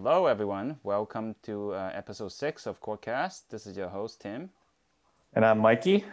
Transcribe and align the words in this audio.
Hello, 0.00 0.26
everyone. 0.26 0.78
Welcome 0.84 1.34
to 1.42 1.72
uh, 1.72 1.90
episode 1.92 2.30
six 2.30 2.68
of 2.68 2.80
Corecast. 2.80 3.48
This 3.50 3.66
is 3.66 3.76
your 3.76 3.88
host, 3.88 4.20
Tim. 4.20 4.48
And 5.34 5.44
I'm 5.44 5.58
Mikey. 5.58 6.04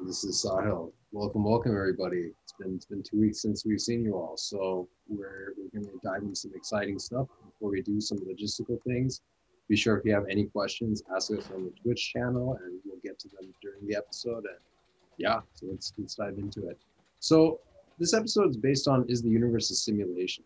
This 0.00 0.24
is 0.24 0.42
Sahil. 0.42 0.90
Welcome, 1.12 1.44
welcome, 1.44 1.72
everybody. 1.72 2.30
It's 2.42 2.54
been 2.58 2.76
it's 2.76 2.86
been 2.86 3.02
two 3.02 3.20
weeks 3.20 3.42
since 3.42 3.66
we've 3.66 3.78
seen 3.78 4.02
you 4.02 4.14
all, 4.14 4.38
so 4.38 4.88
we're 5.06 5.52
we're 5.58 5.68
going 5.68 5.84
to 5.84 6.00
dive 6.02 6.22
into 6.22 6.34
some 6.34 6.52
exciting 6.54 6.98
stuff 6.98 7.26
before 7.44 7.72
we 7.72 7.82
do 7.82 8.00
some 8.00 8.16
logistical 8.20 8.82
things. 8.84 9.20
Be 9.68 9.76
sure 9.76 9.98
if 9.98 10.06
you 10.06 10.14
have 10.14 10.24
any 10.30 10.46
questions, 10.46 11.02
ask 11.14 11.30
us 11.32 11.50
on 11.54 11.64
the 11.64 11.72
Twitch 11.82 12.14
channel, 12.14 12.58
and 12.64 12.80
we'll 12.86 13.00
get 13.04 13.18
to 13.18 13.28
them 13.28 13.52
during 13.60 13.86
the 13.86 13.96
episode. 13.96 14.46
And 14.46 14.60
yeah, 15.18 15.40
so 15.52 15.66
let's 15.70 15.92
let's 15.98 16.14
dive 16.14 16.38
into 16.38 16.70
it. 16.70 16.78
So 17.20 17.60
this 17.98 18.14
episode 18.14 18.48
is 18.48 18.56
based 18.56 18.88
on 18.88 19.04
is 19.10 19.20
the 19.20 19.28
universe 19.28 19.70
a 19.70 19.74
simulation? 19.74 20.42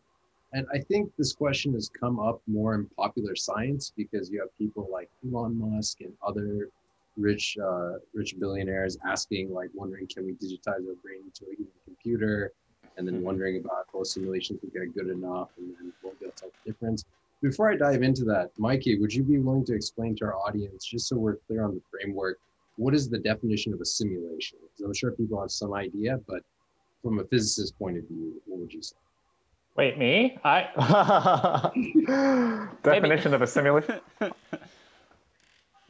And 0.53 0.67
I 0.75 0.79
think 0.79 1.13
this 1.17 1.33
question 1.33 1.73
has 1.75 1.89
come 1.89 2.19
up 2.19 2.43
more 2.49 2.75
in 2.75 2.87
popular 2.97 3.37
science 3.37 3.93
because 3.97 4.31
you 4.31 4.41
have 4.41 4.57
people 4.59 4.89
like 4.91 5.09
Elon 5.25 5.57
Musk 5.57 6.01
and 6.01 6.13
other 6.27 6.69
rich 7.17 7.57
uh, 7.63 7.95
rich 8.15 8.35
billionaires 8.39 8.99
asking 9.05 9.53
like 9.53 9.71
wondering 9.75 10.07
can 10.07 10.25
we 10.25 10.33
digitize 10.33 10.87
our 10.89 10.97
brain 11.03 11.23
into 11.25 11.45
a 11.51 11.57
human 11.57 11.73
computer? 11.85 12.53
And 12.97 13.07
then 13.07 13.23
wondering 13.23 13.59
about 13.59 13.87
how 13.93 14.03
simulations 14.03 14.61
will 14.63 14.71
get 14.71 14.93
good 14.95 15.09
enough 15.09 15.51
and 15.57 15.75
then 15.79 15.93
what 16.03 16.21
will 16.21 16.33
tell 16.33 16.51
the 16.65 16.73
difference. 16.73 17.05
Before 17.41 17.71
i 17.71 17.77
dive 17.77 18.03
into 18.03 18.25
that 18.25 18.51
mikey 18.59 18.99
would 18.99 19.15
you 19.15 19.23
be 19.23 19.39
willing 19.39 19.65
to 19.67 19.75
explain 19.75 20.15
to 20.17 20.27
our 20.27 20.37
audience 20.37 20.85
just 20.85 21.09
so 21.09 21.17
we're 21.17 21.37
clear 21.47 21.65
on 21.65 21.75
the 21.75 21.81
framework 21.91 22.39
what 22.77 22.95
is 22.95 23.09
the 23.09 23.19
definition 23.19 23.73
of 23.73 23.81
a 23.81 23.85
simulation? 23.85 24.59
Because 24.61 24.85
i'm 24.85 24.93
sure 24.93 25.13
people 25.13 25.41
have 25.41 25.51
some 25.51 25.73
idea 25.73 26.21
but 26.29 26.43
from 27.03 27.19
a 27.19 27.25
physicist 27.25 27.79
point 27.79 27.97
of 27.97 28.05
view 28.09 28.43
what 28.45 28.61
would 28.61 28.73
you 28.75 28.83
say 28.83 28.97
Wait, 29.77 29.99
me? 29.99 30.39
I 30.45 31.69
definition 32.83 33.35
of 33.35 33.43
a 33.43 33.47
simulation. 33.47 34.01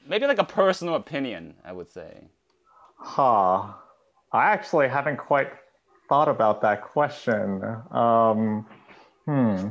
Maybe 0.07 0.27
like 0.27 0.39
a 0.39 0.45
personal 0.45 0.97
opinion, 0.97 1.55
I 1.65 1.73
would 1.73 1.91
say. 1.91 2.29
Huh. 2.97 3.73
I 4.33 4.51
actually 4.51 4.89
haven't 4.89 5.17
quite 5.17 5.49
thought 6.09 6.29
about 6.29 6.61
that 6.63 6.83
question. 6.83 7.63
Um, 7.91 8.67
hmm. 9.25 9.69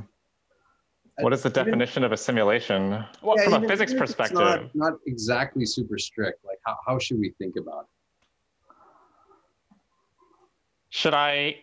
What 1.20 1.34
is 1.34 1.44
the 1.44 1.50
definition 1.50 2.04
of 2.04 2.12
a 2.12 2.18
simulation? 2.18 3.04
Well, 3.22 3.36
yeah, 3.38 3.44
from 3.44 3.64
a 3.64 3.68
physics 3.68 3.94
perspective. 3.94 4.38
Not, 4.38 4.74
not, 4.74 4.94
exactly 5.06 5.66
super 5.66 5.98
strict. 5.98 6.46
Like, 6.46 6.60
how, 6.66 6.78
how 6.88 6.98
should 6.98 7.20
we 7.20 7.34
think 7.38 7.56
about 7.58 7.82
it? 7.82 7.88
Should 10.90 11.14
I 11.14 11.58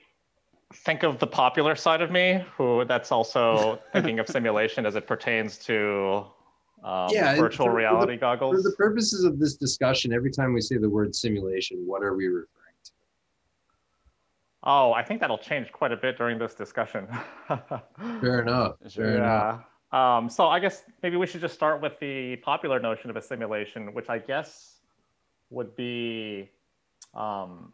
think 0.74 1.02
of 1.02 1.18
the 1.18 1.26
popular 1.26 1.76
side 1.76 2.02
of 2.02 2.10
me, 2.10 2.44
who 2.56 2.84
that's 2.84 3.12
also 3.12 3.80
thinking 3.92 4.18
of 4.18 4.28
simulation 4.28 4.86
as 4.86 4.96
it 4.96 5.06
pertains 5.06 5.58
to 5.58 6.26
um, 6.84 7.08
yeah, 7.10 7.34
virtual 7.36 7.66
for, 7.66 7.74
reality 7.74 8.12
for 8.12 8.16
the, 8.16 8.20
goggles. 8.20 8.56
For 8.56 8.62
the 8.62 8.76
purposes 8.76 9.24
of 9.24 9.38
this 9.38 9.56
discussion, 9.56 10.12
every 10.12 10.30
time 10.30 10.52
we 10.52 10.60
say 10.60 10.76
the 10.76 10.88
word 10.88 11.14
simulation, 11.14 11.86
what 11.86 12.02
are 12.02 12.14
we 12.14 12.26
referring 12.26 12.74
to? 12.84 12.90
Oh, 14.64 14.92
I 14.92 15.02
think 15.02 15.20
that'll 15.20 15.38
change 15.38 15.72
quite 15.72 15.92
a 15.92 15.96
bit 15.96 16.18
during 16.18 16.38
this 16.38 16.54
discussion. 16.54 17.06
Fair 18.20 18.42
enough. 18.42 18.76
Fair 18.90 19.16
yeah. 19.16 19.16
enough. 19.16 19.64
Um, 19.92 20.28
so 20.28 20.48
I 20.48 20.58
guess 20.58 20.82
maybe 21.02 21.16
we 21.16 21.26
should 21.26 21.40
just 21.40 21.54
start 21.54 21.80
with 21.80 21.98
the 22.00 22.36
popular 22.36 22.80
notion 22.80 23.08
of 23.08 23.16
a 23.16 23.22
simulation, 23.22 23.94
which 23.94 24.08
I 24.08 24.18
guess 24.18 24.80
would 25.50 25.76
be, 25.76 26.50
um, 27.14 27.72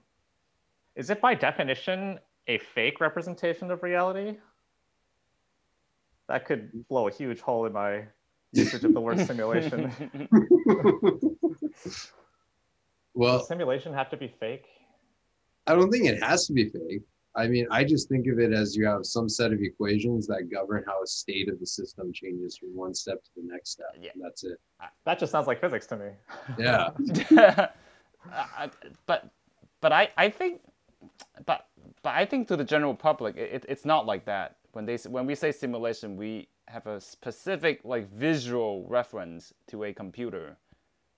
is 0.94 1.08
it 1.08 1.20
by 1.22 1.34
definition 1.34 2.18
a 2.46 2.58
fake 2.58 3.00
representation 3.00 3.70
of 3.70 3.82
reality? 3.82 4.36
That 6.28 6.44
could 6.44 6.86
blow 6.88 7.08
a 7.08 7.12
huge 7.12 7.40
hole 7.40 7.66
in 7.66 7.72
my 7.72 8.04
usage 8.52 8.84
of 8.84 8.94
the 8.94 9.00
word 9.00 9.18
simulation. 9.20 9.90
well, 13.14 13.38
Does 13.38 13.48
simulation 13.48 13.92
have 13.92 14.10
to 14.10 14.16
be 14.16 14.28
fake? 14.28 14.66
I 15.66 15.74
don't 15.74 15.90
think 15.90 16.06
it 16.06 16.22
has 16.22 16.46
to 16.46 16.52
be 16.52 16.68
fake. 16.68 17.02
I 17.34 17.48
mean, 17.48 17.66
I 17.70 17.82
just 17.84 18.08
think 18.08 18.26
of 18.26 18.38
it 18.38 18.52
as 18.52 18.76
you 18.76 18.86
have 18.86 19.06
some 19.06 19.28
set 19.28 19.52
of 19.52 19.60
equations 19.62 20.26
that 20.26 20.50
govern 20.50 20.84
how 20.86 21.02
a 21.02 21.06
state 21.06 21.48
of 21.48 21.58
the 21.60 21.66
system 21.66 22.12
changes 22.12 22.58
from 22.58 22.76
one 22.76 22.94
step 22.94 23.22
to 23.24 23.30
the 23.36 23.42
next 23.44 23.70
step. 23.70 23.86
Yeah. 23.98 24.10
That's 24.20 24.44
it. 24.44 24.58
That 25.06 25.18
just 25.18 25.32
sounds 25.32 25.46
like 25.46 25.60
physics 25.60 25.86
to 25.88 25.96
me. 25.96 26.10
Yeah. 26.58 26.90
uh, 28.32 28.68
but 29.06 29.30
but 29.80 29.92
I, 29.92 30.10
I 30.16 30.28
think 30.28 30.60
but 31.46 31.66
but 32.02 32.14
I 32.14 32.24
think 32.24 32.48
to 32.48 32.56
the 32.56 32.64
general 32.64 32.94
public, 32.94 33.36
it, 33.36 33.64
it's 33.68 33.84
not 33.84 34.06
like 34.06 34.24
that. 34.26 34.56
When 34.72 34.86
they 34.86 34.96
when 35.08 35.26
we 35.26 35.34
say 35.34 35.52
simulation, 35.52 36.16
we 36.16 36.48
have 36.68 36.86
a 36.86 37.00
specific 37.00 37.80
like 37.84 38.10
visual 38.12 38.86
reference 38.88 39.52
to 39.68 39.84
a 39.84 39.92
computer, 39.92 40.56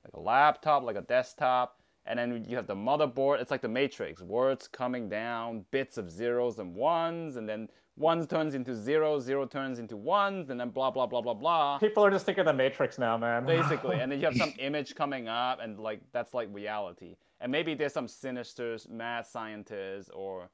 like 0.04 0.14
a 0.14 0.20
laptop, 0.20 0.82
like 0.82 0.96
a 0.96 1.02
desktop, 1.02 1.80
and 2.06 2.18
then 2.18 2.44
you 2.48 2.56
have 2.56 2.66
the 2.66 2.74
motherboard. 2.74 3.40
It's 3.40 3.50
like 3.50 3.62
the 3.62 3.68
matrix, 3.68 4.20
words 4.22 4.68
coming 4.68 5.08
down, 5.08 5.64
bits 5.70 5.96
of 5.96 6.10
zeros 6.10 6.58
and 6.58 6.74
ones, 6.74 7.36
and 7.36 7.48
then 7.48 7.68
ones 7.96 8.26
turns 8.26 8.54
into 8.54 8.74
zero, 8.74 9.20
zero 9.20 9.46
turns 9.46 9.78
into 9.78 9.96
ones, 9.96 10.50
and 10.50 10.58
then 10.58 10.70
blah 10.70 10.90
blah 10.90 11.06
blah 11.06 11.20
blah 11.20 11.34
blah. 11.34 11.78
People 11.78 12.04
are 12.04 12.10
just 12.10 12.26
thinking 12.26 12.44
the 12.44 12.52
matrix 12.52 12.98
now, 12.98 13.16
man. 13.16 13.46
Basically, 13.46 14.00
and 14.00 14.10
then 14.10 14.18
you 14.18 14.26
have 14.26 14.36
some 14.44 14.52
image 14.58 14.94
coming 14.94 15.28
up, 15.28 15.60
and 15.62 15.78
like 15.78 16.00
that's 16.12 16.34
like 16.34 16.48
reality. 16.52 17.16
And 17.44 17.52
maybe 17.52 17.74
there's 17.74 17.92
some 17.92 18.08
sinister 18.08 18.78
mad 18.88 19.26
scientist 19.26 20.10
or 20.14 20.48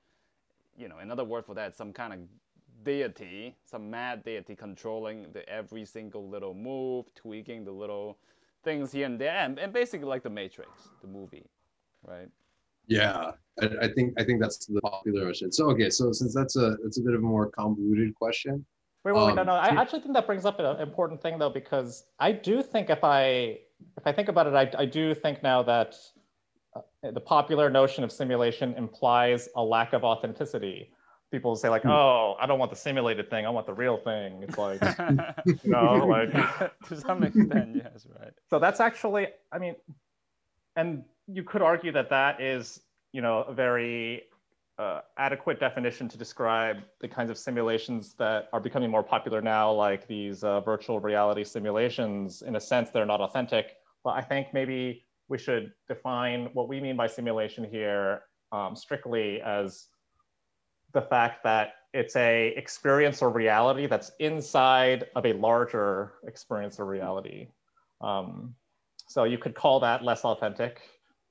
you 0.77 0.89
know, 0.89 0.99
another 0.99 1.25
word 1.25 1.47
for 1.47 1.55
that, 1.55 1.77
some 1.77 1.93
kind 1.93 2.13
of 2.13 2.19
deity, 2.83 3.55
some 3.65 3.89
mad 3.89 4.25
deity 4.25 4.57
controlling 4.57 5.31
the 5.33 5.49
every 5.49 5.85
single 5.85 6.29
little 6.29 6.53
move, 6.53 7.05
tweaking 7.15 7.65
the 7.65 7.71
little 7.71 8.19
things 8.65 8.91
here 8.91 9.07
and 9.07 9.21
there, 9.21 9.37
and, 9.37 9.59
and 9.61 9.73
basically 9.73 10.09
like 10.09 10.25
the 10.25 10.31
Matrix, 10.31 10.89
the 11.01 11.07
movie, 11.07 11.47
right? 12.05 12.29
Yeah, 12.89 13.33
I, 13.63 13.67
I 13.83 13.89
think 13.93 14.15
I 14.19 14.25
think 14.25 14.41
that's 14.41 14.67
the 14.67 14.81
popular 14.81 15.27
version. 15.27 15.53
So 15.53 15.71
okay, 15.71 15.91
so 15.91 16.11
since 16.11 16.35
that's 16.35 16.57
a 16.57 16.77
it's 16.85 16.99
a 16.99 17.03
bit 17.03 17.15
of 17.15 17.21
a 17.21 17.25
more 17.25 17.51
convoluted 17.51 18.17
question. 18.17 18.65
Wait, 19.05 19.13
wait, 19.13 19.27
wait, 19.27 19.31
um, 19.31 19.37
no, 19.37 19.43
no. 19.45 19.53
I 19.53 19.69
actually 19.81 20.01
think 20.01 20.15
that 20.15 20.27
brings 20.27 20.45
up 20.45 20.59
an 20.59 20.81
important 20.81 21.23
thing 21.23 21.39
though, 21.39 21.51
because 21.51 22.07
I 22.19 22.33
do 22.33 22.65
think 22.65 22.91
if 22.91 23.05
I 23.05 23.61
if 23.97 24.07
I 24.07 24.11
think 24.11 24.29
about 24.29 24.49
it, 24.49 24.55
I, 24.55 24.83
I 24.83 24.87
do 24.87 25.15
think 25.15 25.41
now 25.45 25.63
that 25.63 25.95
the 27.03 27.21
popular 27.21 27.71
notion 27.71 28.05
of 28.05 28.13
simulation 28.13 28.75
implies 28.75 29.49
a 29.57 29.63
lack 29.63 29.93
of 29.93 30.05
authenticity. 30.05 30.91
People 31.31 31.55
say 31.55 31.69
like, 31.69 31.83
hmm. 31.83 31.91
"Oh, 31.91 32.37
I 32.41 32.47
don't 32.47 32.59
want 32.59 32.71
the 32.71 32.77
simulated 32.77 33.31
thing. 33.31 33.47
I 33.47 33.51
want 33.51 33.67
the 33.67 33.73
real 33.73 33.97
thing." 33.99 34.43
It's 34.43 34.59
like, 34.59 34.81
you 35.47 35.59
know, 35.65 35.95
like 36.07 36.33
to 36.89 37.01
some 37.01 37.23
extent, 37.23 37.77
yes, 37.77 38.07
right. 38.21 38.33
So 38.49 38.59
that's 38.59 38.81
actually, 38.81 39.29
I 39.53 39.59
mean, 39.59 39.77
and 40.77 41.05
you 41.29 41.45
could 41.45 41.63
argue 41.63 41.93
that 41.93 42.11
that 42.11 42.41
is, 42.41 42.81
you 43.13 43.23
know, 43.23 43.43
a 43.43 43.55
very 43.55 44.25
uh, 44.79 45.03
adequate 45.19 45.61
definition 45.61 46.09
to 46.09 46.19
describe 46.19 46.79
the 47.01 47.07
kinds 47.07 47.31
of 47.31 47.39
simulations 47.39 48.15
that 48.15 48.49
are 48.53 48.61
becoming 48.61 48.91
more 48.91 49.03
popular 49.03 49.41
now, 49.41 49.71
like 49.71 50.09
these 50.09 50.43
uh, 50.43 50.61
virtual 50.61 50.99
reality 50.99 51.45
simulations. 51.45 52.43
In 52.43 52.57
a 52.57 52.61
sense, 52.61 52.91
they're 52.91 53.07
not 53.07 53.21
authentic, 53.21 53.77
but 54.03 54.11
I 54.11 54.23
think 54.23 54.49
maybe 54.53 55.05
we 55.31 55.39
should 55.39 55.73
define 55.89 56.51
what 56.53 56.69
we 56.69 56.81
mean 56.81 56.97
by 56.97 57.07
simulation 57.07 57.65
here 57.65 58.23
um, 58.53 58.75
strictly 58.75 59.41
as 59.41 59.87
the 60.93 61.01
fact 61.01 61.45
that 61.45 61.75
it's 61.95 62.17
a 62.17 62.49
experience 62.57 63.23
or 63.23 63.31
reality 63.31 63.87
that's 63.87 64.11
inside 64.19 65.07
of 65.15 65.25
a 65.25 65.33
larger 65.35 66.15
experience 66.27 66.81
or 66.81 66.85
reality. 66.85 67.49
Um, 68.01 68.55
so 69.07 69.25
you 69.25 69.39
could 69.39 69.55
call 69.55 69.81
that 69.81 70.05
less 70.05 70.25
authentic, 70.25 70.81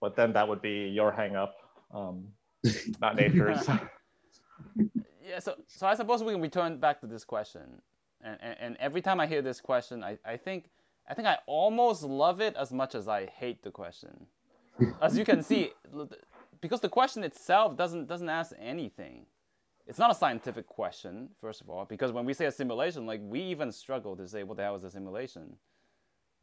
but 0.02 0.16
then 0.16 0.34
that 0.34 0.48
would 0.48 0.62
be 0.62 0.88
your 0.90 1.12
hangup, 1.12 1.52
um, 1.94 2.26
not 3.02 3.18
nature's. 3.18 3.68
yeah, 5.26 5.40
so, 5.40 5.56
so 5.68 5.88
I 5.88 5.96
suppose 5.96 6.24
we 6.24 6.34
can 6.34 6.42
return 6.42 6.78
back 6.78 7.02
to 7.02 7.08
this 7.08 7.26
question. 7.26 7.82
And, 8.22 8.38
and, 8.42 8.56
and 8.60 8.78
every 8.80 9.02
time 9.02 9.20
I 9.20 9.28
hear 9.28 9.42
this 9.42 9.60
question, 9.60 10.04
I, 10.04 10.18
I 10.26 10.38
think 10.38 10.70
I 11.10 11.16
think 11.16 11.28
I 11.28 11.40
almost 11.48 12.04
love 12.04 12.40
it 12.40 12.56
as 12.56 12.72
much 12.72 12.94
as 12.94 13.08
I 13.08 13.26
hate 13.26 13.64
the 13.64 13.72
question. 13.72 14.28
as 15.02 15.18
you 15.18 15.26
can 15.26 15.42
see, 15.42 15.72
because 16.62 16.82
the 16.82 16.90
question 16.90 17.24
itself 17.24 17.76
doesn't 17.76 18.08
doesn't 18.08 18.30
ask 18.30 18.54
anything. 18.60 19.26
It's 19.88 19.98
not 19.98 20.12
a 20.12 20.16
scientific 20.16 20.68
question, 20.68 21.30
first 21.42 21.62
of 21.62 21.70
all, 21.70 21.84
because 21.86 22.12
when 22.12 22.24
we 22.24 22.34
say 22.36 22.46
a 22.46 22.52
simulation, 22.52 23.08
like 23.08 23.22
we 23.24 23.42
even 23.42 23.72
struggle 23.72 24.16
to 24.18 24.28
say 24.28 24.44
what 24.44 24.58
the 24.58 24.64
hell 24.64 24.76
is 24.76 24.84
a 24.84 24.92
simulation, 24.92 25.56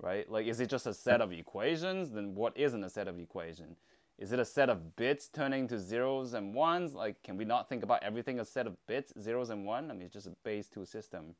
right? 0.01 0.29
Like, 0.29 0.47
is 0.49 0.59
it 0.59 0.69
just 0.69 0.89
a 0.89 0.93
set 0.93 1.21
of 1.21 1.33
equations? 1.33 2.11
Then 2.11 2.35
what 2.35 2.57
isn't 2.57 2.83
a 2.83 2.91
set 2.91 3.07
of 3.07 3.21
equation? 3.21 3.77
Is 4.19 4.33
it 4.33 4.41
a 4.41 4.45
set 4.45 4.69
of 4.69 4.97
bits 4.97 5.29
turning 5.29 5.69
to 5.69 5.79
zeros 5.79 6.35
and 6.35 6.55
ones? 6.55 6.93
Like, 6.95 7.23
can 7.23 7.37
we 7.37 7.45
not 7.45 7.69
think 7.69 7.85
about 7.85 8.03
everything 8.03 8.41
a 8.41 8.45
set 8.45 8.67
of 8.67 8.75
bits, 8.89 9.13
zeros 9.21 9.51
and 9.51 9.65
one? 9.65 9.93
I 9.93 9.95
mean, 9.95 10.07
it's 10.07 10.15
just 10.15 10.27
a 10.27 10.35
base 10.43 10.69
two 10.69 10.85
system. 10.85 11.37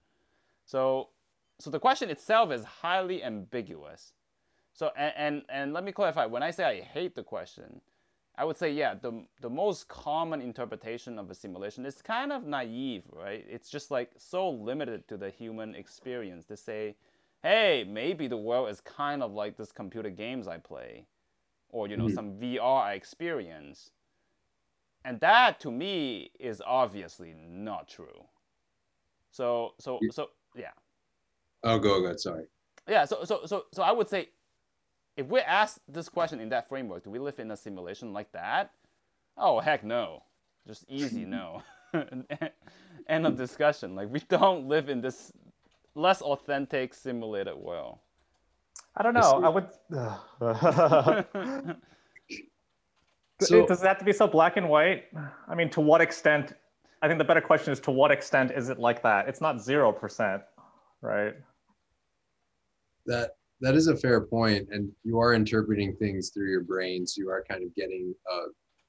So 0.65 1.09
so 1.59 1.71
the 1.71 1.81
question 1.81 2.11
itself 2.11 2.53
is 2.53 2.65
highly 2.65 3.23
ambiguous. 3.23 4.13
So 4.73 4.91
and, 4.97 5.13
and 5.17 5.43
and 5.49 5.73
let 5.73 5.85
me 5.85 5.93
clarify. 5.93 6.27
When 6.27 6.43
I 6.43 6.51
say 6.51 6.65
I 6.65 6.81
hate 6.81 7.15
the 7.15 7.23
question, 7.23 7.81
I 8.39 8.45
would 8.45 8.59
say, 8.59 8.71
yeah, 8.71 8.95
the, 8.95 9.25
the 9.41 9.49
most 9.49 9.89
common 9.89 10.43
interpretation 10.43 11.19
of 11.19 11.31
a 11.31 11.35
simulation 11.35 11.87
is 11.87 12.03
kind 12.03 12.33
of 12.33 12.45
naive, 12.45 13.05
right? 13.11 13.45
It's 13.49 13.71
just 13.71 13.91
like 13.91 14.11
so 14.19 14.51
limited 14.51 15.09
to 15.09 15.17
the 15.17 15.31
human 15.31 15.75
experience 15.75 16.45
to 16.47 16.57
say, 16.57 16.97
hey, 17.43 17.87
maybe 17.89 18.29
the 18.29 18.37
world 18.37 18.69
is 18.69 18.81
kind 18.83 19.23
of 19.23 19.33
like 19.33 19.57
this 19.57 19.73
computer 19.73 20.11
games 20.11 20.49
I 20.49 20.59
play, 20.59 21.07
or, 21.71 21.89
you 21.89 21.97
know, 21.97 22.07
mm-hmm. 22.07 22.15
some 22.15 22.33
VR 22.33 22.83
I 22.83 22.93
experience. 22.93 23.93
And 25.05 25.19
that 25.21 25.59
to 25.61 25.71
me 25.71 26.31
is 26.39 26.61
obviously 26.67 27.35
not 27.49 27.89
true. 27.89 28.25
So, 29.31 29.73
so, 29.79 29.99
so, 30.11 30.29
yeah. 30.55 30.73
Oh, 31.67 31.79
go, 31.79 32.01
go, 32.01 32.15
sorry. 32.17 32.45
Yeah, 32.89 33.05
so, 33.05 33.25
so, 33.25 33.41
so, 33.45 33.65
so 33.73 33.83
I 33.83 33.91
would 33.91 34.09
say 34.09 34.29
if 35.17 35.27
we 35.27 35.41
ask 35.41 35.81
this 35.89 36.09
question 36.09 36.41
in 36.41 36.49
that 36.51 36.69
framework, 36.69 37.05
do 37.05 37.11
we 37.11 37.19
live 37.19 37.41
in 37.41 37.51
a 37.51 37.57
simulation 37.57 38.13
like 38.13 38.31
that? 38.33 38.71
Oh 39.37 39.61
heck 39.61 39.83
no, 39.83 40.23
just 40.67 40.85
easy 40.89 41.25
no. 41.25 41.63
End 43.09 43.27
of 43.27 43.37
discussion. 43.37 43.95
Like 43.95 44.11
we 44.11 44.21
don't 44.29 44.69
live 44.69 44.89
in 44.89 45.01
this 45.01 45.33
less 45.95 46.23
authentic 46.23 46.95
simulated 46.95 47.57
world. 47.57 47.99
I 48.97 49.03
don't 49.03 49.15
know. 49.15 49.43
I 49.45 49.49
would. 49.49 49.69
so, 53.41 53.67
Does 53.67 53.83
it 53.83 53.87
have 53.87 53.99
to 53.99 54.05
be 54.05 54.13
so 54.13 54.27
black 54.27 54.57
and 54.57 54.69
white? 54.69 55.05
I 55.49 55.55
mean, 55.55 55.71
to 55.71 55.81
what 55.81 56.01
extent? 56.01 56.53
I 57.03 57.09
think 57.09 57.19
the 57.19 57.25
better 57.25 57.43
question 57.43 57.73
is 57.73 57.81
to 57.81 57.91
what 57.91 58.11
extent 58.11 58.53
is 58.53 58.71
it 58.71 58.79
like 58.79 59.03
that? 59.03 59.29
It's 59.29 59.41
not 59.41 59.61
zero 59.61 59.93
percent, 59.93 60.43
right? 61.03 61.35
That 63.07 63.31
that 63.61 63.75
is 63.75 63.87
a 63.87 63.97
fair 63.97 64.21
point, 64.21 64.69
and 64.71 64.91
you 65.05 65.19
are 65.19 65.35
interpreting 65.35 65.95
things 65.97 66.31
through 66.31 66.51
your 66.51 66.63
brain, 66.63 67.07
so 67.07 67.21
you 67.21 67.31
are 67.31 67.45
kind 67.49 67.63
of 67.63 67.75
getting 67.75 68.15
a, 68.31 68.37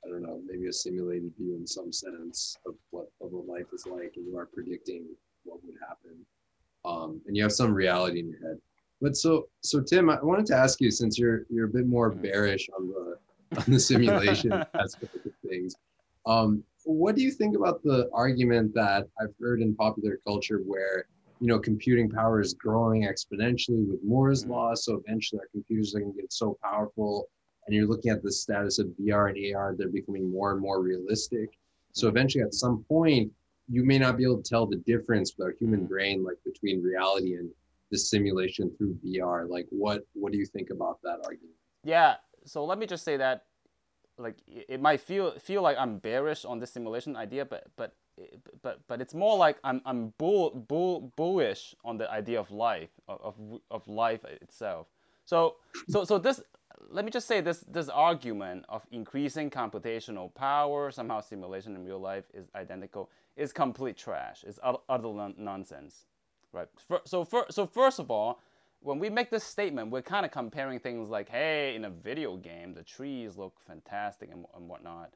I 0.06 0.10
don't 0.10 0.24
know, 0.24 0.42
maybe 0.46 0.68
a 0.68 0.74
simulated 0.74 1.32
view 1.38 1.56
in 1.56 1.66
some 1.66 1.92
sense 1.94 2.58
of 2.66 2.76
what 2.92 3.08
of 3.22 3.32
what 3.32 3.48
life 3.48 3.68
is 3.74 3.86
like, 3.86 4.14
and 4.16 4.26
you 4.26 4.38
are 4.38 4.46
predicting 4.46 5.06
what 5.44 5.64
would 5.64 5.76
happen, 5.88 6.26
um, 6.86 7.22
and 7.28 7.38
you 7.38 7.44
have 7.44 7.54
some 7.54 7.74
reality 7.74 8.20
in 8.20 8.30
your 8.30 8.40
head. 8.40 8.58
But 9.02 9.16
so 9.16 9.48
so 9.62 9.82
Tim, 9.82 10.10
I 10.10 10.22
wanted 10.22 10.46
to 10.48 10.56
ask 10.56 10.82
you 10.82 10.92
since 10.92 11.18
you're 11.18 11.46
you're 11.50 11.68
a 11.68 11.72
bit 11.72 11.88
more 11.88 12.10
bearish 12.10 12.70
on 12.78 12.88
the 12.88 13.18
on 13.58 13.64
the 13.68 13.80
simulation 13.80 14.52
aspect 14.74 15.16
of 15.16 15.32
things. 15.48 15.76
Um, 16.26 16.64
what 16.84 17.16
do 17.16 17.22
you 17.22 17.32
think 17.32 17.56
about 17.56 17.84
the 17.84 18.10
argument 18.14 18.74
that 18.74 19.08
I've 19.22 19.34
heard 19.40 19.62
in 19.62 19.76
popular 19.76 20.20
culture 20.26 20.60
where 20.66 21.06
you 21.40 21.48
know, 21.48 21.60
computing 21.60 22.10
power 22.10 22.42
is 22.42 22.54
growing 22.54 23.04
exponentially 23.04 23.88
with 23.88 24.00
Moore's 24.04 24.44
mm-hmm. 24.44 24.54
law. 24.54 24.76
So 24.76 24.96
eventually 24.96 25.40
our 25.40 25.48
computers 25.52 25.96
are 25.96 26.00
going 26.00 26.14
to 26.14 26.22
get 26.22 26.34
so 26.34 26.58
powerful. 26.64 27.30
And 27.66 27.76
you're 27.76 27.88
looking 27.88 28.12
at 28.12 28.24
the 28.24 28.32
status 28.32 28.80
of 28.80 28.88
VR 29.00 29.30
and 29.30 29.56
AR, 29.56 29.76
they're 29.78 29.90
becoming 29.90 30.32
more 30.32 30.52
and 30.52 30.62
more 30.62 30.82
realistic. 30.82 31.50
So 31.92 32.08
mm-hmm. 32.08 32.18
eventually 32.18 32.44
at 32.44 32.54
some 32.54 32.84
point, 32.88 33.32
you 33.70 33.84
may 33.84 34.00
not 34.00 34.18
be 34.18 34.24
able 34.24 34.42
to 34.42 34.50
tell 34.50 34.66
the 34.66 34.78
difference 34.78 35.34
with 35.38 35.46
our 35.46 35.54
human 35.60 35.82
mm-hmm. 35.82 35.90
brain, 35.90 36.24
like 36.24 36.38
between 36.46 36.82
reality 36.82 37.36
and 37.36 37.50
the 37.92 37.98
simulation 37.98 38.72
through 38.78 38.98
VR. 39.06 39.50
Like 39.50 39.68
what 39.70 40.02
what 40.14 40.32
do 40.32 40.38
you 40.38 40.46
think 40.46 40.70
about 40.70 41.00
that 41.04 41.20
argument? 41.24 41.56
Yeah. 41.84 42.16
So 42.46 42.66
let 42.66 42.80
me 42.80 42.86
just 42.86 43.04
say 43.04 43.18
that 43.18 43.46
like 44.18 44.38
it 44.48 44.82
might 44.82 45.02
feel 45.02 45.32
feel 45.40 45.62
like 45.62 45.78
I'm 45.78 46.00
bearish 46.00 46.46
on 46.46 46.60
the 46.60 46.68
simulation 46.68 47.16
idea, 47.16 47.46
but 47.46 47.68
but 47.76 47.94
but 48.62 48.80
but 48.88 49.02
it's 49.02 49.14
more 49.14 49.38
like 49.38 49.58
I'm 49.64 49.82
I'm 49.86 50.14
bull, 50.18 50.52
bull, 50.52 51.12
bullish 51.16 51.76
on 51.84 51.98
the 51.98 52.10
idea 52.12 52.40
of 52.40 52.52
life 52.52 52.90
of, 53.08 53.36
of 53.70 53.88
life 53.88 54.24
itself. 54.26 54.88
So 55.26 55.56
so 55.90 56.04
so 56.04 56.18
this 56.18 56.42
let 56.90 57.06
me 57.06 57.12
just 57.12 57.28
say 57.28 57.42
this 57.42 57.60
this 57.68 57.90
argument 57.90 58.66
of 58.70 58.86
increasing 58.92 59.50
computational 59.50 60.34
power 60.34 60.92
somehow 60.92 61.22
simulation 61.22 61.76
in 61.76 61.86
real 61.86 62.00
life 62.00 62.26
is 62.34 62.48
identical 62.56 63.10
is 63.36 63.54
complete 63.54 63.98
trash. 63.98 64.44
It's 64.48 64.60
utter 64.64 65.34
nonsense, 65.38 66.06
right? 66.52 66.68
So 67.06 67.24
for, 67.24 67.46
so 67.50 67.68
first 67.68 68.00
of 68.00 68.10
all, 68.10 68.42
when 68.80 68.98
we 69.00 69.10
make 69.10 69.30
this 69.30 69.44
statement, 69.44 69.92
we're 69.92 70.02
kind 70.02 70.26
of 70.26 70.32
comparing 70.32 70.80
things 70.80 71.10
like, 71.10 71.30
hey, 71.30 71.76
in 71.76 71.86
a 71.86 71.90
video 71.90 72.36
game, 72.38 72.74
the 72.74 72.84
trees 72.84 73.38
look 73.38 73.54
fantastic 73.68 74.32
and, 74.32 74.46
and 74.56 74.68
whatnot 74.68 75.14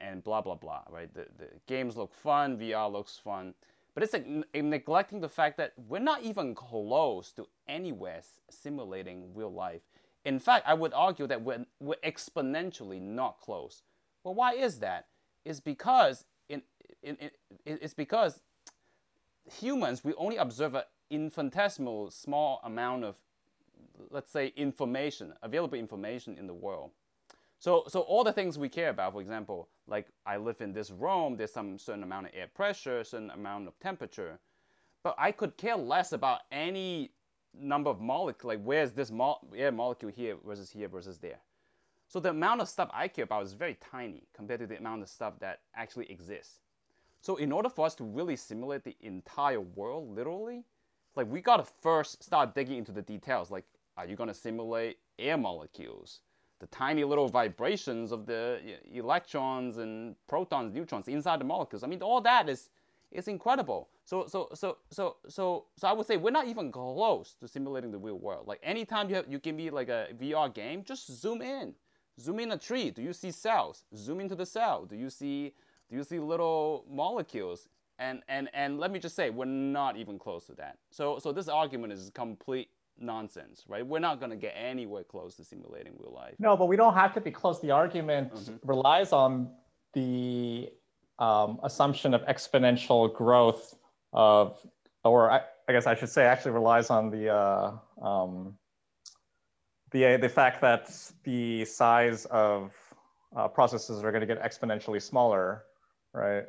and, 0.00 0.22
blah 0.24 0.40
blah 0.40 0.54
blah, 0.54 0.82
right? 0.90 1.12
The, 1.12 1.26
the 1.38 1.48
games 1.66 1.96
look 1.96 2.14
fun, 2.14 2.58
VR 2.58 2.90
looks 2.90 3.16
fun, 3.16 3.54
but 3.94 4.02
it's 4.02 4.12
like 4.12 4.26
neglecting 4.54 5.20
the 5.20 5.28
fact 5.28 5.56
that 5.58 5.72
we're 5.88 5.98
not 5.98 6.22
even 6.22 6.54
close 6.54 7.32
to 7.32 7.46
anywhere 7.68 8.22
simulating 8.50 9.34
real 9.34 9.52
life. 9.52 9.82
In 10.24 10.38
fact, 10.38 10.66
I 10.66 10.74
would 10.74 10.92
argue 10.94 11.26
that 11.26 11.42
we're, 11.42 11.64
we're 11.80 11.96
exponentially 12.04 13.00
not 13.00 13.40
close. 13.40 13.82
Well, 14.22 14.34
why 14.34 14.52
is 14.54 14.78
that? 14.78 15.06
It's 15.44 15.60
because 15.60 16.24
in, 16.48 16.62
in, 17.02 17.16
in, 17.18 17.30
it's 17.64 17.94
because 17.94 18.40
humans 19.44 20.04
we 20.04 20.14
only 20.14 20.36
observe 20.36 20.74
an 20.74 20.82
infinitesimal 21.10 22.10
small 22.10 22.60
amount 22.64 23.04
of 23.04 23.16
let's 24.10 24.30
say 24.30 24.52
information 24.56 25.32
available 25.42 25.76
information 25.76 26.38
in 26.38 26.46
the 26.46 26.54
world 26.54 26.90
so, 27.62 27.84
so 27.86 28.00
all 28.00 28.24
the 28.24 28.32
things 28.32 28.58
we 28.58 28.68
care 28.68 28.88
about, 28.88 29.12
for 29.12 29.20
example, 29.20 29.68
like 29.86 30.08
I 30.26 30.36
live 30.36 30.60
in 30.60 30.72
this 30.72 30.90
room, 30.90 31.36
there's 31.36 31.52
some 31.52 31.78
certain 31.78 32.02
amount 32.02 32.26
of 32.26 32.32
air 32.34 32.48
pressure, 32.52 33.04
certain 33.04 33.30
amount 33.30 33.68
of 33.68 33.78
temperature, 33.78 34.40
but 35.04 35.14
I 35.16 35.30
could 35.30 35.56
care 35.56 35.76
less 35.76 36.10
about 36.10 36.40
any 36.50 37.12
number 37.54 37.88
of 37.88 38.00
molecules, 38.00 38.48
like 38.48 38.64
where's 38.64 38.94
this 38.94 39.12
mo 39.12 39.38
air 39.56 39.70
molecule 39.70 40.10
here 40.10 40.34
versus 40.44 40.70
here 40.70 40.88
versus 40.88 41.18
there. 41.18 41.38
So 42.08 42.18
the 42.18 42.30
amount 42.30 42.62
of 42.62 42.68
stuff 42.68 42.90
I 42.92 43.06
care 43.06 43.26
about 43.26 43.44
is 43.44 43.52
very 43.52 43.78
tiny 43.80 44.24
compared 44.34 44.58
to 44.58 44.66
the 44.66 44.78
amount 44.78 45.02
of 45.02 45.08
stuff 45.08 45.34
that 45.38 45.60
actually 45.76 46.10
exists. 46.10 46.58
So 47.20 47.36
in 47.36 47.52
order 47.52 47.68
for 47.68 47.86
us 47.86 47.94
to 47.94 48.02
really 48.02 48.34
simulate 48.34 48.82
the 48.82 48.96
entire 49.02 49.60
world, 49.60 50.12
literally, 50.16 50.64
like 51.14 51.30
we 51.30 51.40
gotta 51.40 51.66
first 51.80 52.24
start 52.24 52.56
digging 52.56 52.78
into 52.78 52.90
the 52.90 53.02
details. 53.02 53.52
Like, 53.52 53.66
are 53.96 54.04
you 54.04 54.16
gonna 54.16 54.34
simulate 54.34 54.98
air 55.16 55.36
molecules? 55.36 56.22
The 56.62 56.68
tiny 56.68 57.02
little 57.02 57.28
vibrations 57.28 58.12
of 58.12 58.24
the 58.24 58.60
electrons 58.94 59.78
and 59.78 60.14
protons, 60.28 60.72
neutrons 60.72 61.08
inside 61.08 61.40
the 61.40 61.44
molecules. 61.44 61.82
I 61.82 61.88
mean, 61.88 62.00
all 62.02 62.20
that 62.20 62.48
is 62.48 62.70
is 63.10 63.26
incredible. 63.26 63.88
So 64.04 64.26
so 64.28 64.48
so 64.54 64.78
so 64.90 65.16
so 65.28 65.64
so 65.76 65.88
I 65.88 65.92
would 65.92 66.06
say 66.06 66.16
we're 66.16 66.30
not 66.30 66.46
even 66.46 66.70
close 66.70 67.34
to 67.40 67.48
simulating 67.48 67.90
the 67.90 67.98
real 67.98 68.18
world. 68.18 68.46
Like 68.46 68.60
anytime 68.62 69.08
you 69.10 69.16
have, 69.16 69.26
you 69.28 69.40
give 69.40 69.56
me 69.56 69.70
like 69.70 69.88
a 69.88 70.10
VR 70.20 70.54
game, 70.54 70.84
just 70.84 71.10
zoom 71.10 71.42
in, 71.42 71.74
zoom 72.20 72.38
in 72.38 72.52
a 72.52 72.58
tree. 72.58 72.90
Do 72.90 73.02
you 73.02 73.12
see 73.12 73.32
cells? 73.32 73.84
Zoom 73.96 74.20
into 74.20 74.36
the 74.36 74.46
cell. 74.46 74.84
Do 74.84 74.94
you 74.94 75.10
see 75.10 75.52
do 75.90 75.96
you 75.96 76.04
see 76.04 76.20
little 76.20 76.84
molecules? 76.88 77.68
And 77.98 78.22
and 78.28 78.48
and 78.54 78.78
let 78.78 78.92
me 78.92 79.00
just 79.00 79.16
say, 79.16 79.30
we're 79.30 79.46
not 79.46 79.96
even 79.96 80.16
close 80.16 80.46
to 80.46 80.54
that. 80.54 80.78
So 80.90 81.18
so 81.18 81.32
this 81.32 81.48
argument 81.48 81.92
is 81.92 82.08
complete 82.14 82.68
nonsense, 83.02 83.64
right? 83.68 83.86
We're 83.86 83.98
not 83.98 84.18
going 84.18 84.30
to 84.30 84.36
get 84.36 84.54
anywhere 84.56 85.04
close 85.04 85.36
to 85.36 85.44
simulating 85.44 85.92
real 85.98 86.12
life. 86.12 86.34
No, 86.38 86.56
but 86.56 86.66
we 86.66 86.76
don't 86.76 86.94
have 86.94 87.12
to 87.14 87.20
be 87.20 87.30
close. 87.30 87.60
The 87.60 87.70
argument 87.70 88.34
mm-hmm. 88.34 88.56
relies 88.62 89.12
on 89.12 89.50
the 89.94 90.70
um, 91.18 91.60
assumption 91.62 92.14
of 92.14 92.22
exponential 92.22 93.12
growth 93.14 93.76
of, 94.12 94.58
or 95.04 95.30
I, 95.30 95.42
I, 95.68 95.72
guess 95.72 95.86
I 95.86 95.94
should 95.94 96.08
say, 96.08 96.24
actually 96.24 96.52
relies 96.52 96.90
on 96.90 97.10
the 97.10 97.28
uh, 97.28 97.72
um, 98.00 98.54
the 99.90 100.16
the 100.16 100.28
fact 100.28 100.60
that 100.62 100.90
the 101.24 101.64
size 101.64 102.24
of 102.26 102.72
uh, 103.36 103.48
processes 103.48 104.02
are 104.02 104.10
going 104.10 104.26
to 104.26 104.26
get 104.26 104.42
exponentially 104.42 105.00
smaller, 105.00 105.64
right? 106.12 106.44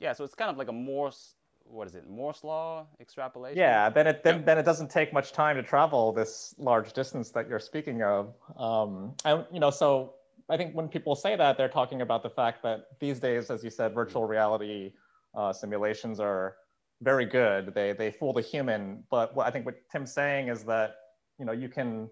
Yeah, 0.00 0.12
so 0.12 0.24
it's 0.24 0.34
kind 0.34 0.50
of 0.50 0.56
like 0.56 0.68
a 0.68 0.72
Morse 0.72 1.34
what 1.64 1.86
is 1.86 1.94
it 1.94 2.08
Moore's 2.08 2.44
law 2.44 2.86
extrapolation? 3.00 3.58
Yeah, 3.58 3.90
then 3.90 4.06
it 4.06 4.22
then, 4.22 4.44
then 4.44 4.58
it 4.58 4.64
doesn't 4.64 4.90
take 4.90 5.12
much 5.12 5.32
time 5.32 5.56
to 5.56 5.62
travel 5.62 6.12
this 6.12 6.54
large 6.58 6.92
distance 6.92 7.30
that 7.30 7.48
you're 7.48 7.58
speaking 7.58 8.02
of. 8.02 8.34
Um, 8.56 9.14
and 9.24 9.44
you 9.52 9.60
know, 9.60 9.70
so 9.70 10.14
I 10.48 10.56
think 10.56 10.74
when 10.74 10.88
people 10.88 11.14
say 11.16 11.36
that, 11.36 11.56
they're 11.56 11.68
talking 11.68 12.02
about 12.02 12.22
the 12.22 12.30
fact 12.30 12.62
that 12.62 12.86
these 13.00 13.18
days, 13.18 13.50
as 13.50 13.64
you 13.64 13.70
said, 13.70 13.94
virtual 13.94 14.26
reality 14.26 14.92
uh, 15.34 15.52
simulations 15.52 16.20
are 16.20 16.56
very 17.02 17.26
good. 17.26 17.74
They 17.74 17.92
they 17.92 18.10
fool 18.10 18.32
the 18.32 18.42
human. 18.42 19.04
But 19.10 19.34
what 19.34 19.46
I 19.46 19.50
think 19.50 19.66
what 19.66 19.76
Tim's 19.90 20.12
saying 20.12 20.48
is 20.48 20.64
that 20.64 20.96
you 21.38 21.44
know 21.44 21.52
you 21.52 21.68
can 21.68 22.08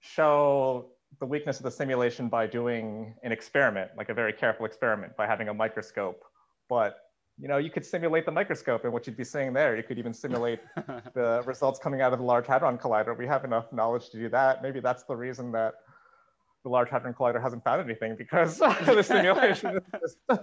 show 0.00 0.90
the 1.20 1.26
weakness 1.26 1.58
of 1.58 1.64
the 1.64 1.70
simulation 1.70 2.28
by 2.28 2.46
doing 2.46 3.14
an 3.22 3.32
experiment, 3.32 3.90
like 3.96 4.08
a 4.08 4.14
very 4.14 4.32
careful 4.32 4.64
experiment, 4.64 5.16
by 5.16 5.26
having 5.26 5.48
a 5.48 5.54
microscope. 5.54 6.24
But 6.68 6.96
you 7.38 7.48
know, 7.48 7.58
you 7.58 7.70
could 7.70 7.84
simulate 7.84 8.26
the 8.26 8.32
microscope 8.32 8.84
and 8.84 8.92
what 8.92 9.06
you'd 9.06 9.16
be 9.16 9.24
seeing 9.24 9.52
there. 9.52 9.76
You 9.76 9.82
could 9.82 9.98
even 9.98 10.12
simulate 10.12 10.60
the 11.14 11.42
results 11.46 11.78
coming 11.78 12.00
out 12.00 12.12
of 12.12 12.18
the 12.18 12.24
Large 12.24 12.46
Hadron 12.46 12.78
Collider. 12.78 13.16
We 13.16 13.26
have 13.26 13.44
enough 13.44 13.72
knowledge 13.72 14.10
to 14.10 14.18
do 14.18 14.28
that. 14.28 14.62
Maybe 14.62 14.80
that's 14.80 15.04
the 15.04 15.16
reason 15.16 15.50
that 15.52 15.74
the 16.62 16.68
Large 16.68 16.90
Hadron 16.90 17.14
Collider 17.14 17.42
hasn't 17.42 17.64
found 17.64 17.80
anything 17.80 18.16
because 18.16 18.58
the 18.58 19.02
simulation 19.02 19.76
is 19.76 19.82
just... 20.00 20.18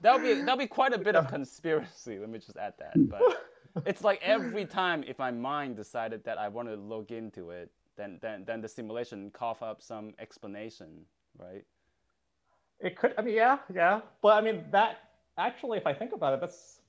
that'll 0.00 0.20
be 0.20 0.34
that'll 0.34 0.56
be 0.56 0.66
quite 0.66 0.92
a 0.92 0.98
bit 0.98 1.16
of 1.16 1.28
conspiracy. 1.28 2.18
Let 2.18 2.28
me 2.28 2.38
just 2.38 2.56
add 2.56 2.74
that. 2.78 2.92
But 3.08 3.86
it's 3.86 4.04
like 4.04 4.20
every 4.22 4.66
time 4.66 5.04
if 5.06 5.18
my 5.18 5.30
mind 5.30 5.76
decided 5.76 6.22
that 6.24 6.38
I 6.38 6.48
want 6.48 6.68
to 6.68 6.76
look 6.76 7.10
into 7.10 7.50
it, 7.50 7.70
then 7.96 8.18
then 8.22 8.44
then 8.44 8.60
the 8.60 8.68
simulation 8.68 9.30
cough 9.30 9.62
up 9.62 9.82
some 9.82 10.14
explanation, 10.18 11.04
right? 11.38 11.64
It 12.78 12.96
could. 12.96 13.14
I 13.18 13.22
mean, 13.22 13.34
yeah, 13.34 13.58
yeah. 13.72 14.00
But 14.22 14.36
I 14.36 14.40
mean, 14.40 14.64
that 14.70 14.98
actually, 15.38 15.78
if 15.78 15.86
I 15.86 15.92
think 15.92 16.12
about 16.12 16.34
it, 16.34 16.40
that's 16.40 16.80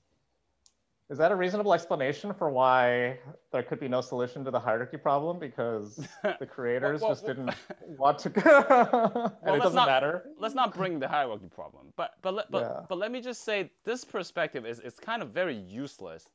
is 1.09 1.17
that 1.17 1.31
a 1.31 1.35
reasonable 1.35 1.73
explanation 1.73 2.33
for 2.33 2.49
why 2.49 3.19
there 3.51 3.61
could 3.61 3.79
be 3.79 3.87
no 3.87 4.01
solution 4.01 4.43
to 4.45 4.51
the 4.51 4.59
hierarchy 4.59 4.97
problem? 4.97 5.37
Because 5.37 6.07
the 6.39 6.45
creators 6.45 7.01
well, 7.01 7.09
well, 7.09 7.15
just 7.15 7.25
didn't 7.27 7.53
want 7.99 8.19
to, 8.19 8.29
and 9.43 9.55
it 9.55 9.59
doesn't 9.59 9.75
not, 9.75 9.87
matter. 9.87 10.29
Let's 10.39 10.55
not 10.55 10.73
bring 10.73 10.99
the 10.99 11.07
hierarchy 11.07 11.49
problem, 11.53 11.87
but 11.97 12.15
but 12.21 12.49
but 12.49 12.61
yeah. 12.61 12.79
but 12.87 12.97
let 12.97 13.11
me 13.11 13.21
just 13.21 13.43
say 13.43 13.69
this 13.83 14.03
perspective 14.05 14.65
is 14.65 14.79
is 14.79 14.95
kind 14.95 15.21
of 15.21 15.29
very 15.29 15.55
useless 15.55 16.29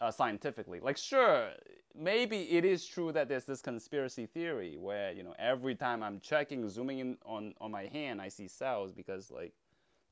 uh, 0.00 0.10
scientifically. 0.10 0.80
Like, 0.80 0.98
sure, 0.98 1.50
maybe 1.94 2.42
it 2.50 2.64
is 2.64 2.86
true 2.86 3.10
that 3.12 3.28
there's 3.28 3.46
this 3.46 3.62
conspiracy 3.62 4.26
theory 4.26 4.76
where 4.78 5.12
you 5.12 5.22
know 5.22 5.34
every 5.38 5.74
time 5.74 6.02
I'm 6.02 6.20
checking, 6.20 6.68
zooming 6.68 6.98
in 6.98 7.16
on 7.24 7.54
on 7.60 7.70
my 7.70 7.86
hand, 7.86 8.20
I 8.20 8.28
see 8.28 8.48
cells 8.48 8.92
because 8.92 9.30
like 9.30 9.54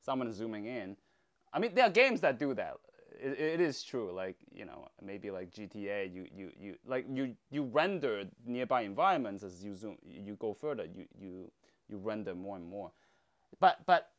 someone 0.00 0.28
is 0.28 0.36
zooming 0.36 0.66
in. 0.66 0.96
I 1.52 1.58
mean, 1.58 1.74
there 1.74 1.84
are 1.84 1.90
games 1.90 2.20
that 2.22 2.38
do 2.38 2.54
that. 2.54 2.76
It, 3.20 3.38
it 3.38 3.60
is 3.60 3.82
true. 3.82 4.12
Like 4.12 4.36
you 4.52 4.64
know, 4.64 4.88
maybe 5.00 5.30
like 5.30 5.50
GTA, 5.50 6.12
you 6.12 6.26
you 6.34 6.50
you 6.58 6.76
like 6.86 7.06
you 7.12 7.36
you 7.50 7.64
render 7.64 8.24
nearby 8.46 8.82
environments 8.82 9.42
as 9.42 9.62
you 9.64 9.74
zoom, 9.74 9.96
you 10.08 10.34
go 10.34 10.54
further, 10.54 10.84
you 10.84 11.06
you 11.18 11.50
you 11.88 11.98
render 11.98 12.34
more 12.34 12.56
and 12.56 12.66
more. 12.66 12.90
But 13.60 13.80
but 13.86 14.10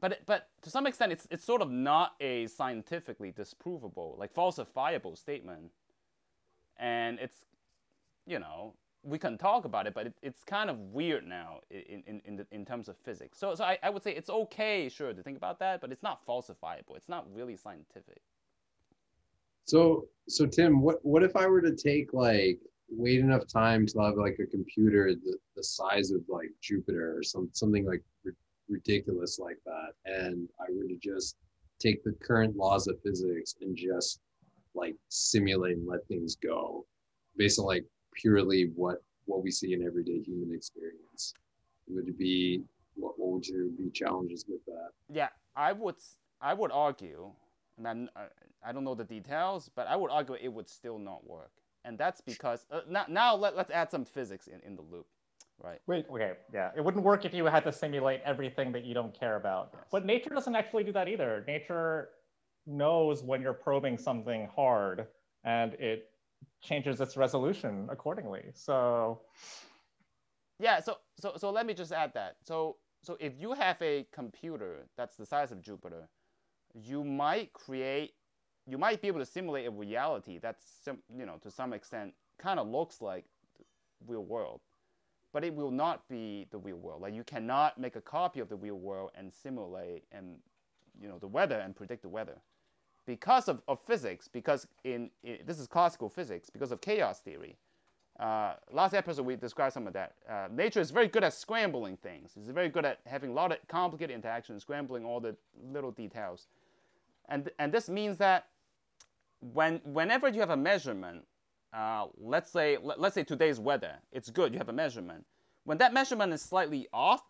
but 0.00 0.20
but 0.26 0.48
to 0.62 0.70
some 0.70 0.86
extent, 0.86 1.12
it's 1.12 1.26
it's 1.30 1.44
sort 1.44 1.62
of 1.62 1.70
not 1.70 2.14
a 2.20 2.46
scientifically 2.46 3.32
disprovable, 3.32 4.18
like 4.18 4.34
falsifiable 4.34 5.16
statement, 5.16 5.70
and 6.76 7.18
it's, 7.18 7.36
you 8.26 8.38
know, 8.38 8.74
we 9.02 9.18
can 9.18 9.38
talk 9.38 9.64
about 9.64 9.86
it, 9.86 9.94
but 9.94 10.06
it, 10.08 10.14
it's 10.22 10.44
kind 10.44 10.68
of 10.68 10.78
weird 10.78 11.26
now 11.26 11.60
in 11.70 12.02
in 12.06 12.22
in, 12.24 12.36
the, 12.36 12.46
in 12.50 12.64
terms 12.64 12.88
of 12.88 12.96
physics. 12.98 13.38
So 13.38 13.54
so 13.54 13.64
I, 13.64 13.78
I 13.82 13.90
would 13.90 14.02
say 14.02 14.14
it's 14.14 14.30
okay, 14.30 14.88
sure, 14.88 15.12
to 15.12 15.22
think 15.22 15.36
about 15.36 15.58
that, 15.60 15.80
but 15.80 15.92
it's 15.92 16.02
not 16.02 16.26
falsifiable. 16.26 16.96
It's 16.96 17.08
not 17.08 17.26
really 17.32 17.56
scientific. 17.56 18.20
So 19.64 20.06
so 20.28 20.46
Tim, 20.46 20.80
what 20.82 20.98
what 21.02 21.22
if 21.22 21.36
I 21.36 21.46
were 21.46 21.62
to 21.62 21.74
take 21.74 22.12
like 22.12 22.58
wait 22.90 23.20
enough 23.20 23.46
time 23.46 23.86
to 23.86 24.00
have 24.00 24.16
like 24.16 24.36
a 24.40 24.46
computer 24.46 25.14
the, 25.14 25.36
the 25.56 25.62
size 25.62 26.10
of 26.10 26.22
like 26.28 26.50
Jupiter 26.60 27.16
or 27.16 27.22
some 27.22 27.48
something 27.52 27.86
like 27.86 28.02
ridiculous 28.70 29.38
like 29.38 29.58
that 29.66 29.92
and 30.04 30.48
i 30.60 30.64
were 30.72 30.88
to 30.88 30.96
just 31.02 31.36
take 31.80 32.02
the 32.04 32.14
current 32.22 32.56
laws 32.56 32.86
of 32.86 32.96
physics 33.02 33.56
and 33.60 33.76
just 33.76 34.20
like 34.74 34.94
simulate 35.08 35.76
and 35.76 35.86
let 35.86 36.06
things 36.06 36.36
go 36.36 36.86
based 37.36 37.58
on 37.58 37.66
like 37.66 37.84
purely 38.20 38.70
what 38.74 39.02
what 39.26 39.42
we 39.42 39.50
see 39.50 39.72
in 39.72 39.84
everyday 39.84 40.20
human 40.20 40.54
experience 40.54 41.34
would 41.88 42.08
it 42.08 42.18
be 42.18 42.62
what, 42.94 43.18
what 43.18 43.32
would 43.32 43.46
your 43.46 43.66
be 43.66 43.90
challenges 43.90 44.44
with 44.48 44.64
that 44.66 44.90
yeah 45.12 45.28
i 45.56 45.72
would 45.72 45.96
i 46.40 46.52
would 46.52 46.70
argue 46.72 47.30
and 47.82 48.10
I, 48.14 48.26
I 48.64 48.72
don't 48.72 48.84
know 48.84 48.94
the 48.94 49.04
details 49.04 49.70
but 49.74 49.86
i 49.86 49.96
would 49.96 50.10
argue 50.10 50.34
it 50.34 50.52
would 50.52 50.68
still 50.68 50.98
not 50.98 51.26
work 51.26 51.52
and 51.84 51.96
that's 51.96 52.20
because 52.20 52.66
uh, 52.70 52.80
now, 52.88 53.04
now 53.08 53.34
let, 53.34 53.56
let's 53.56 53.70
add 53.70 53.90
some 53.90 54.04
physics 54.04 54.48
in, 54.48 54.60
in 54.66 54.76
the 54.76 54.82
loop 54.82 55.06
Right. 55.62 55.78
Wait, 55.86 56.06
okay, 56.10 56.32
yeah. 56.54 56.70
It 56.74 56.82
wouldn't 56.82 57.04
work 57.04 57.26
if 57.26 57.34
you 57.34 57.44
had 57.44 57.64
to 57.64 57.72
simulate 57.72 58.22
everything 58.24 58.72
that 58.72 58.82
you 58.82 58.94
don't 58.94 59.12
care 59.12 59.36
about. 59.36 59.68
Yes. 59.74 59.82
But 59.92 60.06
nature 60.06 60.30
doesn't 60.30 60.56
actually 60.56 60.84
do 60.84 60.92
that 60.92 61.06
either. 61.06 61.44
Nature 61.46 62.08
knows 62.66 63.22
when 63.22 63.42
you're 63.42 63.52
probing 63.52 63.98
something 63.98 64.48
hard 64.56 65.06
and 65.44 65.74
it 65.74 66.10
changes 66.62 67.00
its 67.00 67.16
resolution 67.16 67.88
accordingly. 67.90 68.44
So 68.54 69.20
Yeah, 70.58 70.80
so 70.80 70.98
so 71.18 71.34
so 71.36 71.50
let 71.50 71.66
me 71.66 71.74
just 71.74 71.92
add 71.92 72.14
that. 72.14 72.36
So 72.42 72.78
so 73.02 73.16
if 73.20 73.34
you 73.38 73.52
have 73.54 73.80
a 73.82 74.06
computer 74.12 74.86
that's 74.96 75.16
the 75.16 75.26
size 75.26 75.52
of 75.52 75.62
Jupiter, 75.62 76.08
you 76.74 77.04
might 77.04 77.52
create 77.52 78.14
you 78.66 78.78
might 78.78 79.02
be 79.02 79.08
able 79.08 79.20
to 79.20 79.26
simulate 79.26 79.66
a 79.66 79.70
reality 79.70 80.38
that's 80.38 80.88
you 81.16 81.26
know 81.26 81.36
to 81.42 81.50
some 81.50 81.72
extent 81.72 82.14
kind 82.38 82.60
of 82.60 82.68
looks 82.68 83.02
like 83.02 83.26
the 83.58 83.64
real 84.06 84.24
world 84.24 84.60
but 85.32 85.44
it 85.44 85.54
will 85.54 85.70
not 85.70 86.08
be 86.08 86.46
the 86.50 86.58
real 86.58 86.76
world. 86.76 87.02
Like 87.02 87.14
you 87.14 87.24
cannot 87.24 87.78
make 87.78 87.96
a 87.96 88.00
copy 88.00 88.40
of 88.40 88.48
the 88.48 88.56
real 88.56 88.76
world 88.78 89.12
and 89.14 89.32
simulate 89.32 90.04
and 90.12 90.36
you 91.00 91.08
know 91.08 91.18
the 91.18 91.28
weather 91.28 91.58
and 91.60 91.76
predict 91.76 92.02
the 92.02 92.08
weather 92.08 92.38
because 93.06 93.48
of, 93.48 93.62
of 93.68 93.80
physics. 93.80 94.28
Because 94.28 94.66
in, 94.84 95.10
in 95.22 95.38
this 95.46 95.58
is 95.58 95.66
classical 95.66 96.08
physics 96.08 96.50
because 96.50 96.72
of 96.72 96.80
chaos 96.80 97.20
theory. 97.20 97.56
Uh, 98.18 98.54
last 98.70 98.92
episode 98.92 99.24
we 99.24 99.34
described 99.34 99.72
some 99.72 99.86
of 99.86 99.94
that. 99.94 100.14
Uh, 100.28 100.48
nature 100.52 100.80
is 100.80 100.90
very 100.90 101.08
good 101.08 101.24
at 101.24 101.32
scrambling 101.32 101.96
things. 101.96 102.32
It's 102.36 102.50
very 102.50 102.68
good 102.68 102.84
at 102.84 102.98
having 103.06 103.30
a 103.30 103.32
lot 103.32 103.50
of 103.50 103.58
complicated 103.68 104.14
interactions, 104.14 104.62
scrambling 104.62 105.06
all 105.06 105.20
the 105.20 105.34
little 105.72 105.90
details, 105.90 106.48
and 107.30 107.50
and 107.58 107.72
this 107.72 107.88
means 107.88 108.18
that 108.18 108.48
when 109.40 109.80
whenever 109.84 110.28
you 110.28 110.40
have 110.40 110.50
a 110.50 110.56
measurement 110.56 111.24
uh, 111.72 112.06
let's 112.18 112.50
say 112.50 112.76
let, 112.82 113.00
let's 113.00 113.14
say 113.14 113.24
today's 113.24 113.58
weather 113.58 113.94
it's 114.12 114.28
good 114.28 114.52
you 114.52 114.58
have 114.58 114.68
a 114.68 114.72
measurement 114.72 115.24
when 115.64 115.78
that 115.78 115.94
measurement 115.94 116.32
is 116.32 116.42
slightly 116.42 116.86
off 116.92 117.22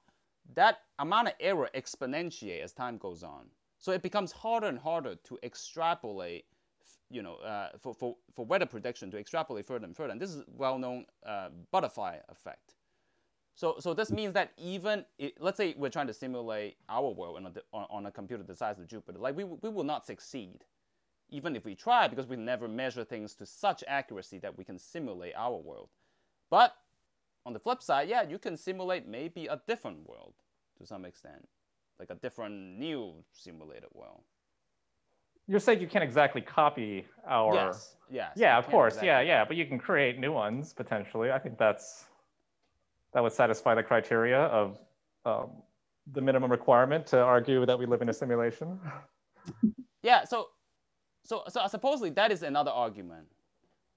that 0.55 0.81
amount 0.99 1.29
of 1.29 1.35
error 1.39 1.69
exponentiate 1.75 2.63
as 2.63 2.73
time 2.73 2.99
goes 2.99 3.23
on 3.23 3.47
so 3.81 3.93
it 3.93 4.03
becomes 4.03 4.31
harder 4.31 4.69
and 4.69 4.79
harder 4.79 5.17
to 5.17 5.39
extrapolate 5.43 6.45
you 7.11 7.23
know 7.23 7.35
uh, 7.37 7.71
for, 7.81 7.93
for, 7.93 8.17
for 8.35 8.47
weather 8.47 8.67
prediction 8.67 9.11
to 9.11 9.19
extrapolate 9.19 9.67
further 9.67 9.85
and 9.85 9.97
further. 9.97 10.13
And 10.13 10.21
this 10.21 10.31
is 10.31 10.45
well 10.57 10.79
known 10.79 11.07
uh, 11.27 11.49
butterfly 11.73 12.19
effect. 12.29 12.75
So, 13.57 13.77
so 13.79 13.93
this 13.93 14.11
means 14.11 14.33
that 14.35 14.53
even 14.57 15.05
it, 15.19 15.35
let's 15.41 15.57
say 15.57 15.75
we're 15.77 15.91
trying 15.91 16.07
to 16.07 16.15
simulate 16.15 16.77
our 16.89 17.11
world 17.11 17.37
on 17.37 17.47
a, 17.47 17.77
on 17.91 18.07
a 18.07 18.11
computer 18.11 18.43
the 18.43 18.55
size 18.55 18.79
of 18.79 18.87
Jupiter, 18.87 19.19
like 19.19 19.37
we, 19.37 19.45
we 19.45 19.69
will 19.69 19.85
not 19.85 20.07
succeed 20.07 20.65
even 21.31 21.55
if 21.57 21.65
we 21.65 21.75
try, 21.75 22.09
because 22.09 22.27
we 22.27 22.37
never 22.37 22.69
measure 22.69 23.05
things 23.05 23.35
to 23.35 23.47
such 23.47 23.85
accuracy 23.87 24.39
that 24.39 24.57
we 24.57 24.65
can 24.65 24.79
simulate 24.79 25.33
our 25.37 25.57
world. 25.57 25.89
But 26.51 26.75
on 27.47 27.53
the 27.53 27.61
flip 27.61 27.83
side, 27.83 28.09
yeah, 28.09 28.23
you 28.23 28.39
can 28.39 28.57
simulate 28.57 29.07
maybe 29.07 29.47
a 29.47 29.61
different 29.67 30.09
world 30.09 30.35
to 30.79 30.87
some 30.87 31.05
extent, 31.05 31.47
like 32.01 32.11
a 32.11 32.15
different 32.15 32.79
new 32.79 33.13
simulated 33.33 33.91
world. 33.93 34.23
You're 35.47 35.61
saying 35.61 35.81
you 35.81 35.87
can't 35.87 36.03
exactly 36.03 36.41
copy 36.41 37.05
our. 37.27 37.55
Yes. 37.55 37.97
Yes. 38.11 38.33
Yeah, 38.37 38.59
of 38.59 38.67
course. 38.69 38.95
Exactly. 38.95 39.09
Yeah, 39.09 39.21
yeah, 39.21 39.45
but 39.45 39.57
you 39.57 39.67
can 39.67 39.79
create 39.79 40.19
new 40.19 40.33
ones 40.33 40.73
potentially. 40.73 41.31
I 41.31 41.39
think 41.39 41.59
that's 41.59 42.07
that 43.13 43.23
would 43.23 43.33
satisfy 43.33 43.75
the 43.75 43.83
criteria 43.83 44.39
of 44.39 44.79
um, 45.27 45.51
the 46.13 46.21
minimum 46.21 46.51
requirement 46.51 47.07
to 47.09 47.21
argue 47.21 47.67
that 47.67 47.79
we 47.79 47.87
live 47.87 48.01
in 48.01 48.09
a 48.09 48.13
simulation. 48.13 48.81
yeah. 50.03 50.25
So 50.25 50.49
so 51.25 51.43
so 51.49 51.67
supposedly 51.67 52.11
that 52.11 52.33
is 52.33 52.43
another 52.43 52.71
argument, 52.71 53.27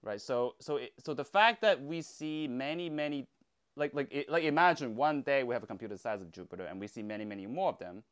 right? 0.02 0.20
So 0.20 0.56
so 0.60 0.78
it, 0.78 0.92
so 1.00 1.14
the 1.14 1.26
fact 1.26 1.62
that 1.62 1.82
we 1.82 2.02
see 2.02 2.48
many 2.48 2.90
many 2.90 3.28
like 3.76 3.94
like 3.94 4.26
like 4.30 4.44
imagine 4.44 4.96
one 4.96 5.22
day 5.22 5.44
we 5.44 5.54
have 5.54 5.64
a 5.64 5.68
computer 5.68 5.96
the 5.96 6.00
size 6.00 6.22
of 6.22 6.32
Jupiter 6.32 6.66
and 6.66 6.80
we 6.80 6.88
see 6.88 7.02
many 7.02 7.26
many 7.26 7.48
more 7.48 7.70
of 7.70 7.80
them, 7.80 8.04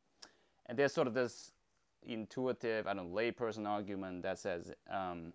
and 0.66 0.78
there's 0.78 0.92
sort 0.92 1.06
of 1.06 1.14
this 1.14 1.52
intuitive 2.04 2.86
I 2.86 2.94
don't 2.94 3.12
know 3.12 3.16
layperson 3.16 3.66
argument 3.66 4.22
that 4.22 4.38
says. 4.38 4.72
Um, 4.90 5.32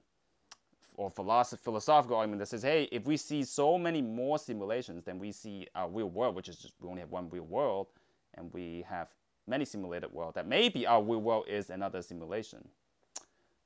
or 0.97 1.11
philosoph- 1.11 1.59
philosophical 1.59 2.17
argument 2.17 2.39
that 2.39 2.47
says, 2.47 2.63
hey, 2.63 2.89
if 2.91 3.05
we 3.05 3.17
see 3.17 3.43
so 3.43 3.77
many 3.77 4.01
more 4.01 4.39
simulations 4.39 5.03
than 5.03 5.19
we 5.19 5.31
see 5.31 5.67
our 5.75 5.87
real 5.87 6.09
world, 6.09 6.35
which 6.35 6.49
is 6.49 6.57
just 6.57 6.73
we 6.81 6.89
only 6.89 7.01
have 7.01 7.11
one 7.11 7.29
real 7.29 7.45
world, 7.45 7.87
and 8.33 8.51
we 8.51 8.83
have 8.89 9.09
many 9.45 9.63
simulated 9.63 10.11
world, 10.11 10.33
that 10.33 10.47
maybe 10.47 10.87
our 10.87 11.01
real 11.01 11.21
world 11.21 11.45
is 11.47 11.69
another 11.69 12.01
simulation. 12.01 12.67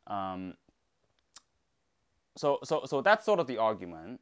Um, 0.07 0.55
so, 2.35 2.59
so, 2.63 2.83
so 2.85 3.01
that's 3.01 3.25
sort 3.25 3.39
of 3.39 3.47
the 3.47 3.57
argument. 3.57 4.19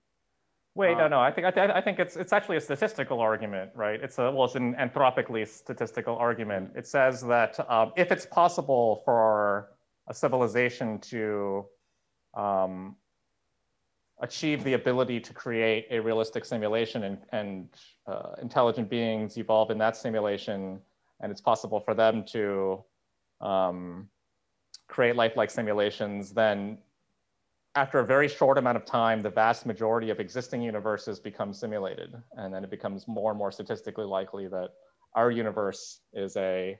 Wait, 0.75 0.97
no, 0.97 1.05
uh, 1.05 1.07
no. 1.07 1.19
I 1.19 1.31
think 1.31 1.47
I, 1.47 1.51
th- 1.51 1.71
I, 1.71 1.81
think 1.81 1.99
it's 1.99 2.15
it's 2.15 2.31
actually 2.31 2.57
a 2.57 2.61
statistical 2.61 3.19
argument, 3.19 3.71
right? 3.75 4.01
It's 4.01 4.19
a 4.19 4.31
well, 4.31 4.45
it's 4.45 4.55
an 4.55 4.75
anthropically 4.75 5.45
statistical 5.45 6.15
argument. 6.15 6.71
It 6.75 6.87
says 6.87 7.21
that 7.23 7.59
um, 7.69 7.91
if 7.97 8.11
it's 8.11 8.25
possible 8.25 9.01
for 9.03 9.71
a 10.07 10.13
civilization 10.13 10.99
to 10.99 11.65
um, 12.35 12.95
achieve 14.21 14.63
the 14.63 14.73
ability 14.73 15.19
to 15.19 15.33
create 15.33 15.87
a 15.91 15.99
realistic 15.99 16.45
simulation 16.45 17.03
and, 17.03 17.17
and 17.31 17.69
uh, 18.07 18.33
intelligent 18.41 18.89
beings 18.89 19.37
evolve 19.37 19.71
in 19.71 19.77
that 19.77 19.95
simulation, 19.95 20.79
and 21.21 21.31
it's 21.31 21.41
possible 21.41 21.79
for 21.79 21.93
them 21.93 22.23
to 22.25 22.83
um, 23.41 24.07
create 24.87 25.15
lifelike 25.15 25.49
simulations, 25.49 26.31
then 26.31 26.77
after 27.79 27.99
a 27.99 28.05
very 28.05 28.27
short 28.27 28.57
amount 28.57 28.75
of 28.75 28.83
time, 28.83 29.21
the 29.21 29.29
vast 29.29 29.65
majority 29.65 30.09
of 30.09 30.19
existing 30.19 30.61
universes 30.61 31.17
become 31.17 31.53
simulated. 31.53 32.13
And 32.33 32.53
then 32.53 32.63
it 32.65 32.69
becomes 32.69 33.07
more 33.07 33.31
and 33.31 33.37
more 33.37 33.51
statistically 33.53 34.05
likely 34.05 34.47
that 34.49 34.71
our 35.13 35.31
universe 35.31 36.01
is 36.13 36.35
a, 36.35 36.77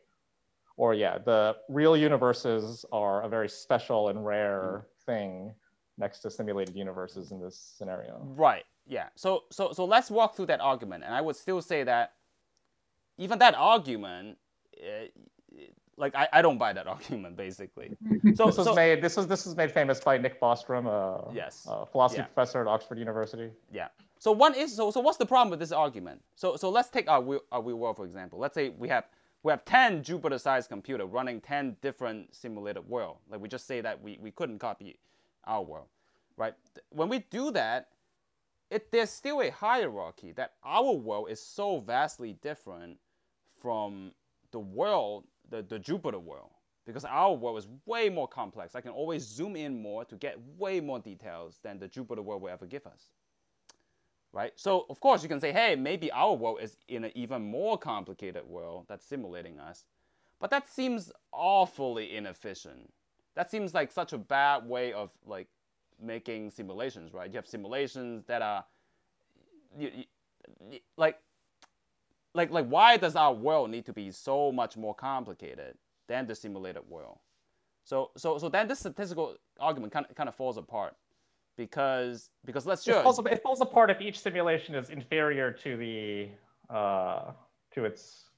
or 0.75 0.93
yeah, 0.93 1.17
the 1.17 1.55
real 1.69 1.95
universes 1.95 2.85
are 2.91 3.23
a 3.23 3.29
very 3.29 3.47
special 3.47 4.09
and 4.09 4.25
rare 4.25 4.85
mm. 4.85 5.05
thing 5.05 5.53
next 5.97 6.19
to 6.19 6.29
simulated 6.29 6.75
universes 6.75 7.31
in 7.31 7.39
this 7.41 7.57
scenario. 7.77 8.19
Right. 8.21 8.65
Yeah. 8.85 9.07
So 9.15 9.43
so 9.51 9.71
so 9.71 9.85
let's 9.85 10.09
walk 10.11 10.35
through 10.35 10.47
that 10.47 10.61
argument. 10.61 11.03
And 11.05 11.13
I 11.13 11.21
would 11.21 11.35
still 11.35 11.61
say 11.61 11.83
that 11.83 12.13
even 13.17 13.39
that 13.39 13.55
argument 13.55 14.37
uh, 14.81 15.07
like 15.99 16.15
I, 16.15 16.27
I 16.33 16.41
don't 16.41 16.57
buy 16.57 16.73
that 16.73 16.87
argument 16.95 17.35
basically. 17.35 17.97
Mm-hmm. 18.03 18.33
So 18.33 18.47
this 18.47 18.57
was 18.57 18.67
so, 18.67 18.73
made 18.73 19.01
this 19.01 19.17
was 19.17 19.27
this 19.27 19.45
was 19.45 19.55
made 19.55 19.71
famous 19.71 19.99
by 19.99 20.17
Nick 20.17 20.39
Bostrom, 20.41 20.87
a, 20.87 21.33
yes. 21.33 21.67
a 21.69 21.85
philosophy 21.85 22.21
yeah. 22.21 22.25
professor 22.25 22.61
at 22.61 22.67
Oxford 22.67 22.97
University. 22.97 23.51
Yeah. 23.71 23.89
So 24.17 24.31
one 24.31 24.55
is 24.55 24.75
so 24.75 24.91
so 24.91 24.99
what's 24.99 25.17
the 25.17 25.25
problem 25.25 25.49
with 25.49 25.59
this 25.59 25.71
argument? 25.71 26.21
So 26.35 26.55
so 26.55 26.69
let's 26.69 26.89
take 26.89 27.09
our 27.09 27.39
our 27.51 27.61
real 27.61 27.77
world 27.77 27.97
for 27.97 28.05
example. 28.05 28.39
Let's 28.39 28.55
say 28.55 28.69
we 28.69 28.87
have 28.89 29.05
we 29.43 29.51
have 29.51 29.63
10 29.65 30.03
Jupiter-sized 30.03 30.69
computer 30.69 31.05
running 31.05 31.39
10 31.39 31.77
different 31.81 32.35
simulated 32.35 32.87
world. 32.87 33.17
Like 33.29 33.39
we 33.39 33.47
just 33.47 33.67
say 33.67 33.81
that 33.81 34.01
we, 34.01 34.17
we 34.21 34.31
couldn't 34.31 34.59
copy 34.59 34.99
our 35.45 35.63
world, 35.63 35.87
right? 36.35 36.53
When 36.89 37.07
we 37.07 37.19
do 37.31 37.51
that, 37.51 37.87
it, 38.69 38.91
there's 38.91 39.09
still 39.09 39.41
a 39.41 39.49
hierarchy 39.49 40.33
that 40.33 40.53
our 40.63 40.91
world 40.91 41.29
is 41.29 41.41
so 41.41 41.79
vastly 41.79 42.33
different 42.41 42.97
from 43.61 44.11
the 44.51 44.59
world, 44.59 45.25
the, 45.49 45.61
the 45.61 45.79
Jupiter 45.79 46.19
world, 46.19 46.51
because 46.85 47.05
our 47.05 47.33
world 47.33 47.57
is 47.57 47.67
way 47.85 48.09
more 48.09 48.27
complex. 48.27 48.75
I 48.75 48.81
can 48.81 48.91
always 48.91 49.23
zoom 49.23 49.55
in 49.55 49.81
more 49.81 50.05
to 50.05 50.15
get 50.15 50.37
way 50.57 50.79
more 50.79 50.99
details 50.99 51.59
than 51.63 51.79
the 51.79 51.87
Jupiter 51.87 52.21
world 52.21 52.41
will 52.41 52.49
ever 52.49 52.65
give 52.65 52.85
us. 52.87 53.11
Right? 54.31 54.53
So, 54.55 54.85
of 54.89 54.99
course, 54.99 55.23
you 55.23 55.29
can 55.29 55.41
say, 55.41 55.51
hey, 55.51 55.75
maybe 55.75 56.11
our 56.11 56.33
world 56.33 56.59
is 56.61 56.77
in 56.87 57.03
an 57.03 57.11
even 57.15 57.41
more 57.41 57.77
complicated 57.77 58.45
world 58.45 58.85
that's 58.87 59.05
simulating 59.05 59.59
us. 59.59 59.85
But 60.39 60.51
that 60.51 60.69
seems 60.69 61.11
awfully 61.31 62.15
inefficient. 62.15 62.93
That 63.35 63.49
seems 63.49 63.73
like 63.73 63.91
such 63.91 64.13
a 64.13 64.17
bad 64.17 64.67
way 64.67 64.93
of 64.93 65.09
like 65.25 65.47
making 66.01 66.51
simulations, 66.51 67.13
right? 67.13 67.29
You 67.29 67.37
have 67.37 67.47
simulations 67.47 68.23
that 68.27 68.41
are 68.41 68.63
you, 69.77 69.91
you, 70.71 70.79
like 70.97 71.17
like 72.33 72.51
like 72.51 72.67
why 72.67 72.98
does 72.98 73.15
our 73.15 73.33
world 73.33 73.69
need 73.69 73.86
to 73.86 73.93
be 73.93 74.12
so 74.12 74.51
much 74.51 74.77
more 74.77 74.93
complicated 74.93 75.75
than 76.07 76.27
the 76.27 76.36
simulated 76.36 76.83
world? 76.88 77.19
So 77.83 78.12
so 78.17 78.38
so 78.38 78.50
then 78.50 78.67
this 78.67 78.79
statistical 78.79 79.36
argument 79.59 79.93
kind 79.93 80.05
of, 80.09 80.15
kind 80.15 80.29
of 80.29 80.36
falls 80.36 80.57
apart 80.57 80.95
because 81.57 82.29
because 82.45 82.65
let's 82.65 82.88
it 82.88 83.03
falls, 83.03 83.19
it 83.19 83.43
falls 83.43 83.62
apart 83.62 83.89
if 83.89 84.00
each 84.01 84.19
simulation 84.19 84.75
is 84.75 84.89
inferior 84.89 85.51
to 85.51 85.75
the 85.77 86.29
uh, 86.74 87.31
to 87.74 87.86
its 87.86 88.29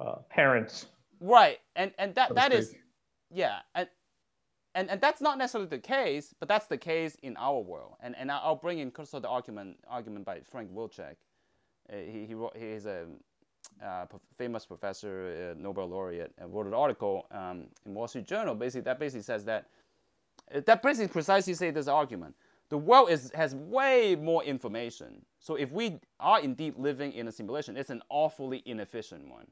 uh, 0.00 0.16
parent. 0.28 0.86
Right, 1.20 1.58
and 1.76 1.92
and 1.98 2.14
that 2.14 2.34
that 2.34 2.52
is 2.52 2.74
yeah, 3.30 3.60
and 3.74 3.88
and, 4.74 4.90
and 4.90 5.00
that's 5.00 5.22
not 5.22 5.38
necessarily 5.38 5.70
the 5.70 5.78
case, 5.78 6.34
but 6.38 6.48
that's 6.48 6.66
the 6.66 6.76
case 6.76 7.16
in 7.22 7.34
our 7.38 7.60
world. 7.60 7.94
And, 8.02 8.14
and 8.14 8.30
I'll 8.30 8.56
bring 8.56 8.78
in 8.78 8.92
also 8.96 9.18
the 9.18 9.28
argument 9.28 9.78
argument 9.88 10.26
by 10.26 10.40
Frank 10.40 10.70
Wilczek. 10.70 11.16
Uh, 11.92 11.96
he, 11.96 12.26
he 12.26 12.34
wrote, 12.34 12.56
he's 12.56 12.86
a 12.86 13.06
uh, 13.84 14.06
famous 14.36 14.64
professor, 14.64 15.54
uh, 15.54 15.60
Nobel 15.60 15.86
laureate, 15.88 16.32
and 16.38 16.52
wrote 16.52 16.66
an 16.66 16.74
article 16.74 17.26
um, 17.30 17.66
in 17.84 17.94
Wall 17.94 18.08
Street 18.08 18.26
Journal. 18.26 18.54
Basically, 18.54 18.82
that 18.82 18.98
basically 18.98 19.22
says 19.22 19.44
that 19.44 19.66
uh, 20.54 20.60
that 20.66 20.82
basically 20.82 21.08
precisely 21.08 21.54
say 21.54 21.70
this 21.70 21.88
argument. 21.88 22.34
The 22.68 22.78
world 22.78 23.10
is, 23.10 23.30
has 23.34 23.54
way 23.54 24.16
more 24.16 24.42
information. 24.42 25.24
So 25.38 25.54
if 25.54 25.70
we 25.70 26.00
are 26.18 26.40
indeed 26.40 26.74
living 26.76 27.12
in 27.12 27.28
a 27.28 27.32
simulation, 27.32 27.76
it's 27.76 27.90
an 27.90 28.02
awfully 28.08 28.62
inefficient 28.66 29.28
one. 29.28 29.46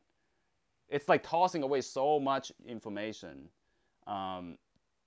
It's 0.89 1.09
like 1.09 1.23
tossing 1.23 1.63
away 1.63 1.81
so 1.81 2.19
much 2.19 2.53
information. 2.67 3.49
Um, 4.07 4.59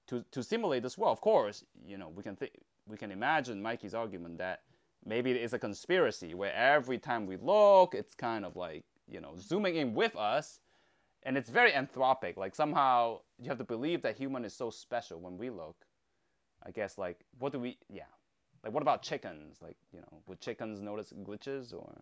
to, 0.07 0.23
to 0.31 0.41
simulate 0.41 0.83
this 0.83 0.97
world, 0.97 1.11
of 1.11 1.21
course, 1.21 1.65
you 1.85 1.97
know, 1.97 2.09
we 2.15 2.23
can 2.23 2.35
think, 2.35 2.53
we 2.87 2.95
can 2.95 3.11
imagine 3.11 3.61
Mikey's 3.61 3.93
argument 3.93 4.37
that 4.37 4.61
maybe 5.05 5.31
it 5.31 5.37
is 5.37 5.53
a 5.53 5.59
conspiracy 5.59 6.33
where 6.33 6.53
every 6.53 6.97
time 6.97 7.25
we 7.25 7.37
look, 7.37 7.95
it's 7.95 8.13
kind 8.13 8.45
of 8.45 8.55
like, 8.55 8.83
you 9.07 9.21
know, 9.21 9.35
zooming 9.37 9.75
in 9.75 9.93
with 9.93 10.15
us. 10.15 10.59
And 11.23 11.37
it's 11.37 11.49
very 11.49 11.71
anthropic. 11.71 12.37
Like 12.37 12.55
somehow 12.55 13.19
you 13.39 13.49
have 13.49 13.57
to 13.57 13.63
believe 13.63 14.01
that 14.03 14.17
human 14.17 14.45
is 14.45 14.53
so 14.53 14.69
special 14.69 15.19
when 15.19 15.37
we 15.37 15.49
look. 15.49 15.75
I 16.65 16.71
guess 16.71 16.97
like 16.97 17.19
what 17.39 17.51
do 17.51 17.59
we 17.59 17.77
yeah. 17.89 18.03
Like 18.63 18.73
what 18.73 18.81
about 18.81 19.01
chickens? 19.01 19.57
Like, 19.61 19.77
you 19.91 19.99
know, 19.99 20.21
would 20.27 20.39
chickens 20.39 20.81
notice 20.81 21.13
glitches 21.23 21.73
or 21.73 22.01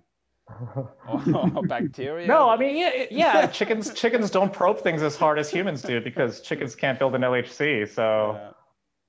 or 1.07 1.63
bacteria? 1.67 2.27
No, 2.27 2.49
I 2.49 2.57
mean, 2.57 2.77
yeah, 2.77 3.05
yeah. 3.09 3.47
chickens 3.47 3.93
chickens 3.93 4.29
don't 4.29 4.53
probe 4.53 4.81
things 4.81 5.01
as 5.01 5.15
hard 5.15 5.39
as 5.39 5.49
humans 5.49 5.81
do 5.81 6.01
because 6.01 6.41
chickens 6.41 6.75
can't 6.75 6.99
build 6.99 7.15
an 7.15 7.21
LHC. 7.21 7.89
So. 7.89 8.53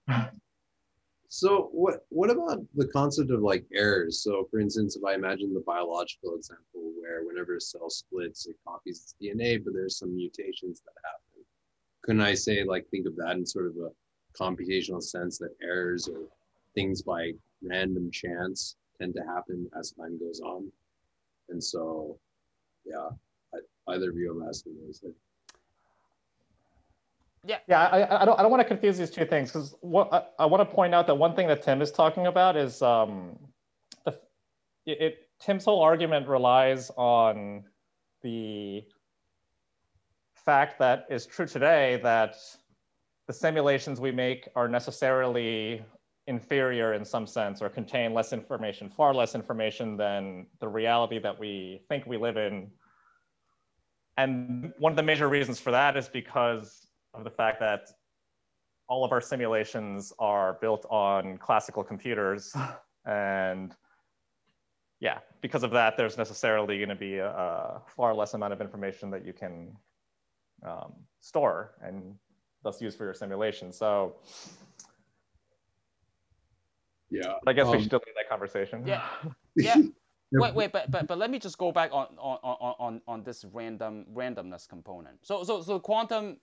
Yeah. 0.09 0.29
So 1.29 1.71
what 1.73 2.07
what 2.11 2.31
about 2.31 2.61
the 2.75 2.87
concept 2.89 3.31
of 3.31 3.41
like 3.41 3.65
errors? 3.75 4.23
So 4.23 4.47
for 4.51 4.61
instance, 4.61 4.97
if 4.97 5.05
I 5.05 5.15
imagine 5.15 5.53
the 5.53 5.65
biological 5.67 6.35
example 6.37 6.93
where 7.01 7.25
whenever 7.25 7.57
a 7.57 7.61
cell 7.61 7.91
splits, 7.91 8.47
it 8.47 8.57
copies 8.67 8.99
its 9.03 9.15
DNA, 9.21 9.63
but 9.63 9.75
there's 9.75 9.99
some 9.99 10.15
mutations 10.15 10.81
that 10.81 10.95
happen. 11.05 11.45
Couldn't 12.03 12.23
I 12.23 12.35
say 12.35 12.63
like 12.65 12.89
think 12.89 13.07
of 13.07 13.17
that 13.17 13.37
in 13.37 13.45
sort 13.45 13.67
of 13.67 13.77
a 13.77 13.91
computational 14.41 15.03
sense 15.03 15.39
that 15.39 15.57
errors 15.63 16.09
or 16.09 16.21
things 16.75 17.03
by 17.03 17.33
random 17.63 18.11
chance 18.11 18.77
tend 18.99 19.15
to 19.15 19.23
happen 19.23 19.69
as 19.79 19.93
time 19.93 20.19
goes 20.19 20.41
on? 20.41 20.71
And 21.49 21.63
so, 21.63 22.19
yeah, 22.85 23.09
I, 23.55 23.93
either 23.93 24.11
of 24.11 24.17
you 24.17 24.31
I'm 24.33 24.49
asking 24.49 24.77
is 24.89 25.01
that. 25.01 25.15
Yeah. 27.47 27.59
Yeah, 27.69 27.87
I, 27.87 28.23
I 28.23 28.25
don't 28.25 28.39
I 28.39 28.43
don't 28.43 28.51
want 28.51 28.61
to 28.61 28.69
confuse 28.69 28.99
these 28.99 29.11
two 29.11 29.25
things 29.25 29.53
because 29.53 29.75
what 29.81 30.13
I, 30.13 30.25
I, 30.41 30.47
want 30.47 30.69
to 30.69 30.75
point 30.75 30.95
out 30.95 31.07
that 31.07 31.15
one 31.15 31.35
thing 31.37 31.47
that 31.47 31.63
Tim 31.63 31.81
is 31.81 31.93
talking 31.93 32.27
about 32.27 32.57
is 32.57 32.83
um, 32.83 33.39
the 34.05 34.19
it, 34.85 35.01
it 35.01 35.19
Tim's 35.41 35.65
whole 35.65 35.81
argument 35.81 36.27
relies 36.27 36.91
on 36.97 37.65
the 38.23 38.83
fact 40.35 40.79
that 40.81 41.07
is 41.09 41.25
true 41.25 41.47
today 41.47 42.01
that 42.03 42.37
the 43.29 43.33
simulations 43.33 44.01
we 44.01 44.11
make 44.11 44.49
are 44.57 44.69
necessarily 44.69 45.85
inferior 46.27 46.95
in 46.95 47.05
some 47.05 47.27
sense 47.27 47.63
or 47.63 47.69
contain 47.69 48.13
less 48.13 48.33
information, 48.33 48.89
far 48.89 49.15
less 49.15 49.35
information 49.37 49.97
than 49.97 50.47
the 50.59 50.67
reality 50.67 51.21
that 51.21 51.39
we 51.39 51.83
think 51.89 52.07
we 52.07 52.17
live 52.17 52.37
in. 52.37 52.69
And 54.17 54.73
one 54.79 54.93
of 54.93 54.97
the 54.97 55.03
major 55.03 55.29
reasons 55.29 55.61
for 55.61 55.71
that 55.71 55.97
is 55.97 56.09
because 56.09 56.86
of 57.17 57.25
the 57.25 57.31
fact 57.31 57.61
that 57.61 57.89
all 58.89 59.05
of 59.05 59.13
our 59.13 59.21
simulations 59.21 60.13
are 60.19 60.59
built 60.61 60.87
on 60.91 61.39
classical 61.39 61.85
computers. 61.85 62.55
And 63.09 63.73
yeah, 64.99 65.19
because 65.41 65.63
of 65.63 65.71
that, 65.71 65.97
there's 65.97 66.19
necessarily 66.19 66.79
going 66.79 66.89
to 66.89 66.97
be 66.97 67.19
a, 67.19 67.31
a, 67.31 67.83
far 67.87 68.13
less 68.13 68.35
amount 68.35 68.53
of 68.53 68.61
information 68.61 69.11
that 69.13 69.25
you 69.25 69.33
can 69.33 69.77
um, 70.67 70.93
store 71.21 71.77
and 71.83 72.17
thus 72.65 72.83
use 72.83 72.97
for 72.97 73.05
your 73.05 73.15
simulation. 73.15 73.73
So 73.73 74.17
yeah. 77.11 77.35
But 77.45 77.51
I 77.51 77.53
guess 77.53 77.67
um, 77.67 77.73
we 77.73 77.79
should 77.79 77.87
still 77.87 78.03
leave 78.07 78.15
that 78.17 78.29
conversation. 78.29 78.85
Yeah. 78.87 79.03
Yeah. 79.55 79.77
wait, 80.33 80.55
wait, 80.55 80.73
but, 80.73 80.91
but 80.91 81.07
but 81.07 81.19
let 81.19 81.31
me 81.31 81.39
just 81.39 81.57
go 81.57 81.71
back 81.71 81.93
on 81.93 82.09
on, 82.19 82.39
on, 82.43 83.01
on 83.07 83.23
this 83.23 83.45
random 83.53 84.05
randomness 84.13 84.69
component. 84.69 85.25
So 85.25 85.45
so 85.45 85.63
so 85.63 85.79
quantum 85.79 86.39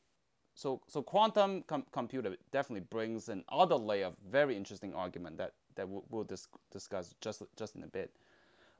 so 0.55 0.81
so 0.87 1.01
quantum 1.01 1.63
com- 1.63 1.85
computer 1.91 2.35
definitely 2.51 2.85
brings 2.89 3.29
another 3.29 3.75
layer 3.75 4.07
of 4.07 4.13
very 4.31 4.55
interesting 4.55 4.93
argument 4.93 5.37
that 5.37 5.53
that 5.75 5.87
we'll, 5.87 6.03
we'll 6.09 6.23
dis- 6.23 6.47
discuss 6.71 7.15
just 7.21 7.43
just 7.57 7.75
in 7.75 7.83
a 7.83 7.87
bit. 7.87 8.11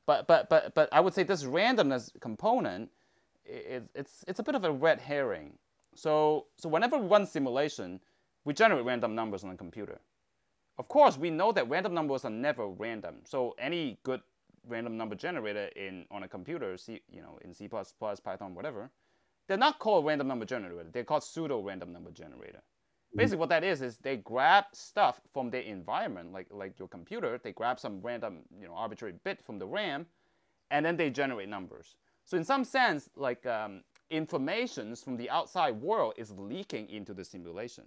But 0.06 0.28
but 0.28 0.50
but 0.50 0.76
but 0.76 0.90
I 0.92 1.00
would 1.00 1.14
say 1.14 1.24
this 1.24 1.44
randomness 1.44 2.12
component 2.20 2.90
it, 3.46 3.84
it's 3.96 4.24
it's 4.28 4.40
a 4.40 4.44
bit 4.44 4.56
of 4.56 4.64
a 4.64 4.72
red 4.72 5.00
herring. 5.00 5.54
So 5.96 6.48
so 6.58 6.70
whenever 6.70 6.98
we 6.98 7.08
run 7.08 7.26
simulation, 7.26 8.00
we 8.46 8.54
generate 8.54 8.86
random 8.86 9.16
numbers 9.16 9.44
on 9.44 9.52
a 9.52 9.58
computer. 9.58 10.00
Of 10.78 10.88
course, 10.88 11.18
we 11.18 11.30
know 11.30 11.52
that 11.52 11.70
random 11.70 11.94
numbers 11.94 12.26
are 12.26 12.32
never 12.32 12.68
random. 12.68 13.18
So 13.26 13.56
any 13.60 14.00
good 14.04 14.22
random 14.68 14.98
number 14.98 15.16
generator 15.16 15.68
in 15.76 16.06
on 16.10 16.24
a 16.24 16.28
computer, 16.28 16.78
C, 16.78 17.02
you 17.12 17.22
know, 17.22 17.38
in 17.44 17.54
C++, 17.54 17.68
Python, 17.68 18.56
whatever, 18.56 18.90
they're 19.48 19.58
not 19.58 19.80
called 19.80 20.06
random 20.06 20.28
number 20.28 20.46
generator. 20.46 20.90
They're 20.92 21.04
called 21.04 21.24
pseudo 21.24 21.62
random 21.62 21.92
number 21.94 22.12
generator. 22.12 22.62
Basically, 23.16 23.38
what 23.38 23.50
that 23.50 23.64
is 23.64 23.82
is 23.82 23.98
they 23.98 24.18
grab 24.18 24.66
stuff 24.74 25.22
from 25.34 25.50
their 25.52 25.62
environment, 25.62 26.34
like 26.34 26.48
like 26.52 26.80
your 26.80 26.88
computer. 26.88 27.40
They 27.44 27.52
grab 27.52 27.80
some 27.80 28.02
random, 28.02 28.40
you 28.60 28.68
know, 28.68 28.74
arbitrary 28.74 29.14
bit 29.24 29.44
from 29.44 29.60
the 29.60 29.68
RAM, 29.68 30.08
and 30.72 30.86
then 30.86 30.98
they 30.98 31.10
generate 31.10 31.50
numbers. 31.50 31.96
So 32.26 32.38
in 32.38 32.44
some 32.44 32.64
sense, 32.64 33.10
like 33.16 33.46
um, 33.46 33.84
informations 34.10 35.04
from 35.04 35.18
the 35.18 35.30
outside 35.30 35.76
world 35.82 36.14
is 36.18 36.32
leaking 36.32 36.90
into 36.90 37.14
the 37.14 37.24
simulation. 37.24 37.86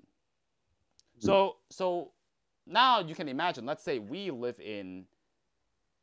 So 1.18 1.56
so 1.70 2.12
now 2.66 3.00
you 3.00 3.14
can 3.14 3.28
imagine, 3.28 3.66
let's 3.66 3.82
say 3.82 3.98
we 3.98 4.30
live 4.30 4.60
in 4.60 5.06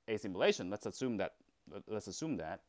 a 0.08 0.18
simulation. 0.18 0.70
Let's 0.70 0.86
assume 0.86 1.18
that. 1.18 1.36
Let's 1.88 2.08
assume 2.08 2.38
that. 2.38 2.62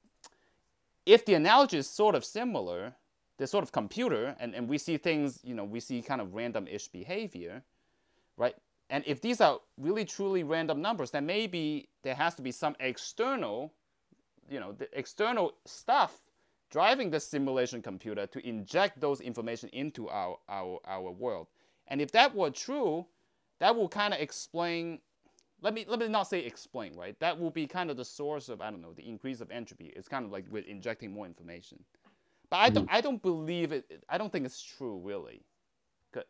If 1.06 1.24
the 1.24 1.34
analogy 1.34 1.78
is 1.78 1.88
sort 1.88 2.14
of 2.14 2.24
similar, 2.24 2.94
the 3.36 3.46
sort 3.46 3.62
of 3.62 3.72
computer, 3.72 4.36
and, 4.38 4.54
and 4.54 4.68
we 4.68 4.78
see 4.78 4.96
things, 4.96 5.40
you 5.42 5.54
know, 5.54 5.64
we 5.64 5.80
see 5.80 6.00
kind 6.02 6.20
of 6.20 6.34
random-ish 6.34 6.88
behavior, 6.88 7.62
right? 8.36 8.54
And 8.90 9.04
if 9.06 9.20
these 9.20 9.40
are 9.40 9.60
really 9.78 10.04
truly 10.04 10.42
random 10.42 10.80
numbers, 10.80 11.10
then 11.10 11.26
maybe 11.26 11.88
there 12.02 12.14
has 12.14 12.34
to 12.36 12.42
be 12.42 12.52
some 12.52 12.76
external, 12.80 13.72
you 14.48 14.60
know, 14.60 14.72
the 14.72 14.88
external 14.96 15.54
stuff 15.64 16.22
driving 16.70 17.10
the 17.10 17.20
simulation 17.20 17.80
computer 17.82 18.26
to 18.26 18.46
inject 18.46 19.00
those 19.00 19.20
information 19.20 19.68
into 19.72 20.08
our 20.08 20.38
our 20.48 20.80
our 20.86 21.10
world. 21.10 21.46
And 21.88 22.00
if 22.00 22.10
that 22.12 22.34
were 22.34 22.50
true, 22.50 23.06
that 23.58 23.74
will 23.74 23.88
kind 23.88 24.12
of 24.12 24.20
explain 24.20 24.98
let 25.64 25.72
me 25.72 25.86
let 25.88 25.98
me 25.98 26.08
not 26.08 26.24
say 26.28 26.40
explain, 26.40 26.94
right? 26.94 27.18
That 27.20 27.40
will 27.40 27.50
be 27.50 27.66
kind 27.66 27.90
of 27.90 27.96
the 27.96 28.04
source 28.04 28.50
of 28.50 28.60
I 28.60 28.70
don't 28.70 28.82
know 28.82 28.92
the 28.92 29.08
increase 29.08 29.40
of 29.40 29.50
entropy. 29.50 29.92
It's 29.96 30.08
kind 30.08 30.26
of 30.26 30.30
like 30.30 30.44
with 30.50 30.66
injecting 30.66 31.10
more 31.10 31.24
information. 31.24 31.82
But 32.50 32.58
I 32.58 32.68
don't 32.68 32.86
mm. 32.86 32.92
I 32.92 33.00
don't 33.00 33.22
believe 33.22 33.72
it. 33.72 34.04
I 34.10 34.18
don't 34.18 34.30
think 34.30 34.44
it's 34.44 34.62
true 34.62 35.00
really, 35.02 35.40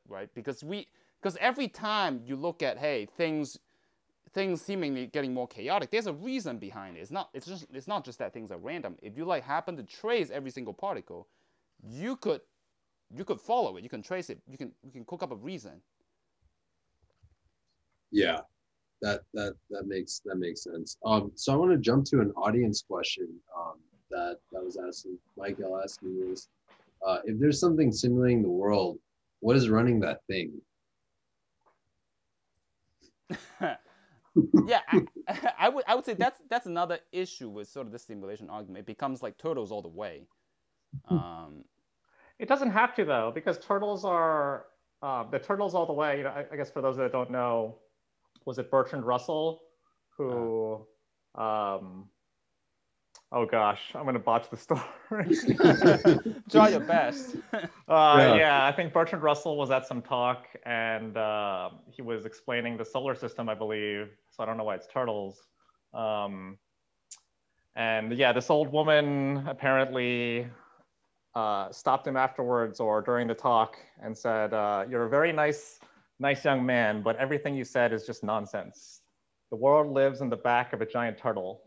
right? 0.09 0.33
Because 0.35 0.63
we 0.63 0.87
because 1.21 1.37
every 1.41 1.67
time 1.67 2.23
you 2.25 2.37
look 2.37 2.63
at 2.63 2.79
hey 2.79 3.09
things 3.17 3.59
things 4.33 4.63
seemingly 4.63 5.09
getting 5.09 5.35
more 5.35 5.49
chaotic, 5.49 5.91
there's 5.91 6.07
a 6.07 6.13
reason 6.13 6.59
behind 6.59 6.97
it. 6.97 7.01
It's 7.01 7.11
not 7.11 7.31
it's 7.35 7.47
just 7.47 7.67
it's 7.75 7.89
not 7.89 8.05
just 8.05 8.21
that 8.21 8.33
things 8.33 8.53
are 8.53 8.59
random. 8.59 8.97
If 9.03 9.17
you 9.17 9.25
like 9.25 9.43
happen 9.43 9.77
to 9.79 9.83
trace 9.83 10.31
every 10.31 10.53
single 10.53 10.73
particle, 10.73 11.27
you 11.83 12.15
could 12.15 12.41
you 13.13 13.25
could 13.25 13.41
follow 13.41 13.77
it. 13.79 13.83
You 13.83 13.91
can 13.91 14.01
trace 14.01 14.31
it. 14.31 14.39
You 14.49 14.57
can 14.57 14.71
you 14.85 14.93
can 14.93 15.05
cook 15.05 15.25
up 15.25 15.33
a 15.33 15.37
reason. 15.37 15.81
Yeah, 18.13 18.43
that 19.03 19.23
that 19.35 19.55
that 19.71 19.87
makes 19.87 20.21
that 20.25 20.37
makes 20.37 20.65
sense. 20.65 20.97
Um, 21.05 21.33
so 21.35 21.53
I 21.53 21.57
want 21.57 21.73
to 21.73 21.79
jump 21.79 22.05
to 22.07 22.21
an 22.21 22.31
audience 22.33 22.85
question 22.89 23.29
um, 23.57 23.75
that 24.11 24.39
that 24.53 24.65
was 24.65 24.77
asking 24.77 25.19
Mike. 25.37 25.59
I'll 25.65 25.81
ask 25.83 26.01
you 26.03 26.33
is, 26.33 26.49
uh, 27.07 27.19
if 27.25 27.39
there's 27.39 27.61
something 27.61 27.93
simulating 27.93 28.43
the 28.43 28.49
world, 28.49 28.99
what 29.41 29.57
is 29.57 29.69
running 29.69 30.01
that 30.01 30.21
thing? 30.27 30.53
yeah, 34.67 34.81
I, 34.89 35.03
I, 35.59 35.69
would 35.69 35.85
I 35.87 35.95
would 35.95 36.05
say 36.05 36.15
that's 36.15 36.41
that's 36.49 36.67
another 36.67 36.99
issue 37.13 37.49
with 37.49 37.69
sort 37.69 37.87
of 37.87 37.93
the 37.93 37.99
simulation 37.99 38.49
argument. 38.51 38.81
It 38.81 38.87
becomes 38.87 39.23
like 39.23 39.37
turtles 39.39 39.71
all 39.71 39.83
the 39.83 39.89
way. 39.89 40.27
Um, 41.09 41.65
it 42.39 42.49
doesn't 42.49 42.71
have 42.71 42.95
to 42.97 43.05
though, 43.05 43.33
because 43.35 43.59
turtles 43.59 44.05
are 44.05 44.67
uh, 45.03 45.25
the 45.31 45.39
turtles 45.39 45.75
all 45.75 45.87
the 45.87 45.93
way. 45.93 46.19
You 46.19 46.25
know, 46.25 46.31
I, 46.31 46.45
I 46.53 46.57
guess 46.57 46.71
for 46.71 46.83
those 46.83 46.97
that 46.97 47.13
don't 47.13 47.31
know, 47.31 47.77
was 48.45 48.59
it 48.59 48.71
Bertrand 48.71 49.05
Russell 49.05 49.63
who 50.17 50.87
um, 51.35 52.09
oh 53.33 53.45
gosh, 53.45 53.81
I'm 53.95 54.05
gonna 54.05 54.19
botch 54.19 54.49
the 54.51 54.57
story. 54.57 54.83
Try 56.51 56.69
your 56.69 56.81
best. 56.81 57.37
uh, 57.53 57.59
yeah. 57.89 58.35
yeah. 58.35 58.67
I 58.67 58.73
think 58.73 58.93
Bertrand 58.93 59.23
Russell 59.23 59.57
was 59.57 59.71
at 59.71 59.87
some 59.87 60.01
talk 60.01 60.47
and 60.65 61.17
uh, 61.17 61.71
he 61.91 62.03
was 62.03 62.25
explaining 62.25 62.77
the 62.77 62.85
solar 62.85 63.15
system, 63.15 63.49
I 63.49 63.55
believe. 63.55 64.11
So 64.31 64.43
I 64.43 64.47
don't 64.47 64.57
know 64.57 64.65
why 64.65 64.77
it's 64.77 64.87
turtles. 64.87 65.47
Um, 65.93 66.59
and 67.77 68.13
yeah, 68.13 68.33
this 68.33 68.51
old 68.51 68.71
woman 68.71 69.45
apparently 69.49 70.47
uh, 71.35 71.73
stopped 71.73 72.07
him 72.07 72.17
afterwards 72.17 72.79
or 72.79 73.03
during 73.03 73.27
the 73.27 73.35
talk 73.35 73.77
and 74.01 74.17
said, 74.17 74.55
uh, 74.55 74.85
"You're 74.89 75.07
a 75.07 75.09
very 75.09 75.33
nice 75.33 75.81
nice 76.19 76.45
young 76.45 76.65
man, 76.65 77.03
but 77.03 77.17
everything 77.17 77.55
you 77.55 77.65
said 77.65 77.93
is 77.93 78.05
just 78.07 78.23
nonsense. 78.23 79.01
The 79.51 79.57
world 79.57 79.93
lives 79.93 80.21
in 80.21 80.29
the 80.29 80.37
back 80.37 80.73
of 80.73 80.81
a 80.81 80.87
giant 80.87 81.19
turtle. 81.19 81.63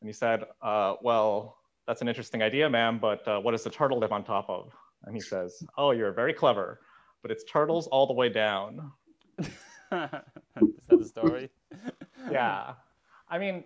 And 0.00 0.08
he 0.08 0.12
said, 0.12 0.44
uh, 0.62 0.94
well, 1.02 1.58
that's 1.86 2.02
an 2.02 2.08
interesting 2.08 2.42
idea, 2.42 2.68
ma'am, 2.68 2.98
but 3.00 3.26
uh, 3.26 3.40
what 3.40 3.52
does 3.52 3.64
the 3.64 3.70
turtle 3.70 3.98
live 3.98 4.12
on 4.12 4.24
top 4.24 4.46
of? 4.48 4.72
And 5.04 5.14
he 5.14 5.20
says, 5.20 5.62
oh, 5.76 5.90
you're 5.90 6.12
very 6.12 6.32
clever, 6.32 6.80
but 7.22 7.30
it's 7.30 7.44
turtles 7.44 7.86
all 7.88 8.06
the 8.06 8.12
way 8.12 8.28
down. 8.28 8.92
is 9.38 9.48
that 9.90 10.64
the 10.88 11.04
story? 11.04 11.50
yeah. 12.30 12.74
I 13.28 13.38
mean, 13.38 13.64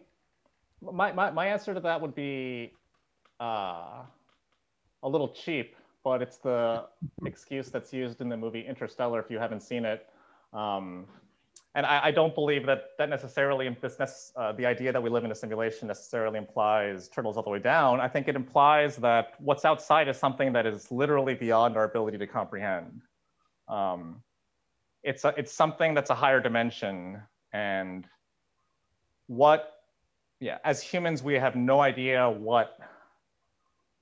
my, 0.80 1.12
my, 1.12 1.30
my 1.30 1.46
answer 1.46 1.74
to 1.74 1.80
that 1.80 2.00
would 2.00 2.14
be 2.14 2.72
uh, 3.40 4.02
a 5.02 5.08
little 5.08 5.28
cheap 5.28 5.76
but 6.06 6.22
it's 6.22 6.36
the 6.36 6.84
excuse 7.24 7.68
that's 7.68 7.92
used 7.92 8.20
in 8.20 8.28
the 8.28 8.36
movie 8.36 8.64
Interstellar 8.64 9.18
if 9.18 9.28
you 9.28 9.40
haven't 9.40 9.60
seen 9.60 9.84
it. 9.84 10.06
Um, 10.52 11.06
and 11.74 11.84
I, 11.84 12.04
I, 12.04 12.10
don't 12.12 12.32
believe 12.32 12.64
that 12.66 12.90
that 12.96 13.08
necessarily 13.08 13.76
this, 13.80 14.32
uh, 14.36 14.52
the 14.52 14.66
idea 14.66 14.92
that 14.92 15.02
we 15.02 15.10
live 15.10 15.24
in 15.24 15.32
a 15.32 15.34
simulation 15.34 15.88
necessarily 15.88 16.38
implies 16.38 17.08
turtles 17.08 17.36
all 17.36 17.42
the 17.42 17.50
way 17.50 17.58
down. 17.58 17.98
I 17.98 18.06
think 18.06 18.28
it 18.28 18.36
implies 18.36 18.94
that 18.98 19.34
what's 19.40 19.64
outside 19.64 20.06
is 20.06 20.16
something 20.16 20.52
that 20.52 20.64
is 20.64 20.92
literally 20.92 21.34
beyond 21.34 21.76
our 21.76 21.82
ability 21.82 22.18
to 22.18 22.26
comprehend. 22.28 23.02
Um, 23.66 24.22
it's 25.02 25.24
a, 25.24 25.34
it's 25.36 25.52
something 25.52 25.92
that's 25.92 26.10
a 26.10 26.14
higher 26.14 26.38
dimension, 26.38 27.20
and 27.52 28.06
what, 29.26 29.72
yeah, 30.38 30.58
as 30.62 30.80
humans 30.80 31.24
we 31.24 31.34
have 31.34 31.56
no 31.56 31.80
idea 31.80 32.30
what 32.30 32.78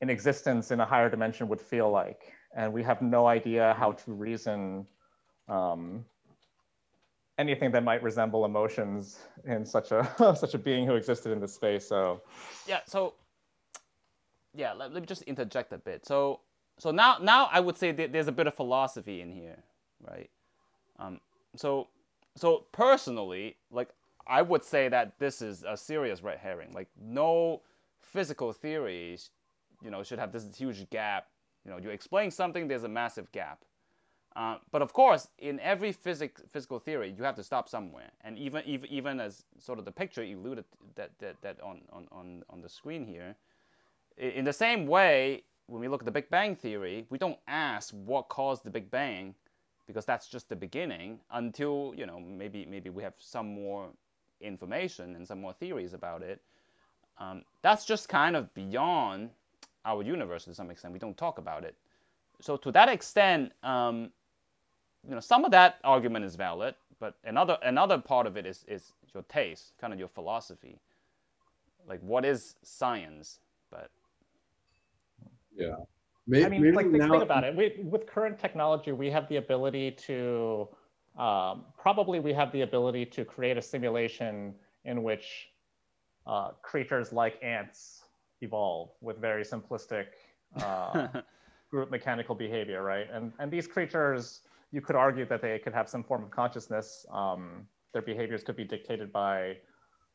an 0.00 0.10
existence 0.10 0.70
in 0.70 0.80
a 0.80 0.84
higher 0.84 1.08
dimension 1.08 1.48
would 1.48 1.60
feel 1.60 1.90
like. 1.90 2.32
And 2.56 2.72
we 2.72 2.82
have 2.82 3.02
no 3.02 3.26
idea 3.26 3.74
how 3.78 3.92
to 3.92 4.12
reason 4.12 4.86
um, 5.48 6.04
anything 7.38 7.72
that 7.72 7.82
might 7.82 8.02
resemble 8.02 8.44
emotions 8.44 9.18
in 9.44 9.64
such 9.64 9.92
a 9.92 10.08
such 10.36 10.54
a 10.54 10.58
being 10.58 10.86
who 10.86 10.94
existed 10.94 11.32
in 11.32 11.40
this 11.40 11.54
space. 11.54 11.86
So 11.86 12.22
yeah, 12.66 12.80
so 12.86 13.14
yeah, 14.54 14.72
let, 14.72 14.92
let 14.92 15.00
me 15.00 15.06
just 15.06 15.22
interject 15.22 15.72
a 15.72 15.78
bit. 15.78 16.06
So 16.06 16.40
so 16.78 16.90
now 16.90 17.18
now 17.20 17.48
I 17.52 17.60
would 17.60 17.76
say 17.76 17.92
there's 17.92 18.28
a 18.28 18.32
bit 18.32 18.46
of 18.46 18.54
philosophy 18.54 19.20
in 19.20 19.30
here, 19.30 19.62
right? 20.00 20.30
Um, 20.98 21.20
so 21.56 21.88
so 22.36 22.64
personally, 22.72 23.56
like 23.70 23.88
I 24.26 24.42
would 24.42 24.64
say 24.64 24.88
that 24.88 25.18
this 25.18 25.42
is 25.42 25.64
a 25.66 25.76
serious 25.76 26.22
red 26.22 26.38
herring. 26.38 26.72
Like 26.72 26.88
no 27.00 27.62
physical 28.00 28.52
theories 28.52 29.30
you 29.84 29.90
know, 29.90 30.02
should 30.02 30.18
have 30.18 30.32
this 30.32 30.46
huge 30.56 30.88
gap. 30.90 31.28
You 31.64 31.70
know, 31.70 31.78
you 31.78 31.90
explain 31.90 32.30
something, 32.30 32.66
there's 32.66 32.84
a 32.84 32.88
massive 32.88 33.30
gap. 33.32 33.64
Uh, 34.36 34.56
but 34.72 34.82
of 34.82 34.92
course, 34.92 35.28
in 35.38 35.60
every 35.60 35.92
physics, 35.92 36.42
physical 36.50 36.80
theory, 36.80 37.14
you 37.16 37.22
have 37.22 37.36
to 37.36 37.44
stop 37.44 37.68
somewhere. 37.68 38.10
And 38.22 38.36
even, 38.36 38.62
even, 38.66 38.90
even 38.90 39.20
as 39.20 39.44
sort 39.58 39.78
of 39.78 39.84
the 39.84 39.92
picture 39.92 40.22
alluded 40.22 40.64
that, 40.96 41.10
that, 41.20 41.40
that 41.42 41.60
on, 41.62 41.82
on, 41.92 42.42
on, 42.50 42.60
the 42.60 42.68
screen 42.68 43.06
here, 43.06 43.36
in 44.16 44.44
the 44.44 44.52
same 44.52 44.86
way, 44.86 45.44
when 45.66 45.80
we 45.80 45.86
look 45.86 46.02
at 46.02 46.04
the 46.04 46.10
Big 46.10 46.28
Bang 46.30 46.56
theory, 46.56 47.06
we 47.10 47.18
don't 47.18 47.38
ask 47.46 47.94
what 47.94 48.28
caused 48.28 48.64
the 48.64 48.70
Big 48.70 48.90
Bang 48.90 49.34
because 49.86 50.04
that's 50.04 50.26
just 50.28 50.48
the 50.48 50.56
beginning 50.56 51.20
until, 51.30 51.94
you 51.96 52.06
know, 52.06 52.18
maybe, 52.18 52.66
maybe 52.66 52.90
we 52.90 53.02
have 53.02 53.14
some 53.18 53.54
more 53.54 53.88
information 54.40 55.14
and 55.14 55.26
some 55.26 55.40
more 55.40 55.52
theories 55.52 55.94
about 55.94 56.22
it. 56.22 56.40
Um, 57.18 57.44
that's 57.62 57.84
just 57.84 58.08
kind 58.08 58.34
of 58.34 58.52
beyond 58.54 59.30
our 59.84 60.02
universe 60.02 60.44
to 60.44 60.54
some 60.54 60.70
extent. 60.70 60.92
We 60.92 60.98
don't 60.98 61.16
talk 61.16 61.38
about 61.38 61.64
it. 61.64 61.74
So 62.40 62.56
to 62.56 62.72
that 62.72 62.88
extent, 62.88 63.52
um, 63.62 64.10
you 65.06 65.14
know, 65.14 65.20
some 65.20 65.44
of 65.44 65.50
that 65.50 65.76
argument 65.84 66.24
is 66.24 66.34
valid, 66.34 66.74
but 66.98 67.16
another 67.24 67.58
another 67.62 67.98
part 67.98 68.26
of 68.26 68.36
it 68.36 68.46
is 68.46 68.64
is 68.66 68.92
your 69.12 69.22
taste, 69.24 69.72
kind 69.80 69.92
of 69.92 69.98
your 69.98 70.08
philosophy. 70.08 70.80
Like, 71.86 72.00
what 72.00 72.24
is 72.24 72.56
science? 72.62 73.40
But 73.70 73.90
yeah, 75.54 75.76
maybe, 76.26 76.44
I 76.44 76.48
mean, 76.48 76.74
like 76.74 76.86
now... 76.86 77.10
think 77.10 77.22
about 77.22 77.44
it. 77.44 77.54
We, 77.54 77.74
with 77.84 78.06
current 78.06 78.38
technology, 78.38 78.92
we 78.92 79.10
have 79.10 79.28
the 79.28 79.36
ability 79.36 79.90
to 80.06 80.68
um, 81.18 81.64
probably 81.78 82.20
we 82.20 82.32
have 82.32 82.50
the 82.52 82.62
ability 82.62 83.06
to 83.06 83.24
create 83.24 83.56
a 83.58 83.62
simulation 83.62 84.54
in 84.84 85.02
which 85.02 85.50
uh, 86.26 86.50
creatures 86.62 87.12
like 87.12 87.38
ants 87.42 88.03
evolve 88.44 88.90
with 89.00 89.18
very 89.20 89.44
simplistic 89.44 90.06
uh, 90.62 91.08
group 91.70 91.90
mechanical 91.90 92.34
behavior, 92.34 92.82
right? 92.82 93.08
And, 93.12 93.32
and 93.40 93.50
these 93.50 93.66
creatures, 93.66 94.42
you 94.70 94.80
could 94.80 94.96
argue 94.96 95.26
that 95.26 95.42
they 95.42 95.58
could 95.58 95.74
have 95.74 95.88
some 95.88 96.04
form 96.04 96.22
of 96.22 96.30
consciousness. 96.30 97.04
Um, 97.10 97.66
their 97.92 98.02
behaviors 98.02 98.42
could 98.44 98.56
be 98.56 98.64
dictated 98.64 99.12
by 99.12 99.56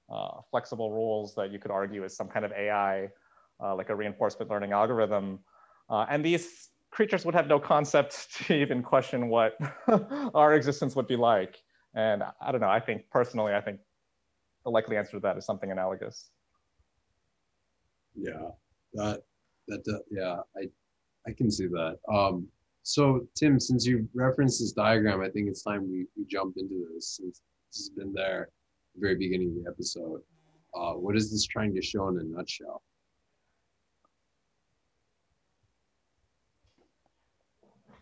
uh, 0.10 0.42
flexible 0.50 0.92
rules 0.92 1.36
that 1.36 1.52
you 1.52 1.60
could 1.60 1.72
argue 1.72 2.04
is 2.04 2.16
some 2.16 2.28
kind 2.28 2.46
of 2.46 2.52
AI, 2.54 3.10
uh, 3.62 3.76
like 3.76 3.90
a 3.90 3.96
reinforcement 3.96 4.50
learning 4.50 4.72
algorithm. 4.72 5.40
Uh, 5.90 6.06
and 6.10 6.24
these 6.24 6.70
creatures 6.92 7.26
would 7.26 7.36
have 7.36 7.48
no 7.48 7.60
concept 7.60 8.34
to 8.46 8.54
even 8.54 8.82
question 8.82 9.30
what 9.30 9.58
our 10.34 10.56
existence 10.56 10.96
would 10.96 11.08
be 11.08 11.16
like. 11.16 11.58
And 11.96 12.24
I 12.42 12.52
don't 12.52 12.62
know, 12.62 12.70
I 12.70 12.80
think 12.80 13.10
personally, 13.12 13.54
I 13.54 13.62
think 13.62 13.80
the 14.64 14.72
likely 14.72 14.98
answer 14.98 15.12
to 15.12 15.20
that 15.22 15.38
is 15.38 15.46
something 15.46 15.72
analogous 15.72 16.30
yeah 18.16 18.50
that 18.94 19.22
that 19.68 19.84
uh, 19.88 20.00
yeah 20.12 20.38
i 20.58 20.64
i 21.28 21.32
can 21.32 21.50
see 21.52 21.68
that 21.68 21.98
um 22.12 22.48
so 22.84 23.22
tim 23.36 23.60
since 23.60 23.86
you 23.86 24.08
referenced 24.14 24.60
this 24.60 24.72
diagram 24.72 25.22
i 25.22 25.30
think 25.30 25.48
it's 25.48 25.64
time 25.64 25.90
we, 25.90 26.06
we 26.18 26.26
jump 26.26 26.56
into 26.58 26.88
this 26.94 27.18
since 27.18 27.42
this 27.72 27.78
has 27.78 27.90
been 27.90 28.14
there 28.14 28.50
the 28.96 29.02
very 29.02 29.16
beginning 29.16 29.50
of 29.50 29.64
the 29.64 29.70
episode 29.70 30.22
uh, 30.76 30.94
what 30.94 31.16
is 31.16 31.32
this 31.32 31.46
trying 31.46 31.74
to 31.74 31.82
show 31.82 32.08
in 32.10 32.18
a 32.18 32.24
nutshell 32.24 32.82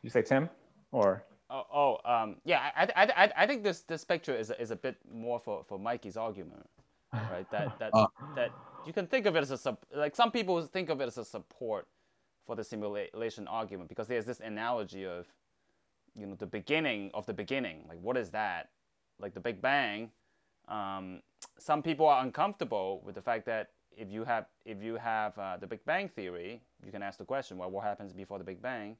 you 0.02 0.10
say 0.10 0.22
tim 0.22 0.50
or 0.92 1.24
Oh, 1.50 1.64
oh 2.06 2.12
um, 2.12 2.36
yeah. 2.44 2.72
I, 2.76 2.84
I, 2.96 3.24
I, 3.24 3.32
I 3.44 3.48
think 3.48 3.64
this, 3.64 3.82
this 3.82 4.04
picture 4.04 4.36
is 4.36 4.50
a, 4.50 4.62
is 4.62 4.72
a 4.72 4.76
bit 4.76 4.98
more 5.12 5.40
for, 5.40 5.64
for 5.68 5.80
Mikey's 5.80 6.18
argument, 6.18 6.68
right? 7.14 7.50
That 7.52 7.80
that 7.80 7.92
uh, 7.94 8.08
that 8.36 8.52
you 8.88 8.94
can 8.94 9.08
think 9.08 9.26
of 9.26 9.36
it 9.36 9.42
as 9.42 9.66
a 9.66 9.78
like 9.94 10.16
some 10.16 10.32
people 10.32 10.62
think 10.62 10.90
of 10.90 11.02
it 11.02 11.08
as 11.08 11.18
a 11.18 11.26
support 11.26 11.88
for 12.46 12.56
the 12.56 12.64
simulation 12.64 13.48
argument 13.48 13.90
because 13.90 14.08
there's 14.08 14.26
this 14.26 14.40
analogy 14.40 15.06
of 15.06 15.28
you 16.16 16.26
know 16.26 16.36
the 16.36 16.46
beginning 16.46 17.12
of 17.14 17.26
the 17.26 17.34
beginning. 17.34 17.86
Like 17.88 18.00
what 18.02 18.18
is 18.18 18.30
that? 18.32 18.70
Like 19.20 19.34
the 19.34 19.40
big 19.40 19.62
bang 19.62 20.12
um, 20.68 21.22
some 21.58 21.82
people 21.82 22.08
are 22.08 22.24
uncomfortable 22.24 23.02
with 23.06 23.16
the 23.16 23.22
fact 23.22 23.46
that 23.46 23.72
if 23.96 24.12
you 24.12 24.24
have 24.24 24.46
if 24.66 24.82
you 24.84 24.96
have 24.96 25.38
uh, 25.38 25.58
the 25.58 25.68
big 25.68 25.84
bang 25.86 26.10
theory 26.10 26.62
you 26.86 26.92
can 26.92 27.02
ask 27.02 27.18
the 27.18 27.26
question 27.26 27.58
well 27.58 27.72
what 27.72 27.84
happens 27.84 28.14
before 28.14 28.38
the 28.38 28.44
big 28.44 28.62
bang 28.62 28.96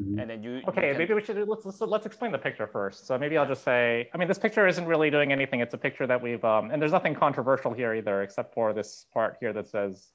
Mhm. 0.00 0.20
and 0.20 0.30
then 0.30 0.42
you 0.42 0.60
Okay, 0.68 0.88
you 0.88 0.92
can, 0.92 0.98
maybe 0.98 1.14
we 1.14 1.22
should 1.22 1.48
let's, 1.48 1.64
let's 1.64 1.80
let's 1.80 2.06
explain 2.06 2.30
the 2.30 2.38
picture 2.38 2.66
first. 2.66 3.06
So 3.06 3.16
maybe 3.16 3.38
I'll 3.38 3.46
just 3.46 3.64
say, 3.64 4.10
I 4.12 4.18
mean, 4.18 4.28
this 4.28 4.38
picture 4.38 4.66
isn't 4.66 4.84
really 4.84 5.10
doing 5.10 5.32
anything. 5.32 5.60
It's 5.60 5.72
a 5.72 5.78
picture 5.78 6.06
that 6.06 6.20
we've, 6.20 6.44
um, 6.44 6.70
and 6.70 6.80
there's 6.80 6.92
nothing 6.92 7.14
controversial 7.14 7.72
here 7.72 7.94
either, 7.94 8.22
except 8.22 8.52
for 8.52 8.74
this 8.74 9.06
part 9.14 9.38
here 9.40 9.54
that 9.54 9.68
says 9.68 10.12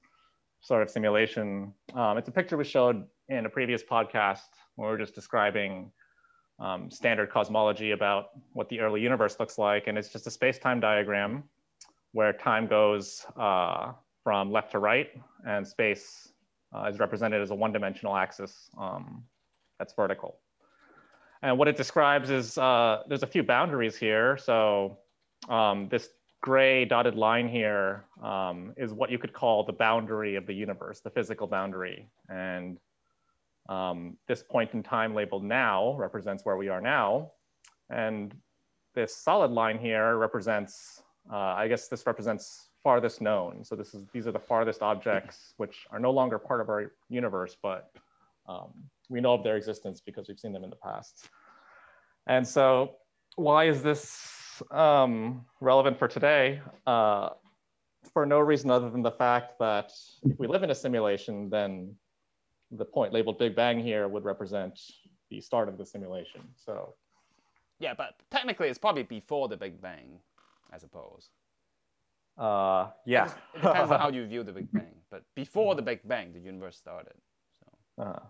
sort 0.61 0.83
of 0.83 0.89
simulation. 0.91 1.73
Um, 1.95 2.17
it's 2.19 2.29
a 2.29 2.31
picture 2.31 2.57
we 2.57 2.63
showed 2.63 3.05
in 3.29 3.45
a 3.47 3.49
previous 3.49 3.81
podcast 3.83 4.49
where 4.75 4.89
we 4.89 4.91
were 4.91 4.99
just 4.99 5.15
describing 5.15 5.91
um, 6.59 6.91
standard 6.91 7.31
cosmology 7.31 7.91
about 7.91 8.25
what 8.53 8.69
the 8.69 8.79
early 8.79 9.01
universe 9.01 9.39
looks 9.39 9.57
like, 9.57 9.87
and 9.87 9.97
it's 9.97 10.09
just 10.09 10.27
a 10.27 10.31
space-time 10.31 10.79
diagram 10.79 11.43
where 12.11 12.33
time 12.33 12.67
goes 12.67 13.25
uh, 13.37 13.93
from 14.23 14.51
left 14.51 14.71
to 14.73 14.79
right, 14.79 15.09
and 15.47 15.67
space 15.67 16.31
uh, 16.75 16.83
is 16.83 16.99
represented 16.99 17.41
as 17.41 17.49
a 17.49 17.55
one-dimensional 17.55 18.15
axis. 18.15 18.69
Um, 18.79 19.23
that's 19.81 19.95
vertical. 19.95 20.37
And 21.41 21.57
what 21.57 21.67
it 21.67 21.75
describes 21.75 22.29
is 22.29 22.55
uh, 22.59 23.01
there's 23.07 23.23
a 23.23 23.27
few 23.35 23.41
boundaries 23.41 23.97
here. 23.97 24.37
So 24.37 24.99
um, 25.49 25.89
this 25.89 26.09
gray 26.41 26.85
dotted 26.85 27.15
line 27.15 27.47
here 27.49 28.05
um, 28.21 28.75
is 28.77 28.93
what 28.93 29.09
you 29.09 29.17
could 29.17 29.33
call 29.33 29.63
the 29.63 29.73
boundary 29.73 30.35
of 30.35 30.45
the 30.45 30.53
universe, 30.53 30.99
the 30.99 31.09
physical 31.09 31.47
boundary. 31.47 32.07
And 32.29 32.77
um, 33.69 34.17
this 34.27 34.43
point 34.43 34.69
in 34.75 34.83
time 34.83 35.15
labeled 35.15 35.43
now 35.43 35.95
represents 35.97 36.45
where 36.45 36.57
we 36.57 36.69
are 36.69 36.81
now. 36.81 37.31
And 37.89 38.35
this 38.93 39.15
solid 39.15 39.49
line 39.49 39.79
here 39.79 40.17
represents, 40.17 41.01
uh, 41.33 41.55
I 41.63 41.67
guess 41.67 41.87
this 41.87 42.05
represents 42.05 42.69
farthest 42.83 43.19
known. 43.19 43.63
So 43.63 43.75
this 43.75 43.95
is 43.95 44.05
these 44.13 44.27
are 44.27 44.31
the 44.31 44.45
farthest 44.51 44.83
objects 44.83 45.55
which 45.57 45.87
are 45.89 45.99
no 45.99 46.11
longer 46.11 46.37
part 46.37 46.61
of 46.61 46.69
our 46.69 46.91
universe, 47.09 47.57
but 47.63 47.91
um, 48.47 48.71
we 49.09 49.21
know 49.21 49.33
of 49.33 49.43
their 49.43 49.57
existence 49.57 50.01
because 50.01 50.27
we've 50.27 50.39
seen 50.39 50.53
them 50.53 50.63
in 50.63 50.69
the 50.69 50.75
past. 50.75 51.29
And 52.27 52.47
so, 52.47 52.95
why 53.35 53.65
is 53.65 53.81
this 53.81 54.61
um, 54.71 55.45
relevant 55.59 55.97
for 55.97 56.07
today? 56.07 56.61
Uh, 56.85 57.29
for 58.13 58.25
no 58.25 58.39
reason 58.39 58.69
other 58.69 58.89
than 58.89 59.01
the 59.01 59.11
fact 59.11 59.57
that 59.59 59.91
if 60.23 60.37
we 60.37 60.47
live 60.47 60.63
in 60.63 60.71
a 60.71 60.75
simulation, 60.75 61.49
then 61.49 61.95
the 62.71 62.85
point 62.85 63.13
labeled 63.13 63.37
Big 63.37 63.55
Bang 63.55 63.79
here 63.79 64.07
would 64.07 64.25
represent 64.25 64.79
the 65.29 65.39
start 65.39 65.69
of 65.69 65.77
the 65.77 65.85
simulation. 65.85 66.41
So, 66.55 66.95
yeah 67.81 67.93
but 67.93 68.13
technically 68.29 68.69
it's 68.69 68.79
probably 68.79 69.03
before 69.03 69.49
the 69.49 69.57
big 69.57 69.81
bang 69.81 70.19
i 70.71 70.77
suppose 70.77 71.29
uh, 72.37 72.87
yeah. 73.05 73.25
it 73.25 73.61
depends 73.61 73.91
on 73.91 73.99
how 73.99 74.09
you 74.15 74.25
view 74.25 74.43
the 74.43 74.53
big 74.53 74.71
bang 74.71 74.95
but 75.09 75.23
before 75.35 75.75
the 75.75 75.81
big 75.81 75.99
bang 76.07 76.31
the 76.31 76.39
universe 76.39 76.77
started 76.77 77.13
Ah, 77.99 78.23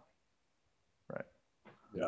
so 1.09 1.21
Yeah. 1.93 2.07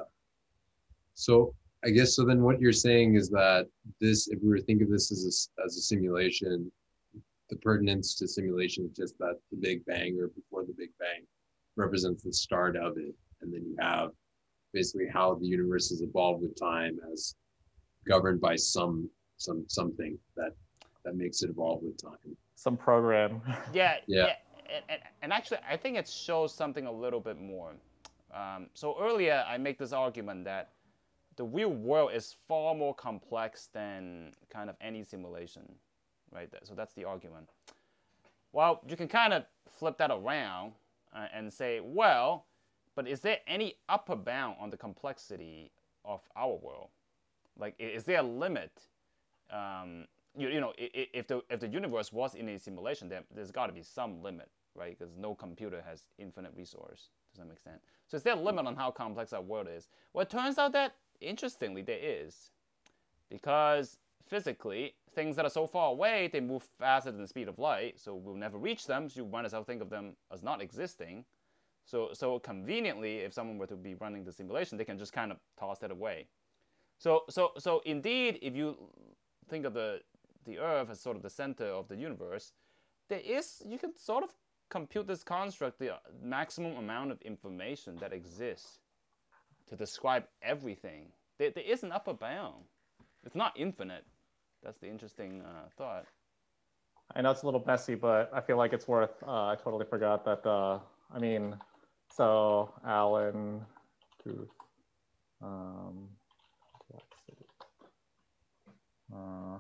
So 1.13 1.54
I 1.86 1.89
guess 1.89 2.16
so. 2.16 2.26
Then 2.26 2.42
what 2.44 2.60
you're 2.60 2.72
saying 2.72 3.16
is 3.16 3.30
that 3.30 3.68
this, 4.00 4.28
if 4.30 4.39
we 4.42 4.50
were 4.50 4.58
to 4.58 4.63
think 4.63 4.82
of 4.82 4.89
this 4.89 5.12
as 5.12 5.26
a, 5.26 5.28
s- 5.28 5.50
as 5.66 5.78
a 5.78 5.82
simulation, 5.82 6.72
the 7.50 7.58
pertinence 7.58 8.16
to 8.16 8.28
simulation 8.28 8.86
is 8.86 8.92
just 8.96 9.18
that 9.20 9.38
the 9.52 9.58
Big 9.58 9.84
Bang 9.86 10.18
or 10.20 10.30
before 10.30 10.63
the 10.66 10.74
Big 10.78 10.89
Bang 11.00 11.26
represents 11.76 12.24
the 12.24 12.32
start 12.34 12.76
of 12.78 12.98
it, 12.98 13.13
and 13.42 13.54
then 13.54 13.63
you 13.66 13.76
have 13.80 14.12
basically 14.74 15.08
how 15.12 15.36
the 15.36 15.46
universe 15.46 15.89
has 15.89 16.02
evolved 16.02 16.42
with 16.42 16.58
time 16.60 16.98
as 17.12 17.36
governed 18.08 18.39
by 18.42 18.56
some 18.56 19.10
some 19.38 19.66
something 19.68 20.18
that 20.38 20.52
that 21.04 21.16
makes 21.18 21.44
it 21.44 21.50
evolve 21.50 21.82
with 21.84 22.02
time. 22.02 22.36
some 22.56 22.78
program. 22.78 23.42
Yeah, 23.74 23.98
Yeah. 24.08 24.28
yeah. 24.28 24.34
And, 24.89 24.99
and, 25.21 25.34
actually, 25.34 25.60
I 25.69 25.78
think 25.78 25.97
it 25.97 26.08
shows 26.08 26.54
something 26.54 26.86
a 26.86 26.91
little 26.91 27.19
bit 27.19 27.39
more. 27.39 27.71
Um, 28.34 28.67
so 28.73 28.95
earlier, 28.99 29.43
I 29.47 29.58
make 29.58 29.78
this 29.78 29.93
argument 29.93 30.45
that 30.45 30.71
the 31.36 31.43
real 31.43 31.69
world 31.69 32.12
is 32.13 32.36
far 32.47 32.76
more 32.76 32.93
complex 32.93 33.69
than 33.73 34.34
kind 34.49 34.69
of 34.69 34.76
any 34.82 35.04
simulation, 35.04 35.63
right? 36.32 36.49
So 36.63 36.73
that's 36.73 36.93
the 36.93 37.06
argument. 37.06 37.49
Well, 38.52 38.82
you 38.88 38.95
can 38.95 39.08
kind 39.08 39.34
of 39.34 39.45
flip 39.67 39.97
that 39.97 40.12
around 40.12 40.73
uh, 41.15 41.28
and 41.34 41.52
say, 41.52 41.80
well, 41.84 42.45
but 42.95 43.08
is 43.08 43.19
there 43.21 43.39
any 43.47 43.76
upper 43.89 44.15
bound 44.15 44.58
on 44.60 44.69
the 44.69 44.78
complexity 44.78 45.71
of 46.06 46.21
our 46.36 46.56
world? 46.56 46.89
Like, 47.58 47.76
is 47.80 48.04
there 48.04 48.19
a 48.19 48.23
limit 48.23 48.71
um, 49.52 50.06
you, 50.36 50.50
you 50.50 50.62
know, 50.62 50.74
if 50.78 51.28
the 51.28 51.41
if 51.50 51.60
the 51.60 51.67
universe 51.67 52.12
was 52.12 52.36
in 52.36 52.50
a 52.50 52.58
simulation, 52.58 53.10
then 53.10 53.24
there's 53.34 53.52
got 53.52 53.67
to 53.67 53.74
be 53.74 53.84
some 53.84 54.22
limit, 54.22 54.50
right? 54.76 54.98
Because 54.98 55.13
no 55.17 55.36
computer 55.36 55.84
has 55.88 56.04
infinite 56.17 56.52
resource 56.56 57.10
to 57.32 57.41
some 57.41 57.52
extent. 57.52 57.78
So 58.08 58.17
is 58.17 58.24
there 58.24 58.34
a 58.34 58.38
hmm. 58.38 58.46
limit 58.46 58.67
on 58.67 58.76
how 58.76 58.91
complex 58.91 59.34
our 59.34 59.41
world 59.41 59.67
is? 59.69 59.89
Well, 60.13 60.24
it 60.24 60.30
turns 60.30 60.58
out 60.58 60.72
that 60.74 60.96
interestingly 61.22 61.82
there 61.82 62.00
is, 62.02 62.52
because 63.30 63.98
physically 64.28 64.96
things 65.13 65.36
that 65.36 65.46
are 65.46 65.50
so 65.50 65.67
far 65.67 65.91
away 65.91 66.30
they 66.32 66.39
move 66.39 66.63
faster 66.80 67.12
than 67.12 67.22
the 67.22 67.28
speed 67.28 67.48
of 67.48 67.60
light, 67.60 68.00
so 68.00 68.15
we'll 68.15 68.36
never 68.36 68.58
reach 68.58 68.88
them. 68.88 69.10
So 69.10 69.22
you 69.22 69.28
might 69.28 69.46
as 69.46 69.54
well 69.54 69.63
think 69.63 69.82
of 69.82 69.89
them 69.89 70.15
as 70.32 70.41
not 70.41 70.62
existing. 70.62 71.26
So 71.86 72.10
so 72.13 72.39
conveniently, 72.39 73.19
if 73.19 73.34
someone 73.34 73.58
were 73.58 73.67
to 73.67 73.76
be 73.76 73.96
running 73.96 74.24
the 74.24 74.32
simulation, 74.32 74.78
they 74.78 74.86
can 74.86 74.98
just 74.98 75.13
kind 75.13 75.32
of 75.32 75.38
toss 75.60 75.80
that 75.80 75.91
away. 75.91 76.28
So 76.98 77.24
so 77.30 77.52
so 77.58 77.82
indeed, 77.86 78.39
if 78.41 78.56
you 78.56 78.78
think 79.50 79.65
of 79.65 79.74
the 79.74 80.02
the 80.45 80.60
Earth 80.60 80.89
as 80.89 80.99
sort 80.99 81.15
of 81.15 81.23
the 81.23 81.29
center 81.29 81.65
of 81.65 81.88
the 81.88 81.95
universe, 81.95 82.53
there 83.10 83.21
is 83.23 83.62
you 83.65 83.77
can 83.77 83.95
sort 83.95 84.23
of 84.23 84.34
compute 84.69 85.08
this 85.08 85.23
construct 85.23 85.79
the 85.79 85.91
maximum 86.21 86.77
amount 86.77 87.12
of 87.12 87.21
information 87.21 87.95
that 87.97 88.13
exists 88.13 88.79
to 89.69 89.75
describe 89.75 90.23
everything. 90.41 91.08
There, 91.38 91.51
there 91.51 91.63
is 91.63 91.84
an 91.84 91.91
upper 91.91 92.13
bound. 92.13 92.63
It's 93.25 93.36
not 93.36 93.53
infinite. 93.56 94.06
That's 94.63 94.79
the 94.79 94.89
interesting 94.89 95.41
uh, 95.41 95.69
thought. 95.77 96.06
I 97.15 97.21
know 97.21 97.32
it's 97.32 97.43
a 97.43 97.45
little 97.45 97.63
messy, 97.67 97.95
but 97.95 98.32
I 98.34 98.41
feel 98.41 98.58
like 98.58 98.73
it's 98.73 98.88
worth. 98.88 99.21
Uh, 99.27 99.47
I 99.47 99.56
totally 99.56 99.86
forgot 99.86 100.25
that. 100.25 100.45
Uh, 100.45 100.79
I 101.13 101.19
mean, 101.19 101.56
so 102.10 102.73
Alan, 102.86 103.62
um, 105.41 106.08
complexity. 106.88 107.45
Uh, 109.13 109.58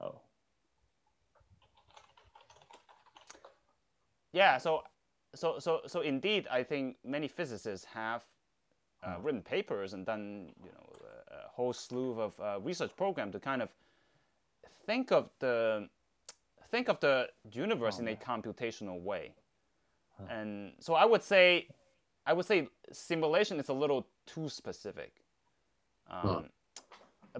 oh, 0.00 0.20
Yeah. 4.36 4.58
So 4.58 4.82
so 5.34 5.58
so 5.58 5.80
so 5.86 6.00
indeed, 6.02 6.46
I 6.50 6.62
think 6.62 6.96
many 7.04 7.26
physicists 7.28 7.86
have 7.86 8.22
uh, 9.02 9.16
written 9.22 9.42
papers 9.42 9.94
and 9.94 10.04
done 10.04 10.52
you 10.62 10.70
know 10.70 10.86
a, 11.30 11.34
a 11.34 11.48
whole 11.48 11.72
slew 11.72 12.20
of 12.20 12.32
uh, 12.38 12.60
research 12.60 12.94
program 12.96 13.32
to 13.32 13.40
kind 13.40 13.62
of 13.62 13.70
think 14.84 15.10
of 15.10 15.30
the 15.38 15.88
think 16.70 16.88
of 16.88 17.00
the 17.00 17.28
universe 17.50 17.98
in 17.98 18.08
a 18.08 18.16
computational 18.16 19.00
way. 19.00 19.32
And 20.28 20.72
so 20.80 20.94
I 20.94 21.04
would 21.06 21.22
say 21.22 21.68
I 22.26 22.32
would 22.34 22.46
say 22.46 22.68
simulation 22.92 23.58
is 23.58 23.68
a 23.70 23.74
little 23.74 24.06
too 24.26 24.48
specific. 24.48 25.12
Um, 26.10 26.50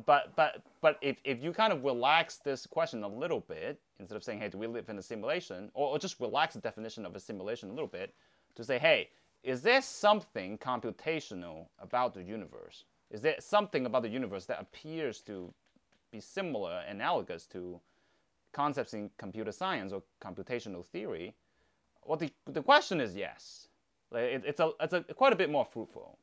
But 0.05 0.35
but 0.37 0.63
but 0.81 0.99
if, 1.01 1.17
if 1.25 1.43
you 1.43 1.53
kind 1.53 1.73
of 1.73 1.83
relax 1.85 2.37
this 2.37 2.67
question 2.67 3.03
a 3.03 3.09
little 3.09 3.41
bit, 3.41 3.81
instead 3.99 4.17
of 4.17 4.25
saying, 4.25 4.41
hey, 4.41 4.49
do 4.49 4.59
we 4.59 4.67
live 4.67 4.89
in 4.89 4.99
a 4.99 5.03
simulation? 5.03 5.71
Or, 5.75 5.89
or 5.89 5.99
just 5.99 6.21
relax 6.21 6.55
the 6.55 6.61
definition 6.61 7.07
of 7.07 7.17
a 7.17 7.21
simulation 7.21 7.71
a 7.71 7.73
little 7.73 7.89
bit 7.89 8.15
to 8.57 8.65
say, 8.65 8.79
hey, 8.79 9.09
is 9.43 9.63
there 9.63 9.81
something 9.81 10.59
computational 10.59 11.67
about 11.79 12.13
the 12.15 12.23
universe? 12.23 12.85
Is 13.11 13.21
there 13.21 13.37
something 13.39 13.87
about 13.87 14.03
the 14.03 14.09
universe 14.09 14.45
that 14.47 14.61
appears 14.61 15.21
to 15.23 15.53
be 16.11 16.21
similar, 16.21 16.83
analogous 16.89 17.47
to 17.47 17.81
concepts 18.53 18.95
in 18.95 19.11
computer 19.19 19.53
science 19.53 19.93
or 19.93 20.03
computational 20.21 20.85
theory? 20.85 21.35
Well, 22.05 22.17
the, 22.17 22.31
the 22.47 22.63
question 22.63 23.01
is 23.01 23.15
yes. 23.17 23.69
It, 24.13 24.43
it's 24.47 24.61
a 24.61 24.71
it's 24.81 24.93
a 24.93 25.03
quite 25.03 25.33
a 25.33 25.37
bit 25.37 25.51
more 25.51 25.65
fruitful. 25.65 26.19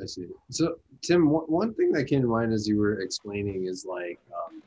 I 0.00 0.06
see. 0.06 0.26
So, 0.50 0.76
Tim, 1.02 1.28
one 1.28 1.44
one 1.44 1.74
thing 1.74 1.92
that 1.92 2.06
came 2.06 2.22
to 2.22 2.28
mind 2.28 2.52
as 2.52 2.66
you 2.66 2.78
were 2.78 3.00
explaining 3.00 3.66
is 3.66 3.84
like 3.84 4.18
um, 4.32 4.62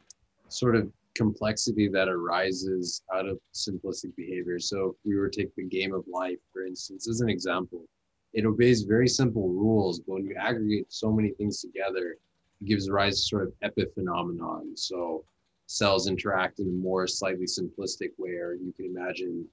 sort 0.49 0.75
of 0.75 0.91
complexity 1.15 1.87
that 1.87 2.09
arises 2.09 3.01
out 3.13 3.27
of 3.27 3.39
simplistic 3.53 4.15
behavior. 4.15 4.59
So, 4.59 4.89
if 4.89 4.95
we 5.05 5.15
were 5.15 5.29
to 5.29 5.41
take 5.41 5.55
the 5.55 5.63
game 5.63 5.93
of 5.93 6.05
life, 6.07 6.37
for 6.53 6.65
instance, 6.65 7.07
as 7.07 7.21
an 7.21 7.29
example, 7.29 7.85
it 8.33 8.45
obeys 8.45 8.83
very 8.83 9.07
simple 9.07 9.49
rules, 9.49 9.99
but 9.99 10.13
when 10.13 10.25
you 10.25 10.35
aggregate 10.35 10.91
so 10.91 11.11
many 11.11 11.29
things 11.29 11.61
together, 11.61 12.17
it 12.61 12.65
gives 12.65 12.89
rise 12.89 13.15
to 13.15 13.21
sort 13.21 13.43
of 13.47 13.53
epiphenomenon. 13.71 14.77
So, 14.77 15.25
cells 15.65 16.07
interact 16.07 16.59
in 16.59 16.67
a 16.67 16.71
more 16.71 17.07
slightly 17.07 17.45
simplistic 17.45 18.11
way, 18.17 18.31
or 18.31 18.53
you 18.53 18.71
can 18.73 18.85
imagine 18.85 19.47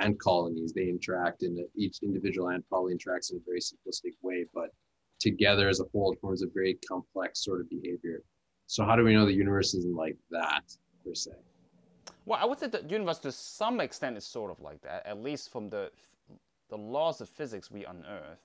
ant 0.00 0.18
colonies. 0.18 0.72
They 0.72 0.88
interact 0.88 1.42
in 1.42 1.58
a, 1.58 1.62
each 1.76 1.98
individual 2.02 2.50
ant 2.50 2.68
probably 2.68 2.94
interacts 2.94 3.30
in 3.30 3.38
a 3.38 3.40
very 3.46 3.60
simplistic 3.60 4.14
way, 4.22 4.46
but 4.54 4.70
together 5.22 5.68
as 5.68 5.80
a 5.80 5.84
whole, 5.92 6.14
forms 6.20 6.42
a 6.42 6.46
very 6.52 6.78
complex 6.86 7.44
sort 7.44 7.60
of 7.60 7.70
behavior. 7.70 8.22
So 8.66 8.84
how 8.84 8.96
do 8.96 9.04
we 9.04 9.14
know 9.14 9.26
the 9.26 9.32
universe 9.32 9.74
isn't 9.74 9.94
like 9.94 10.16
that 10.30 10.64
per 11.04 11.14
se? 11.14 11.32
Well, 12.26 12.38
I 12.40 12.44
would 12.44 12.58
say 12.58 12.68
the 12.68 12.84
universe 12.88 13.18
to 13.20 13.32
some 13.32 13.80
extent 13.80 14.16
is 14.16 14.24
sort 14.24 14.50
of 14.50 14.60
like 14.60 14.80
that, 14.82 15.06
at 15.06 15.22
least 15.22 15.50
from 15.50 15.68
the 15.70 15.90
the 16.68 16.78
laws 16.78 17.20
of 17.20 17.28
physics 17.28 17.70
we 17.70 17.84
unearth. 17.84 18.40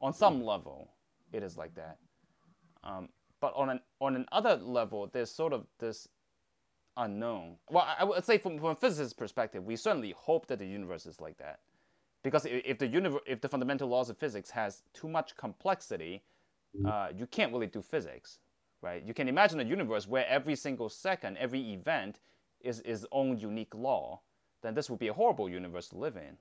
On 0.00 0.14
some 0.14 0.42
level, 0.42 0.88
it 1.32 1.42
is 1.42 1.58
like 1.58 1.74
that. 1.74 1.98
Um, 2.82 3.10
but 3.40 3.52
on 3.54 3.68
an 3.70 3.80
on 4.00 4.16
another 4.16 4.56
level, 4.56 5.08
there's 5.12 5.30
sort 5.30 5.52
of 5.52 5.66
this 5.78 6.08
unknown. 6.96 7.56
Well, 7.70 7.84
I, 7.84 7.96
I 8.00 8.04
would 8.04 8.24
say 8.24 8.38
from, 8.38 8.58
from 8.58 8.70
a 8.70 8.74
physicist 8.74 9.16
perspective, 9.16 9.64
we 9.64 9.76
certainly 9.76 10.14
hope 10.16 10.46
that 10.46 10.58
the 10.58 10.66
universe 10.66 11.06
is 11.06 11.20
like 11.20 11.36
that, 11.38 11.60
because 12.22 12.46
if, 12.46 12.78
the 12.78 12.86
universe, 12.86 13.22
if 13.26 13.40
the 13.40 13.48
fundamental 13.48 13.88
laws 13.88 14.10
of 14.10 14.18
physics 14.18 14.50
has 14.50 14.82
too 14.92 15.08
much 15.08 15.36
complexity, 15.36 16.22
uh, 16.84 17.08
you 17.16 17.26
can't 17.26 17.52
really 17.52 17.66
do 17.66 17.82
physics, 17.82 18.38
right? 18.82 19.02
You 19.02 19.14
can 19.14 19.28
imagine 19.28 19.60
a 19.60 19.64
universe 19.64 20.06
where 20.06 20.26
every 20.28 20.56
single 20.56 20.88
second, 20.88 21.36
every 21.38 21.72
event 21.72 22.20
is 22.60 22.80
its 22.80 23.06
own 23.12 23.38
unique 23.38 23.74
law. 23.74 24.20
Then 24.62 24.74
this 24.74 24.90
would 24.90 24.98
be 24.98 25.08
a 25.08 25.12
horrible 25.12 25.48
universe 25.48 25.88
to 25.88 25.98
live 25.98 26.16
in. 26.16 26.36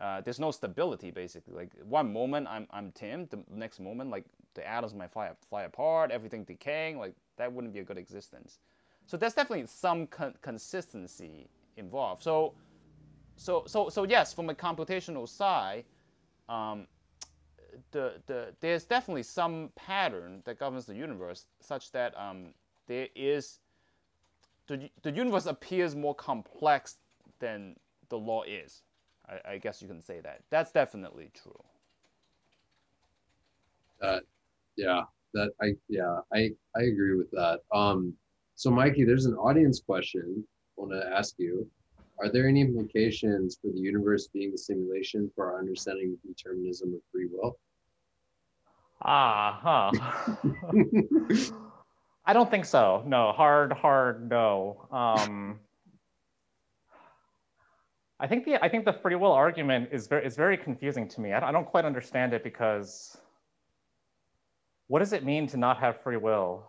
Uh, 0.00 0.20
there's 0.20 0.38
no 0.38 0.52
stability 0.52 1.10
basically. 1.10 1.54
Like 1.54 1.72
one 1.82 2.12
moment 2.12 2.46
I'm 2.48 2.68
I'm 2.70 2.92
Tim, 2.92 3.26
the 3.26 3.42
next 3.50 3.80
moment 3.80 4.10
like 4.10 4.24
the 4.54 4.66
atoms 4.66 4.94
might 4.94 5.10
fly 5.10 5.30
fly 5.48 5.64
apart, 5.64 6.12
everything 6.12 6.44
decaying. 6.44 6.98
Like 6.98 7.14
that 7.36 7.52
wouldn't 7.52 7.74
be 7.74 7.80
a 7.80 7.84
good 7.84 7.98
existence. 7.98 8.60
So 9.06 9.16
there's 9.16 9.34
definitely 9.34 9.66
some 9.66 10.06
con- 10.06 10.34
consistency 10.40 11.48
involved. 11.76 12.22
So 12.22 12.54
so 13.38 13.62
so 13.66 13.88
so 13.88 14.02
yes, 14.04 14.34
from 14.34 14.50
a 14.50 14.54
computational 14.54 15.28
side, 15.28 15.84
um, 16.48 16.86
the 17.92 18.20
the 18.26 18.54
there's 18.60 18.84
definitely 18.84 19.22
some 19.22 19.70
pattern 19.76 20.42
that 20.44 20.58
governs 20.58 20.86
the 20.86 20.94
universe, 20.94 21.46
such 21.60 21.92
that 21.92 22.18
um, 22.18 22.52
there 22.86 23.08
is 23.14 23.60
the 24.66 24.90
the 25.02 25.12
universe 25.12 25.46
appears 25.46 25.94
more 25.94 26.14
complex 26.14 26.96
than 27.38 27.76
the 28.08 28.18
law 28.18 28.42
is. 28.42 28.82
I, 29.28 29.52
I 29.52 29.58
guess 29.58 29.80
you 29.80 29.88
can 29.88 30.00
say 30.02 30.20
that. 30.20 30.42
That's 30.50 30.72
definitely 30.72 31.30
true. 31.34 31.62
That, 34.00 34.24
yeah, 34.76 35.02
that 35.34 35.52
I 35.62 35.74
yeah 35.88 36.20
I 36.32 36.50
I 36.76 36.82
agree 36.82 37.14
with 37.16 37.30
that. 37.32 37.60
Um, 37.72 38.14
so 38.56 38.70
Mikey, 38.70 39.04
there's 39.04 39.26
an 39.26 39.34
audience 39.34 39.80
question 39.80 40.44
I 40.76 40.80
want 40.80 40.92
to 40.92 41.16
ask 41.16 41.34
you. 41.38 41.70
Are 42.20 42.30
there 42.30 42.48
any 42.48 42.60
implications 42.62 43.58
for 43.60 43.70
the 43.70 43.78
universe 43.78 44.28
being 44.28 44.52
a 44.52 44.58
simulation 44.58 45.30
for 45.34 45.52
our 45.52 45.58
understanding 45.58 46.14
of 46.14 46.22
determinism 46.22 46.94
of 46.94 47.00
free 47.12 47.28
will? 47.30 47.58
Ah, 49.02 49.92
huh. 49.92 51.52
I 52.24 52.32
don't 52.32 52.50
think 52.50 52.64
so. 52.64 53.04
No, 53.06 53.32
hard, 53.32 53.72
hard, 53.72 54.28
no. 54.28 54.88
Um, 54.90 55.60
I 58.20 58.26
think 58.26 58.44
the 58.44 58.62
I 58.62 58.68
think 58.68 58.84
the 58.84 58.92
free 58.92 59.14
will 59.14 59.32
argument 59.32 59.90
is 59.92 60.08
very 60.08 60.26
is 60.26 60.34
very 60.34 60.56
confusing 60.56 61.08
to 61.08 61.20
me. 61.20 61.32
I, 61.32 61.48
I 61.48 61.52
don't 61.52 61.66
quite 61.66 61.84
understand 61.84 62.34
it 62.34 62.42
because 62.42 63.16
what 64.88 64.98
does 64.98 65.12
it 65.12 65.24
mean 65.24 65.46
to 65.48 65.56
not 65.56 65.78
have 65.78 66.02
free 66.02 66.16
will? 66.16 66.68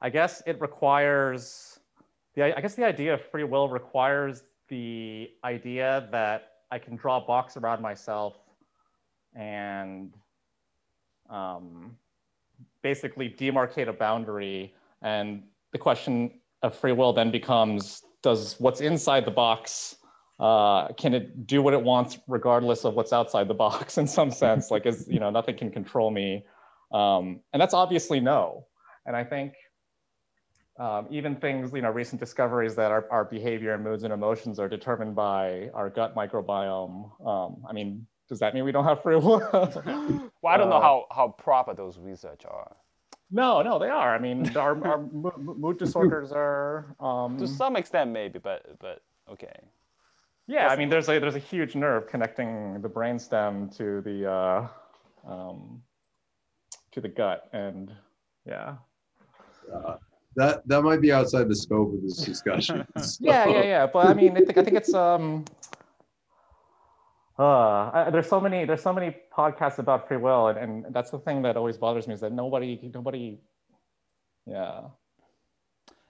I 0.00 0.08
guess 0.08 0.42
it 0.46 0.60
requires 0.60 1.71
the 2.34 2.56
I 2.56 2.60
guess 2.60 2.74
the 2.74 2.84
idea 2.84 3.14
of 3.14 3.20
free 3.30 3.44
will 3.44 3.68
requires 3.68 4.42
the 4.68 5.30
idea 5.44 6.08
that 6.12 6.52
I 6.70 6.78
can 6.78 6.96
draw 6.96 7.18
a 7.18 7.20
box 7.20 7.56
around 7.56 7.82
myself 7.82 8.34
and 9.34 10.12
um, 11.28 11.96
basically 12.82 13.28
demarcate 13.28 13.88
a 13.88 13.92
boundary. 13.92 14.74
And 15.02 15.42
the 15.72 15.78
question 15.78 16.40
of 16.62 16.74
free 16.74 16.92
will 16.92 17.12
then 17.12 17.30
becomes 17.30 18.02
does 18.22 18.54
what's 18.60 18.80
inside 18.80 19.24
the 19.24 19.32
box 19.32 19.96
uh, 20.40 20.88
can 20.94 21.14
it 21.14 21.46
do 21.46 21.62
what 21.62 21.74
it 21.74 21.80
wants 21.82 22.18
regardless 22.26 22.84
of 22.84 22.94
what's 22.94 23.12
outside 23.12 23.46
the 23.46 23.54
box 23.54 23.98
in 24.02 24.06
some 24.06 24.30
sense? 24.30 24.70
Like 24.70 24.86
is 24.86 25.06
you 25.08 25.20
know 25.20 25.30
nothing 25.30 25.56
can 25.56 25.70
control 25.70 26.10
me. 26.10 26.44
Um, 26.92 27.40
and 27.52 27.60
that's 27.60 27.74
obviously 27.74 28.20
no. 28.20 28.66
And 29.06 29.16
i 29.16 29.24
think 29.24 29.54
um, 30.78 31.06
even 31.10 31.36
things 31.36 31.72
you 31.72 31.82
know 31.82 31.90
recent 31.90 32.20
discoveries 32.20 32.74
that 32.76 32.90
our, 32.90 33.06
our 33.10 33.24
behavior 33.24 33.74
and 33.74 33.84
moods 33.84 34.04
and 34.04 34.12
emotions 34.12 34.58
are 34.58 34.68
determined 34.68 35.14
by 35.14 35.68
our 35.74 35.90
gut 35.90 36.14
microbiome. 36.14 37.10
Um, 37.26 37.62
i 37.68 37.72
mean 37.72 38.06
does 38.28 38.38
that 38.38 38.54
mean 38.54 38.64
we 38.64 38.72
don't 38.72 38.84
have 38.84 39.02
free 39.02 39.16
will? 39.16 39.40
Well 40.42 40.52
i 40.54 40.56
don't 40.56 40.70
know 40.70 40.76
Uh, 40.76 40.80
how, 40.80 41.06
how 41.10 41.28
proper 41.28 41.74
those 41.74 41.98
research 41.98 42.44
are. 42.46 42.76
No 43.30 43.62
no 43.62 43.78
they 43.78 43.88
are. 43.88 44.14
I 44.14 44.18
mean 44.18 44.56
our, 44.56 44.74
our 44.86 44.98
mo- 45.12 45.32
mo- 45.38 45.54
mood 45.54 45.78
disorders 45.78 46.32
are 46.32 46.94
um, 47.00 47.36
to 47.38 47.46
some 47.46 47.76
extent 47.76 48.10
maybe 48.10 48.38
but 48.38 48.78
but 48.80 49.02
okay. 49.30 49.54
Yeah, 50.48 50.66
I 50.68 50.76
mean, 50.76 50.88
there's 50.88 51.08
a 51.08 51.20
there's 51.20 51.36
a 51.36 51.38
huge 51.38 51.76
nerve 51.76 52.08
connecting 52.08 52.82
the 52.82 52.88
brainstem 52.88 53.74
to 53.76 54.00
the 54.02 54.28
uh, 54.30 54.68
um, 55.24 55.82
to 56.90 57.00
the 57.00 57.08
gut, 57.08 57.48
and 57.52 57.92
yeah, 58.44 58.76
Uh, 59.72 59.96
that 60.36 60.66
that 60.68 60.82
might 60.82 61.00
be 61.02 61.12
outside 61.12 61.48
the 61.48 61.56
scope 61.56 61.94
of 61.94 62.02
this 62.02 62.18
discussion. 62.18 62.86
yeah, 63.20 63.46
yeah, 63.48 63.62
yeah. 63.64 63.86
But 63.86 64.08
I 64.08 64.14
mean, 64.14 64.36
I 64.36 64.40
think 64.40 64.58
I 64.58 64.64
think 64.64 64.76
it's 64.76 64.94
um, 64.94 65.44
uh, 67.38 67.90
I, 67.94 68.10
there's 68.12 68.28
so 68.28 68.40
many 68.40 68.64
there's 68.66 68.82
so 68.82 68.92
many 68.92 69.16
podcasts 69.36 69.78
about 69.78 70.08
free 70.08 70.18
will, 70.18 70.48
and, 70.48 70.86
and 70.86 70.94
that's 70.94 71.10
the 71.10 71.18
thing 71.20 71.42
that 71.42 71.56
always 71.56 71.78
bothers 71.78 72.08
me 72.08 72.14
is 72.14 72.20
that 72.20 72.32
nobody 72.32 72.90
nobody, 72.94 73.38
yeah, 74.46 74.82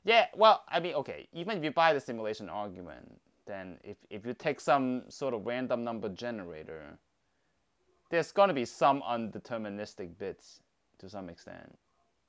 Yeah, 0.05 0.27
well, 0.37 0.65
I 0.69 0.81
mean, 0.81 0.95
okay, 0.97 1.29
even 1.33 1.59
if 1.59 1.65
you 1.65 1.71
buy 1.73 1.93
the 1.95 2.01
simulation 2.01 2.49
argument, 2.51 3.21
then 3.47 3.79
if, 3.85 3.99
if 4.11 4.27
you 4.27 4.35
take 4.35 4.61
some 4.61 5.05
sort 5.09 5.35
of 5.35 5.47
random 5.47 5.85
number 5.85 6.09
generator, 6.09 6.99
there's 8.11 8.33
going 8.33 8.49
to 8.49 8.55
be 8.55 8.65
some 8.65 9.03
undeterministic 9.03 10.19
bits 10.19 10.61
to 10.99 11.09
some 11.09 11.29
extent 11.31 11.79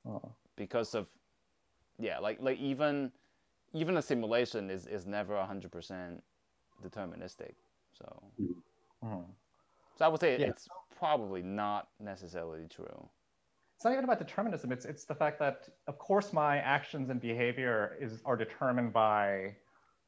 Oh. 0.06 0.34
because 0.56 0.94
of, 0.94 1.06
yeah, 1.98 2.18
like 2.18 2.40
like 2.40 2.58
even 2.58 3.12
even 3.72 3.96
a 3.96 4.02
simulation 4.02 4.70
is, 4.70 4.86
is 4.86 5.04
never 5.06 5.34
100% 5.34 6.22
deterministic. 6.82 7.54
So, 7.92 8.22
Mhm. 9.02 9.26
so 9.96 10.04
I 10.04 10.08
would 10.08 10.20
say 10.20 10.34
Yeah. 10.36 10.48
it's 10.48 10.68
probably 10.96 11.42
not 11.42 11.88
necessarily 12.00 12.68
true. 12.68 13.10
it's 13.76 13.84
not 13.84 13.92
even 13.92 14.04
about 14.04 14.18
determinism. 14.18 14.72
It's 14.72 14.84
it's 14.84 15.04
the 15.04 15.14
fact 15.14 15.38
that 15.40 15.68
of 15.86 15.98
course 15.98 16.32
my 16.32 16.58
actions 16.58 17.10
and 17.10 17.20
behavior 17.20 17.96
is 18.00 18.22
are 18.24 18.36
determined 18.36 18.92
by 18.92 19.56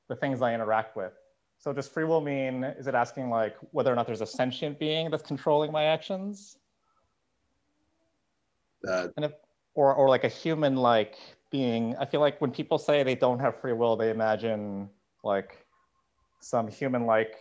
the 0.09 0.16
things 0.16 0.40
I 0.42 0.55
interact 0.55 0.96
with. 0.96 1.12
So 1.59 1.72
does 1.72 1.88
free 1.88 2.05
will 2.05 2.20
mean 2.20 2.64
is 2.64 2.87
it 2.87 2.94
asking 2.94 3.31
like 3.31 3.57
whether 3.72 3.92
or 3.92 3.96
not 3.96 4.07
there's 4.07 4.20
a 4.20 4.27
sentient 4.27 4.79
being 4.79 5.11
that's 5.11 5.22
controlling 5.22 5.72
my 5.72 5.85
actions? 5.85 6.59
that 8.83 9.12
And 9.16 9.25
if 9.25 9.33
or 9.75 9.94
or 9.94 10.09
like 10.09 10.25
a 10.25 10.29
human 10.29 10.77
like 10.77 11.18
being, 11.50 11.96
I 11.96 12.04
feel 12.04 12.20
like 12.20 12.40
when 12.40 12.50
people 12.50 12.78
say 12.78 13.02
they 13.02 13.14
don't 13.14 13.38
have 13.38 13.61
free 13.61 13.72
will, 13.72 13.96
they 13.96 14.11
imagine 14.11 14.88
like 15.22 15.66
some 16.40 16.68
human 16.68 17.06
like 17.06 17.37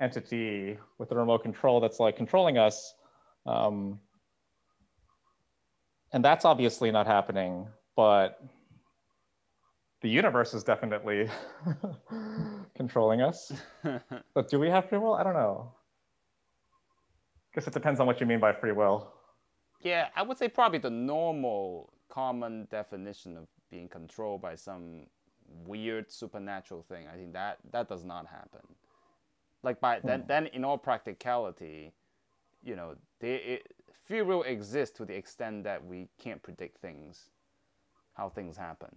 entity 0.00 0.78
with 0.98 1.10
a 1.12 1.16
remote 1.16 1.42
control 1.42 1.80
that's 1.80 2.00
like 2.00 2.16
controlling 2.16 2.58
us. 2.58 2.94
Um, 3.46 4.00
and 6.12 6.24
that's 6.24 6.44
obviously 6.44 6.90
not 6.90 7.06
happening, 7.06 7.66
but 7.96 8.40
the 10.00 10.08
universe 10.08 10.54
is 10.54 10.62
definitely 10.62 11.28
controlling 12.76 13.20
us. 13.22 13.52
But 14.34 14.48
do 14.48 14.58
we 14.58 14.68
have 14.68 14.88
free 14.88 14.98
will? 14.98 15.14
I 15.14 15.22
don't 15.22 15.34
know. 15.34 15.72
Guess 17.54 17.66
it 17.68 17.72
depends 17.72 18.00
on 18.00 18.06
what 18.06 18.20
you 18.20 18.26
mean 18.26 18.40
by 18.40 18.52
free 18.52 18.72
will. 18.72 19.12
Yeah, 19.80 20.08
I 20.16 20.22
would 20.22 20.38
say 20.38 20.48
probably 20.48 20.78
the 20.78 20.90
normal 20.90 21.92
common 22.14 22.66
definition 22.70 23.36
of 23.36 23.46
being 23.70 23.88
controlled 23.88 24.40
by 24.42 24.54
some 24.56 25.06
weird 25.66 26.10
supernatural 26.10 26.82
thing. 26.82 27.06
I 27.12 27.16
think 27.16 27.32
that 27.32 27.58
that 27.72 27.88
does 27.88 28.04
not 28.04 28.26
happen. 28.26 28.66
Like 29.62 29.80
by 29.80 30.00
then, 30.00 30.20
Hmm. 30.20 30.26
then 30.26 30.46
in 30.48 30.64
all 30.64 30.78
practicality, 30.78 31.92
you 32.62 32.76
know, 32.76 32.96
they, 33.20 33.34
it, 33.36 33.74
free 34.04 34.22
will 34.22 34.42
exists 34.44 34.96
to 34.98 35.04
the 35.04 35.16
extent 35.16 35.64
that 35.64 35.84
we 35.84 36.08
can't 36.18 36.42
predict 36.42 36.78
things, 36.80 37.30
how 38.14 38.28
things 38.28 38.56
happen. 38.56 38.94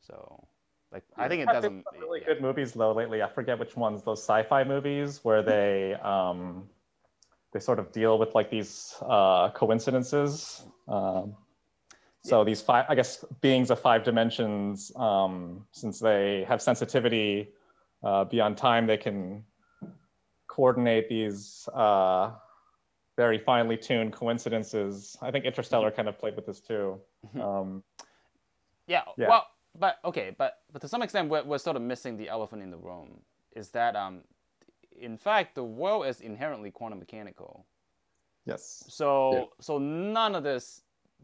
So, 0.00 0.46
like, 0.92 1.04
I 1.16 1.28
think 1.28 1.42
it 1.42 1.48
I've 1.48 1.54
doesn't. 1.54 1.84
some 1.84 2.00
really 2.00 2.20
yeah. 2.20 2.34
good 2.34 2.40
movies 2.42 2.72
though 2.72 2.92
lately. 2.92 3.22
I 3.22 3.28
forget 3.28 3.58
which 3.58 3.76
ones. 3.76 4.02
Those 4.02 4.22
sci-fi 4.22 4.64
movies 4.64 5.24
where 5.24 5.42
they 5.42 5.94
um, 5.94 6.68
they 7.52 7.60
sort 7.60 7.78
of 7.78 7.90
deal 7.92 8.18
with 8.18 8.34
like 8.34 8.50
these 8.50 8.94
uh, 9.02 9.50
coincidences. 9.50 10.64
Um, 10.88 11.34
so 12.26 12.42
these 12.44 12.60
five, 12.60 12.86
I 12.88 12.94
guess, 12.94 13.24
beings 13.40 13.70
of 13.70 13.78
five 13.80 14.02
dimensions, 14.02 14.90
um, 14.96 15.64
since 15.70 16.00
they 16.00 16.44
have 16.48 16.60
sensitivity 16.60 17.50
uh, 18.02 18.24
beyond 18.24 18.56
time, 18.56 18.86
they 18.86 18.96
can 18.96 19.44
coordinate 20.48 21.08
these 21.08 21.68
uh, 21.72 22.32
very 23.16 23.38
finely 23.38 23.76
tuned 23.76 24.12
coincidences. 24.12 25.16
I 25.22 25.30
think 25.30 25.44
Interstellar 25.44 25.90
kind 25.92 26.08
of 26.08 26.18
played 26.18 26.34
with 26.34 26.46
this 26.46 26.60
too. 26.60 27.00
Um, 27.40 27.84
Yeah, 28.88 29.02
Yeah. 29.16 29.28
Well, 29.28 29.46
but 29.78 29.98
okay, 30.04 30.34
but 30.36 30.54
but 30.72 30.80
to 30.82 30.88
some 30.88 31.02
extent, 31.02 31.28
we're, 31.28 31.44
we're 31.44 31.58
sort 31.58 31.76
of 31.76 31.82
missing 31.82 32.16
the 32.16 32.28
elephant 32.28 32.62
in 32.62 32.70
the 32.70 32.78
room. 32.78 33.20
Is 33.54 33.70
that 33.70 33.94
um, 33.94 34.22
in 34.98 35.16
fact, 35.16 35.54
the 35.54 35.64
world 35.64 36.06
is 36.06 36.20
inherently 36.20 36.70
quantum 36.70 36.98
mechanical. 36.98 37.66
yes. 38.46 38.84
So 38.88 39.32
Yeah. 39.32 39.44
so 39.60 39.78
none 39.78 40.34
of 40.34 40.42
this 40.42 40.82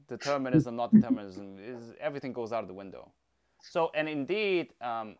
determinism, 0.09 0.77
not 0.77 0.93
determinism, 0.93 1.59
is 1.59 1.93
everything 2.01 2.33
goes 2.33 2.53
out 2.53 2.63
of 2.63 2.69
the 2.69 2.75
window. 2.75 3.11
So 3.63 3.91
and 3.95 4.09
indeed, 4.09 4.75
um, 4.81 5.17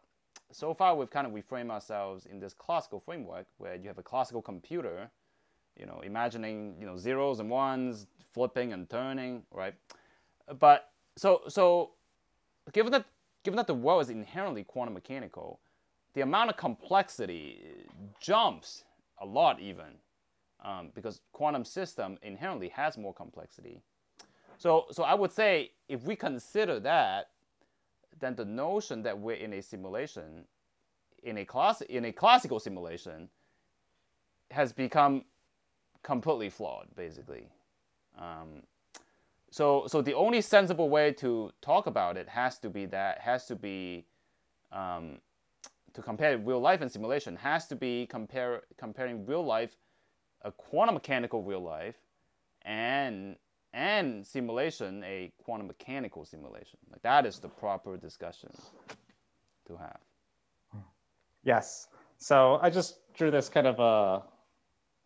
so 0.51 0.75
far 0.75 0.95
we've 0.95 1.11
kind 1.11 1.27
of 1.27 1.33
reframed 1.33 1.71
ourselves 1.71 2.27
in 2.27 2.39
this 2.41 2.53
classical 2.53 3.01
framework 3.01 3.47
where 3.59 3.75
you 3.77 3.89
have 3.89 3.99
a 3.99 4.03
classical 4.03 4.43
computer, 4.43 5.11
you 5.79 5.87
know, 5.87 6.01
imagining 6.05 6.75
you 6.79 6.87
know 6.87 6.97
zeros 6.97 7.41
and 7.41 7.49
ones, 7.51 8.07
flipping 8.33 8.73
and 8.73 8.89
turning, 8.91 9.43
right? 9.51 9.75
But 10.59 10.91
so 11.17 11.43
so 11.49 11.93
given 12.73 12.93
that 12.93 13.05
given 13.45 13.57
that 13.57 13.67
the 13.67 13.75
world 13.75 14.03
is 14.03 14.11
inherently 14.11 14.65
quantum 14.65 14.95
mechanical, 14.95 15.61
the 16.15 16.21
amount 16.21 16.51
of 16.51 16.57
complexity 16.57 17.87
jumps 18.21 18.85
a 19.19 19.27
lot 19.27 19.61
even 19.61 19.99
um, 20.65 20.91
because 20.95 21.21
quantum 21.33 21.65
system 21.65 22.19
inherently 22.23 22.69
has 22.69 22.97
more 22.97 23.15
complexity. 23.15 23.83
So, 24.63 24.87
so 24.93 25.03
I 25.03 25.15
would 25.15 25.33
say 25.33 25.73
if 25.89 26.05
we 26.05 26.15
consider 26.15 26.79
that, 26.79 27.31
then 28.21 28.37
the 28.37 28.45
notion 28.45 29.03
that 29.03 29.19
we're 29.19 29.35
in 29.35 29.55
a 29.55 29.61
simulation, 29.61 30.45
in 31.25 31.39
a 31.39 31.45
class, 31.45 31.81
in 31.81 32.05
a 32.05 32.13
classical 32.13 32.61
simulation, 32.61 33.29
has 34.53 34.73
become 34.73 35.25
completely 36.05 36.49
flawed, 36.49 36.87
basically. 36.95 37.49
Um, 38.17 38.63
so, 39.51 39.89
so 39.89 40.01
the 40.01 40.15
only 40.15 40.41
sensible 40.41 40.89
way 40.89 41.11
to 41.15 41.51
talk 41.61 41.89
about 41.89 42.17
it 42.17 42.29
has 42.29 42.59
to 42.61 42.71
be 42.71 42.87
that 42.87 43.19
has 43.19 43.47
to 43.47 43.57
be 43.57 44.07
um, 44.71 45.19
to 45.93 46.03
compare 46.03 46.39
real 46.39 46.61
life 46.61 46.83
and 46.83 46.93
simulation 46.93 47.35
has 47.35 47.67
to 47.67 47.75
be 47.75 48.07
compare 48.07 48.63
comparing 48.79 49.27
real 49.27 49.45
life 49.45 49.75
a 50.43 50.53
quantum 50.53 50.95
mechanical 50.95 51.43
real 51.43 51.61
life 51.61 51.97
and 52.65 53.35
and 53.73 54.27
simulation 54.27 55.03
a 55.05 55.33
quantum 55.43 55.67
mechanical 55.67 56.25
simulation. 56.25 56.79
Like 56.91 57.03
that 57.03 57.27
is 57.27 57.39
the 57.39 57.49
proper 57.49 57.97
discussion 57.97 58.51
to 59.67 59.77
have. 59.77 60.01
Yes. 61.45 61.89
So 62.19 62.59
I 62.63 62.71
just 62.71 62.99
drew 63.15 63.31
this 63.31 63.49
kind 63.49 63.67
of 63.67 63.79
a 63.81 64.23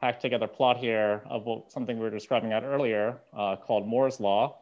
hacked 0.00 0.20
together 0.20 0.46
plot 0.46 0.76
here 0.76 1.22
of 1.28 1.44
what, 1.44 1.72
something 1.72 1.96
we 1.96 2.04
were 2.04 2.10
describing 2.10 2.52
out 2.52 2.62
earlier 2.62 3.18
uh, 3.36 3.56
called 3.56 3.86
Moore's 3.86 4.20
Law, 4.20 4.58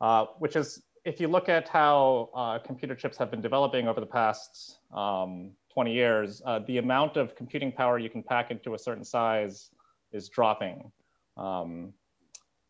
uh, 0.00 0.26
which 0.38 0.56
is 0.56 0.82
if 1.04 1.20
you 1.20 1.28
look 1.28 1.48
at 1.48 1.68
how 1.68 2.28
uh, 2.34 2.58
computer 2.58 2.94
chips 2.94 3.16
have 3.16 3.30
been 3.30 3.40
developing 3.40 3.88
over 3.88 4.00
the 4.00 4.06
past 4.06 4.80
um, 4.92 5.52
20 5.72 5.92
years, 5.92 6.42
uh, 6.44 6.58
the 6.66 6.78
amount 6.78 7.16
of 7.16 7.34
computing 7.34 7.72
power 7.72 7.98
you 7.98 8.10
can 8.10 8.22
pack 8.22 8.50
into 8.50 8.74
a 8.74 8.78
certain 8.78 9.04
size 9.04 9.70
is 10.12 10.28
dropping, 10.28 10.90
um, 11.36 11.92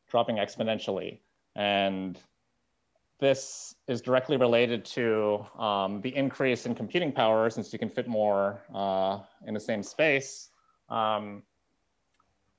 dropping 0.08 0.36
exponentially. 0.36 1.18
And 1.56 2.18
this 3.20 3.74
is 3.88 4.00
directly 4.00 4.36
related 4.36 4.84
to 4.84 5.44
um, 5.58 6.00
the 6.00 6.14
increase 6.14 6.66
in 6.66 6.74
computing 6.74 7.12
power 7.12 7.50
since 7.50 7.72
you 7.72 7.78
can 7.78 7.90
fit 7.90 8.06
more 8.06 8.62
uh, 8.74 9.20
in 9.46 9.54
the 9.54 9.60
same 9.60 9.82
space. 9.82 10.50
Um, 10.88 11.42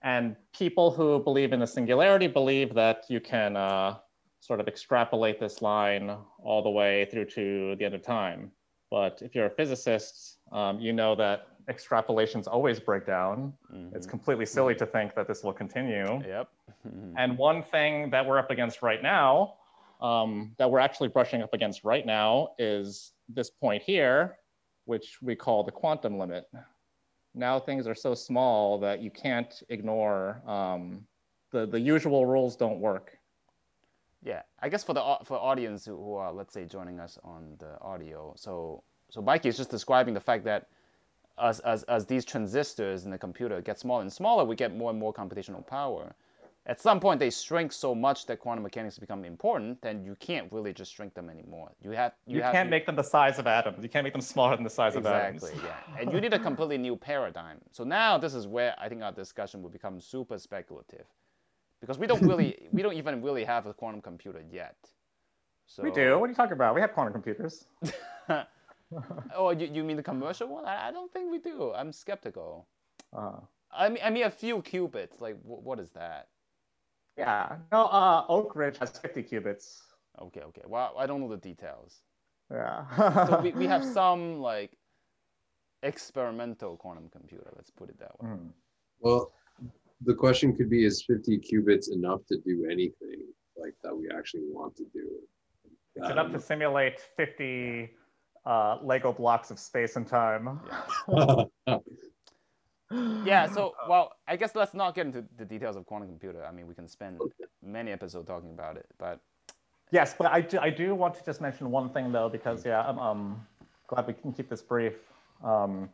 and 0.02 0.36
people 0.54 0.92
who 0.92 1.20
believe 1.20 1.54
in 1.54 1.60
the 1.60 1.68
singularity 1.68 2.28
believe 2.28 2.74
that 2.74 3.06
you 3.10 3.20
can 3.20 3.56
uh, 3.58 3.98
sort 4.40 4.60
of 4.60 4.68
extrapolate 4.68 5.40
this 5.40 5.62
line 5.62 6.16
all 6.42 6.62
the 6.62 6.70
way 6.70 7.06
through 7.12 7.26
to 7.26 7.76
the 7.76 7.86
end 7.86 7.96
of 7.96 8.02
time. 8.02 8.52
But 8.90 9.22
if 9.22 9.36
you're 9.36 9.48
a 9.48 9.52
physicist, 9.52 10.38
um, 10.52 10.80
you 10.80 10.94
know 10.94 11.16
that 11.16 11.48
extrapolations 11.70 12.48
always 12.48 12.80
break 12.80 13.06
down. 13.06 13.54
It's 13.94 14.08
completely 14.08 14.46
silly 14.46 14.76
to 14.76 14.86
think 14.86 15.16
that 15.16 15.28
this 15.28 15.44
will 15.44 15.54
continue. 15.54 16.22
yep 16.28 16.50
And 17.18 17.38
one 17.38 17.64
thing 17.64 18.10
that 18.10 18.26
we're 18.26 18.40
up 18.40 18.52
against 18.52 18.82
right 18.82 19.02
now, 19.02 19.56
um, 20.02 20.56
that 20.58 20.70
we're 20.70 20.80
actually 20.80 21.10
brushing 21.10 21.42
up 21.42 21.54
against 21.54 21.84
right 21.84 22.06
now, 22.06 22.50
is 22.58 23.14
this 23.28 23.50
point 23.50 23.84
here, 23.84 24.38
which 24.86 25.22
we 25.22 25.36
call 25.36 25.64
the 25.64 25.72
quantum 25.72 26.18
limit. 26.18 26.50
Now 27.36 27.60
things 27.60 27.86
are 27.88 27.96
so 27.96 28.16
small 28.16 28.80
that 28.80 29.02
you 29.02 29.12
can't 29.12 29.62
ignore 29.70 30.42
um, 30.48 31.06
the 31.52 31.66
the 31.66 31.80
usual 31.80 32.26
rules 32.26 32.56
don't 32.56 32.80
work. 32.80 33.18
Yeah, 34.24 34.42
I 34.60 34.70
guess 34.70 34.84
for 34.84 34.94
the 34.94 35.18
for 35.24 35.38
audience 35.38 35.86
who, 35.86 35.96
who 35.96 36.16
are 36.16 36.34
let's 36.34 36.54
say 36.54 36.66
joining 36.66 37.00
us 37.00 37.18
on 37.24 37.56
the 37.60 37.80
audio, 37.82 38.34
so 38.36 38.84
so 39.10 39.22
Mikey 39.22 39.50
is 39.50 39.58
just 39.58 39.70
describing 39.70 40.14
the 40.14 40.20
fact 40.20 40.44
that 40.46 40.68
as, 41.42 41.60
as 41.62 41.84
as 41.84 42.06
these 42.06 42.26
transistors 42.26 43.06
in 43.06 43.12
the 43.12 43.18
computer 43.18 43.62
get 43.62 43.80
smaller 43.80 44.02
and 44.02 44.12
smaller, 44.12 44.44
we 44.46 44.56
get 44.56 44.76
more 44.76 44.90
and 44.92 45.00
more 45.00 45.14
computational 45.14 45.66
power. 45.66 46.14
At 46.66 46.80
some 46.80 47.00
point, 47.00 47.20
they 47.20 47.32
shrink 47.32 47.72
so 47.72 47.96
much 47.96 48.28
that 48.28 48.40
quantum 48.40 48.62
mechanics 48.64 49.00
become 49.00 49.26
important, 49.26 49.82
then 49.82 50.04
you 50.04 50.16
can't 50.20 50.52
really 50.52 50.72
just 50.72 50.94
shrink 50.94 51.16
them 51.16 51.28
anymore. 51.30 51.72
You 51.82 51.92
have 51.92 52.14
You, 52.28 52.44
have 52.44 52.54
can't 52.54 52.68
to- 52.68 52.70
make 52.70 52.86
them 52.86 52.96
the 52.96 53.02
size 53.04 53.40
of 53.40 53.48
atoms. 53.48 53.82
You 53.82 53.90
can't 53.90 54.04
make 54.04 54.14
them 54.14 54.22
smaller 54.22 54.56
than 54.56 54.66
the 54.66 54.70
size 54.70 54.96
exactly 54.96 55.10
of 55.20 55.26
atoms. 55.26 55.44
Exactly. 55.44 55.70
Yeah, 55.96 56.02
and 56.02 56.14
you 56.14 56.22
need 56.22 56.34
a 56.34 56.38
completely 56.40 56.78
new 56.78 56.96
paradigm. 56.96 57.58
So 57.72 57.84
now 57.84 58.20
this 58.20 58.36
is 58.36 58.46
where 58.46 58.76
I 58.78 58.88
think 58.88 59.02
our 59.02 59.12
discussion 59.12 59.64
will 59.64 59.72
become 59.72 60.00
super 60.00 60.38
speculative, 60.38 61.06
because 61.82 61.98
we 61.98 62.06
don't 62.06 62.22
really 62.22 62.68
we 62.72 62.84
don't 62.84 62.94
even 62.96 63.24
really 63.24 63.46
have 63.46 63.66
a 63.66 63.74
quantum 63.74 64.02
computer 64.02 64.44
yet. 64.52 64.76
So 65.66 65.82
We 65.82 65.92
do. 65.92 66.20
What 66.20 66.26
are 66.26 66.30
you 66.30 66.36
talking 66.36 66.54
about? 66.54 66.76
We 66.76 66.82
have 66.82 66.94
quantum 66.94 67.14
computers. 67.14 67.66
oh, 69.36 69.52
you, 69.52 69.70
you 69.72 69.84
mean 69.84 69.98
the 69.98 70.04
commercial 70.04 70.48
one? 70.48 70.66
I, 70.66 70.90
I 70.90 70.92
don't 70.92 71.12
think 71.12 71.32
we 71.32 71.38
do. 71.40 71.74
I'm 71.76 71.92
skeptical. 71.92 72.68
Uh, 73.16 73.40
I 73.72 73.90
mean, 73.90 74.00
I 74.04 74.10
mean 74.10 74.24
a 74.24 74.32
few 74.32 74.62
qubits. 74.62 75.22
Like, 75.22 75.40
wh- 75.42 75.64
what 75.64 75.80
is 75.80 75.90
that? 75.92 76.28
yeah. 77.18 77.58
No, 77.72 77.86
uh, 77.86 78.26
Oak 78.30 78.56
Ridge 78.56 78.78
has 78.78 78.92
50 78.92 79.24
qubits. 79.24 79.80
Okay, 80.22 80.42
okay. 80.42 80.62
Well, 80.66 80.96
I 80.98 81.06
don't 81.06 81.22
know 81.22 81.30
the 81.30 81.38
details. 81.38 82.02
Yeah. 82.52 82.86
So 83.28 83.42
we, 83.42 83.52
we 83.52 83.68
have 83.68 83.86
some 84.00 84.40
like 84.40 84.72
experimental 85.84 86.78
quantum 86.78 87.10
computer. 87.10 87.52
Let's 87.56 87.70
put 87.70 87.90
it 87.90 88.00
that 88.00 88.12
way. 88.20 88.30
Hmm. 88.30 88.48
Well, 89.00 89.32
the 90.06 90.16
question 90.16 90.56
could 90.56 90.70
be: 90.70 90.86
Is 90.86 91.04
50 91.04 91.40
qubits 91.40 91.92
enough 91.92 92.22
to 92.28 92.38
do 92.38 92.68
anything 92.72 93.28
like 93.58 93.76
that 93.84 93.96
we 93.96 94.10
actually 94.10 94.48
want 94.50 94.76
to 94.78 94.86
do? 94.94 95.08
It's 95.96 96.08
I 96.08 96.12
enough 96.12 96.32
to 96.32 96.40
simulate 96.40 97.02
50 97.18 97.92
uh, 98.50 98.80
Lego 98.82 99.14
blocks 99.14 99.52
of 99.52 99.60
space 99.60 99.96
and 99.96 100.08
time. 100.08 100.60
know. 101.08 101.52
Yeah. 103.24 103.46
So, 103.46 103.76
well, 103.88 104.14
I 104.28 104.36
guess 104.36 104.56
let's 104.56 104.74
not 104.74 104.96
get 104.96 105.06
into 105.06 105.24
the 105.38 105.46
details 105.46 105.76
of 105.76 105.86
quantum 105.86 106.08
computer. 106.08 106.44
I 106.44 106.52
mean, 106.52 106.66
we 106.66 106.74
can 106.74 106.88
spend 106.88 107.20
many 107.64 107.92
episodes 107.92 108.28
talking 108.28 108.50
about 108.50 108.78
it, 108.78 108.88
but 108.98 109.20
Yes, 109.92 110.16
but 110.18 110.32
I 110.32 110.42
do, 110.42 110.60
I 110.60 110.70
do 110.70 110.94
want 110.94 111.16
to 111.16 111.26
just 111.26 111.42
mention 111.42 111.72
one 111.72 111.90
thing 111.90 112.12
though, 112.12 112.30
because 112.30 112.66
yeah, 112.66 112.82
I'm 112.82 113.00
um, 113.00 113.48
glad 113.88 114.08
we 114.08 114.14
can 114.14 114.34
keep 114.34 114.50
this 114.50 114.62
brief. 114.62 114.94
Um, 115.44 115.90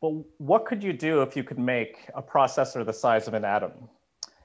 but 0.00 0.10
what 0.38 0.66
could 0.66 0.82
you 0.82 0.92
do 0.92 1.22
if 1.22 1.36
you 1.36 1.42
could 1.42 1.58
make 1.58 2.10
a 2.14 2.22
processor 2.22 2.84
the 2.84 2.92
size 2.92 3.26
of 3.26 3.34
an 3.34 3.44
atom? 3.44 3.72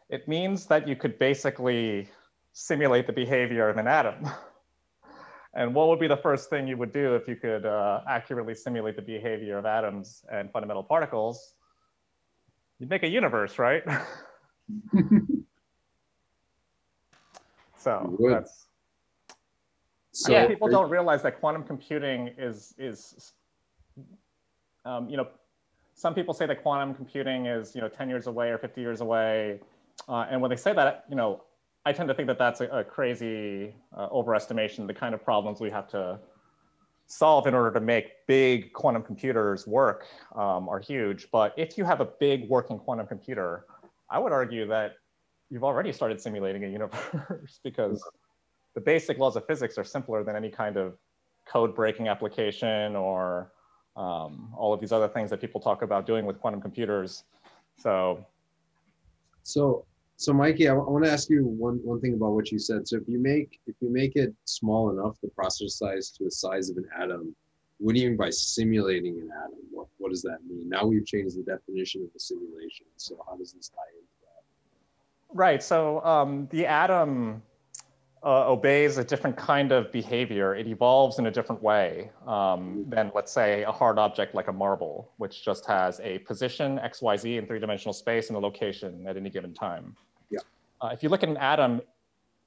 It 0.09 0.27
means 0.27 0.65
that 0.67 0.87
you 0.87 0.95
could 0.95 1.19
basically 1.19 2.07
simulate 2.51 3.05
the 3.05 3.13
behavior 3.13 3.69
of 3.69 3.77
an 3.77 3.87
atom. 3.87 4.27
and 5.53 5.73
what 5.75 5.87
would 5.87 5.99
be 5.99 6.07
the 6.07 6.17
first 6.17 6.49
thing 6.49 6.67
you 6.67 6.77
would 6.77 6.91
do 6.91 7.15
if 7.15 7.27
you 7.27 7.35
could 7.35 7.65
uh, 7.65 8.01
accurately 8.07 8.55
simulate 8.55 8.95
the 8.95 9.01
behavior 9.01 9.57
of 9.57 9.65
atoms 9.65 10.25
and 10.31 10.51
fundamental 10.51 10.83
particles? 10.83 11.53
You'd 12.79 12.89
make 12.89 13.03
a 13.03 13.09
universe, 13.09 13.59
right? 13.59 13.83
so 17.77 18.17
that's 18.19 18.67
so, 20.13 20.31
think 20.31 20.49
people 20.49 20.69
don't 20.69 20.89
realize 20.91 21.23
that 21.23 21.39
quantum 21.39 21.63
computing 21.63 22.29
is 22.37 22.75
is 22.77 23.33
um, 24.85 25.09
you 25.09 25.17
know 25.17 25.27
some 25.95 26.13
people 26.13 26.33
say 26.35 26.45
that 26.45 26.61
quantum 26.61 26.93
computing 26.93 27.47
is 27.47 27.73
you 27.73 27.81
know 27.81 27.89
10 27.89 28.09
years 28.09 28.27
away 28.27 28.49
or 28.49 28.59
50 28.59 28.79
years 28.79 29.01
away 29.01 29.59
uh, 30.07 30.27
and 30.29 30.39
when 30.39 30.49
they 30.49 30.55
say 30.55 30.71
that 30.73 31.05
you 31.09 31.15
know 31.15 31.41
i 31.85 31.91
tend 31.91 32.07
to 32.07 32.13
think 32.13 32.27
that 32.27 32.37
that's 32.37 32.61
a, 32.61 32.67
a 32.67 32.83
crazy 32.83 33.73
uh, 33.95 34.09
overestimation 34.09 34.87
the 34.87 34.93
kind 34.93 35.13
of 35.13 35.23
problems 35.23 35.59
we 35.59 35.69
have 35.69 35.87
to 35.87 36.19
solve 37.05 37.47
in 37.47 37.53
order 37.53 37.71
to 37.71 37.81
make 37.81 38.25
big 38.27 38.71
quantum 38.73 39.03
computers 39.03 39.67
work 39.67 40.05
um, 40.35 40.69
are 40.69 40.79
huge 40.79 41.27
but 41.31 41.53
if 41.57 41.77
you 41.77 41.83
have 41.83 42.01
a 42.01 42.05
big 42.19 42.47
working 42.49 42.77
quantum 42.79 43.05
computer 43.05 43.65
i 44.09 44.17
would 44.17 44.31
argue 44.31 44.67
that 44.67 44.95
you've 45.49 45.63
already 45.63 45.91
started 45.91 46.19
simulating 46.19 46.63
a 46.63 46.67
universe 46.67 47.59
because 47.63 48.03
the 48.73 48.81
basic 48.81 49.17
laws 49.17 49.35
of 49.35 49.45
physics 49.45 49.77
are 49.77 49.83
simpler 49.83 50.23
than 50.23 50.35
any 50.35 50.49
kind 50.49 50.77
of 50.77 50.97
code 51.45 51.75
breaking 51.75 52.07
application 52.07 52.95
or 52.95 53.51
um, 53.95 54.53
all 54.57 54.73
of 54.73 54.79
these 54.79 54.91
other 54.91 55.07
things 55.07 55.29
that 55.29 55.39
people 55.39 55.61
talk 55.61 55.81
about 55.81 56.05
doing 56.05 56.25
with 56.25 56.39
quantum 56.39 56.61
computers. 56.61 57.23
So, 57.77 58.25
so, 59.43 59.85
so 60.17 60.33
Mikey, 60.33 60.69
I, 60.69 60.73
want 60.73 61.03
to 61.05 61.11
ask 61.11 61.29
you 61.29 61.45
one 61.45 61.79
one 61.83 61.99
thing 61.99 62.13
about 62.13 62.33
what 62.33 62.51
you 62.51 62.59
said. 62.59 62.87
So, 62.87 62.97
if 62.97 63.03
you 63.07 63.19
make 63.19 63.59
if 63.67 63.75
you 63.81 63.91
make 63.91 64.15
it 64.15 64.33
small 64.45 64.91
enough, 64.91 65.17
the 65.21 65.29
processor 65.29 65.69
size 65.69 66.11
to 66.11 66.25
the 66.25 66.31
size 66.31 66.69
of 66.69 66.77
an 66.77 66.87
atom, 66.97 67.35
what 67.79 67.95
do 67.95 68.01
you 68.01 68.09
mean 68.09 68.17
by 68.17 68.29
simulating 68.29 69.19
an 69.19 69.29
atom? 69.43 69.57
What 69.71 69.87
what 69.97 70.09
does 70.09 70.21
that 70.21 70.39
mean? 70.47 70.69
Now 70.69 70.85
we've 70.85 71.05
changed 71.05 71.37
the 71.37 71.43
definition 71.43 72.03
of 72.03 72.13
the 72.13 72.19
simulation. 72.19 72.85
So, 72.97 73.23
how 73.27 73.35
does 73.35 73.53
this 73.53 73.69
tie 73.69 73.81
into 73.95 74.07
that? 74.21 75.35
Right. 75.35 75.63
So, 75.63 76.03
um, 76.05 76.47
the 76.51 76.67
atom 76.67 77.41
uh, 78.23 78.47
obeys 78.47 78.97
a 78.97 79.03
different 79.03 79.35
kind 79.35 79.71
of 79.71 79.91
behavior. 79.91 80.55
It 80.55 80.67
evolves 80.67 81.19
in 81.19 81.25
a 81.27 81.31
different 81.31 81.61
way 81.61 82.09
um, 82.25 82.85
than, 82.87 83.11
let's 83.13 83.31
say, 83.31 83.63
a 83.63 83.71
hard 83.71 83.99
object 83.99 84.33
like 84.33 84.47
a 84.47 84.53
marble, 84.53 85.11
which 85.17 85.43
just 85.43 85.65
has 85.65 85.99
a 86.01 86.19
position, 86.19 86.79
x, 86.79 87.01
y, 87.01 87.17
z 87.17 87.37
in 87.37 87.45
three-dimensional 87.45 87.93
space 87.93 88.29
and 88.29 88.37
a 88.37 88.39
location 88.39 89.05
at 89.07 89.17
any 89.17 89.29
given 89.29 89.53
time. 89.53 89.95
Yeah. 90.29 90.39
Uh, 90.81 90.87
if 90.93 91.03
you 91.03 91.09
look 91.09 91.23
at 91.23 91.29
an 91.29 91.37
atom, 91.37 91.81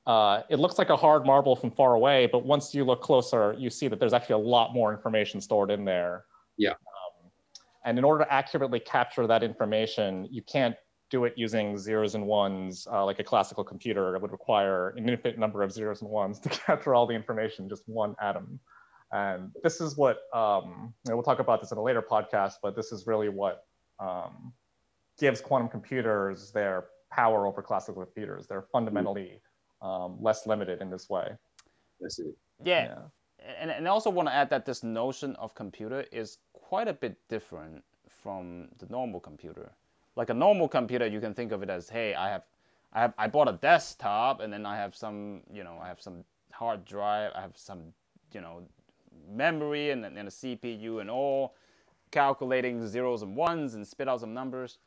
uh, 0.07 0.43
it 0.49 0.59
looks 0.59 0.79
like 0.79 0.89
a 0.89 0.97
hard 0.97 1.27
marble 1.27 1.55
from 1.55 1.71
far 1.71 1.95
away, 1.95 2.27
but 2.27 2.47
once 2.47 2.75
you 2.75 2.85
look 2.85 3.03
closer, 3.03 3.55
you 3.59 3.69
see 3.69 3.89
that 3.89 3.99
there's 4.01 4.15
actually 4.15 4.35
a 4.35 4.47
lot 4.47 4.73
more 4.73 4.93
information 4.93 5.41
stored 5.41 5.71
in 5.71 5.85
there. 5.85 6.25
Yeah. 6.57 6.71
Um, 6.71 7.31
and 7.85 7.99
in 7.99 8.05
order 8.05 8.25
to 8.25 8.33
accurately 8.33 8.81
capture 8.81 9.27
that 9.27 9.43
information, 9.43 10.27
you 10.31 10.43
can't 10.43 10.77
do 11.11 11.25
it 11.25 11.35
using 11.37 11.79
zeros 11.79 12.15
and 12.15 12.27
ones 12.27 12.87
uh, 12.91 13.05
like 13.05 13.19
a 13.19 13.25
classical 13.25 13.65
computer. 13.65 14.15
It 14.15 14.23
would 14.23 14.33
require 14.33 14.91
an 14.91 15.09
infinite 15.09 15.39
number 15.39 15.63
of 15.63 15.73
zeros 15.73 16.03
and 16.03 16.11
ones 16.11 16.39
to 16.41 16.49
capture 16.49 16.95
all 16.95 17.07
the 17.07 17.15
information, 17.15 17.69
just 17.69 17.83
one 17.87 18.15
atom. 18.21 18.59
And 19.13 19.53
this 19.63 19.81
is 19.81 19.97
what, 19.97 20.19
um, 20.35 20.93
you 21.07 21.15
we'll 21.15 21.23
talk 21.23 21.39
about 21.39 21.61
this 21.61 21.71
in 21.71 21.79
a 21.79 21.83
later 21.83 22.03
podcast, 22.03 22.55
but 22.63 22.75
this 22.75 22.91
is 22.91 23.07
really 23.07 23.29
what 23.29 23.65
um, 24.01 24.53
gives 25.19 25.41
quantum 25.41 25.69
computers 25.69 26.51
their 26.51 26.87
power 27.13 27.47
over 27.47 27.63
classical 27.63 28.03
computers. 28.03 28.49
They're 28.49 28.67
fundamentally 28.73 29.41
um, 29.81 30.19
less 30.21 30.47
limited 30.47 30.83
in 30.83 30.91
this 30.91 31.09
way. 31.09 31.29
I 32.05 32.09
see. 32.09 32.33
Yeah. 32.65 32.85
yeah. 32.85 32.99
And, 33.61 33.71
and 33.71 33.87
I 33.87 33.91
also 33.91 34.11
want 34.11 34.29
to 34.29 34.35
add 34.35 34.51
that 34.51 34.67
this 34.67 34.83
notion 34.83 35.37
of 35.37 35.55
computer 35.55 36.05
is 36.11 36.39
quite 36.53 36.89
a 36.89 36.93
bit 36.93 37.17
different 37.29 37.85
from 38.09 38.69
the 38.79 38.87
normal 38.87 39.21
computer 39.21 39.73
like 40.17 40.31
a 40.31 40.35
normal 40.35 40.69
computer, 40.69 41.07
you 41.07 41.21
can 41.21 41.35
think 41.35 41.53
of 41.53 41.63
it 41.63 41.71
as, 41.71 41.89
hey, 41.89 42.15
I 42.15 42.31
have, 42.31 42.43
I 42.93 43.01
have, 43.03 43.15
I 43.19 43.27
bought 43.29 43.49
a 43.49 43.53
desktop, 43.53 44.41
and 44.41 44.53
then 44.53 44.65
I 44.67 44.77
have 44.77 44.97
some, 44.97 45.43
you 45.53 45.63
know, 45.63 45.79
I 45.81 45.87
have 45.87 46.01
some 46.01 46.25
hard 46.53 46.85
drive, 46.85 47.33
I 47.35 47.43
have 47.43 47.57
some, 47.57 47.93
you 48.33 48.41
know, 48.41 48.63
memory, 49.31 49.91
and 49.91 50.03
then 50.03 50.17
a 50.19 50.31
CPU, 50.31 51.01
and 51.01 51.11
all 51.11 51.55
calculating 52.11 52.87
zeros 52.87 53.23
and 53.23 53.37
ones 53.37 53.75
and 53.75 53.87
spit 53.87 54.09
out 54.09 54.21
some 54.21 54.33
numbers. 54.33 54.79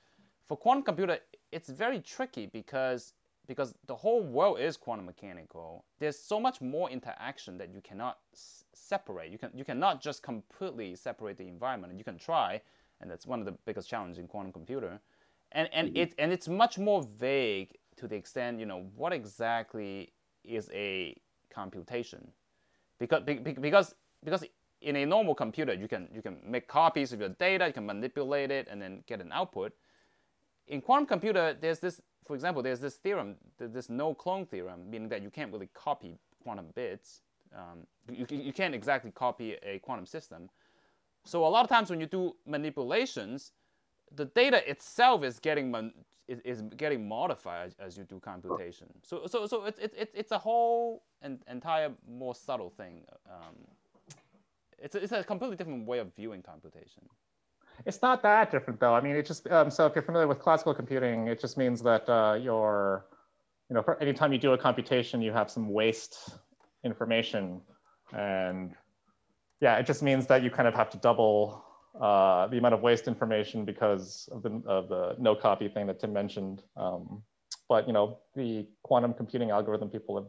For 0.47 0.57
quantum 0.57 0.84
computer, 0.84 1.19
it's 1.51 1.69
very 1.69 1.99
tricky 1.99 2.47
because 2.47 3.13
because 3.47 3.73
the 3.88 3.95
whole 3.95 4.21
world 4.21 4.59
is 4.59 4.77
quantum 4.77 5.07
mechanical. 5.07 5.84
There's 5.97 6.17
so 6.17 6.39
much 6.39 6.61
more 6.61 6.89
interaction 6.89 7.57
that 7.57 7.73
you 7.73 7.82
cannot 7.82 8.19
s- 8.32 8.63
separate. 8.73 9.32
You 9.32 9.38
can 9.38 9.51
you 9.55 9.65
cannot 9.65 10.01
just 10.01 10.23
completely 10.23 10.95
separate 10.95 11.38
the 11.38 11.47
environment. 11.47 11.97
You 11.97 12.03
can 12.03 12.17
try, 12.17 12.61
and 13.01 13.09
that's 13.09 13.25
one 13.25 13.39
of 13.39 13.45
the 13.45 13.53
biggest 13.65 13.89
challenges 13.89 14.19
in 14.19 14.27
quantum 14.27 14.51
computer 14.53 14.99
and 15.52 15.70
and 15.74 15.89
mm-hmm. 15.89 15.97
it 15.97 16.16
and 16.18 16.32
it's 16.32 16.47
much 16.47 16.78
more 16.78 17.08
vague 17.18 17.76
to 17.97 18.08
the 18.08 18.16
extent 18.16 18.60
you 18.60 18.66
know 18.66 18.88
what 18.95 19.14
exactly 19.14 20.12
is 20.43 20.70
a 20.74 21.16
computation. 21.54 22.32
Because 23.00 23.24
because 23.24 23.95
because 24.24 24.43
in 24.82 24.95
a 24.95 25.06
normal 25.06 25.36
computer 25.36 25.74
you 25.74 25.88
can 25.88 26.08
you 26.14 26.22
can 26.22 26.38
make 26.45 26.68
copies 26.68 27.14
of 27.14 27.20
your 27.20 27.30
data 27.30 27.68
you 27.68 27.74
can 27.74 27.86
manipulate 27.86 28.52
it 28.52 28.68
and 28.70 28.82
then 28.82 29.04
get 29.08 29.22
an 29.22 29.32
output. 29.32 29.74
In 30.68 30.82
quantum 30.82 31.06
computer 31.06 31.56
there's 31.60 31.80
this 31.80 32.02
for 32.26 32.36
example 32.36 32.62
there's 32.62 32.80
this 32.80 32.95
theorem 32.95 33.36
this 33.58 33.89
no 33.89 34.14
clone 34.14 34.45
theorem 34.45 34.89
meaning 34.89 35.10
that 35.10 35.22
you 35.22 35.30
can't 35.30 35.52
really 35.52 35.70
copy 35.74 36.18
quantum 36.43 36.68
bits. 36.76 37.22
Um, 37.56 37.88
you, 38.12 38.26
you 38.30 38.54
can't 38.54 38.76
exactly 38.76 39.12
copy 39.12 39.56
a 39.64 39.80
quantum 39.80 40.06
system. 40.06 40.50
So 41.26 41.45
a 41.45 41.50
lot 41.50 41.64
of 41.64 41.70
times 41.70 41.89
when 41.89 42.00
you 42.00 42.06
do 42.06 42.36
manipulations 42.45 43.52
the 44.16 44.26
data 44.26 44.70
itself 44.70 45.24
is 45.24 45.39
getting 45.39 45.91
is, 46.28 46.39
is 46.45 46.62
getting 46.78 47.07
modified 47.07 47.68
as, 47.68 47.76
as 47.80 47.97
you 47.97 48.03
do 48.03 48.20
computation. 48.20 48.88
So 49.03 49.26
so 49.28 49.47
so 49.47 49.66
it's 49.66 49.80
it's 49.80 50.12
it's 50.14 50.32
a 50.32 50.38
whole 50.38 51.03
and 51.22 51.39
entire 51.49 51.91
more 52.07 52.36
subtle 52.36 52.70
thing. 52.70 53.03
Um, 53.30 53.55
it's 54.78 54.95
a, 54.95 55.03
it's 55.03 55.12
a 55.12 55.24
completely 55.24 55.57
different 55.57 55.86
way 55.86 55.99
of 55.99 56.14
viewing 56.16 56.41
computation. 56.41 57.03
It's 57.86 58.01
not 58.01 58.22
that 58.24 58.51
different 58.51 58.80
though. 58.80 58.93
I 58.93 59.01
mean, 59.01 59.16
it 59.16 59.26
just 59.26 59.49
um, 59.49 59.72
so 59.72 59.86
if 59.86 59.95
you're 59.95 60.03
familiar 60.03 60.28
with 60.28 60.39
classical 60.39 60.74
computing, 60.74 61.28
it 61.28 61.39
just 61.39 61.57
means 61.57 61.82
that 61.84 62.07
uh, 62.10 62.38
your 62.39 63.05
you 63.70 63.76
know, 63.76 63.84
for 63.84 64.01
anytime 64.01 64.34
you 64.34 64.39
do 64.39 64.53
a 64.53 64.57
computation, 64.57 65.22
you 65.22 65.32
have 65.32 65.49
some 65.49 65.70
waste 65.70 66.38
information, 66.84 67.62
and 68.14 68.76
yeah, 69.62 69.78
it 69.78 69.86
just 69.86 70.01
means 70.01 70.26
that 70.28 70.43
you 70.43 70.49
kind 70.49 70.68
of 70.68 70.74
have 70.74 70.89
to 70.91 70.97
double 70.97 71.64
uh, 72.00 72.48
the 72.48 72.58
amount 72.58 72.74
of 72.74 72.82
waste 72.82 73.08
information 73.08 73.66
because 73.66 74.30
of 74.32 74.44
the, 74.44 74.62
of 74.66 74.90
the 74.90 75.16
no 75.18 75.36
copy 75.36 75.68
thing 75.68 75.88
that 75.88 76.00
Tim 76.00 76.14
mentioned. 76.14 76.64
Um, 76.78 77.24
but 77.68 77.88
you 77.88 77.94
know, 77.94 78.20
the 78.36 78.68
quantum 78.84 79.14
computing 79.14 79.52
algorithm 79.52 79.90
people 79.90 80.16
have 80.16 80.28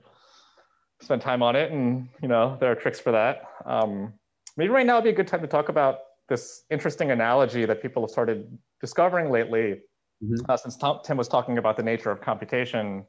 spent 1.01 1.23
time 1.23 1.43
on 1.43 1.57
it, 1.57 1.71
and 1.73 2.09
you 2.23 2.29
know, 2.29 2.57
there 2.61 2.71
are 2.71 2.75
tricks 2.75 3.01
for 3.01 3.13
that. 3.13 3.43
Um, 3.67 4.13
maybe 4.57 4.71
right 4.71 4.87
now 4.87 4.97
would 4.97 5.05
be 5.05 5.11
a 5.11 5.15
good 5.15 5.29
time 5.29 5.41
to 5.43 5.47
talk 5.47 5.69
about 5.69 5.99
this 6.29 6.65
interesting 6.71 7.11
analogy 7.11 7.65
that 7.67 7.83
people 7.83 8.03
have 8.03 8.11
started 8.11 8.47
discovering 8.81 9.31
lately. 9.31 9.81
Mm-hmm. 10.23 10.51
Uh, 10.51 10.57
since 10.57 10.77
Tom, 10.77 11.01
Tim 11.05 11.17
was 11.17 11.29
talking 11.29 11.59
about 11.59 11.77
the 11.77 11.83
nature 11.83 12.11
of 12.11 12.21
computation, 12.21 13.05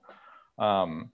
um, 0.58 1.12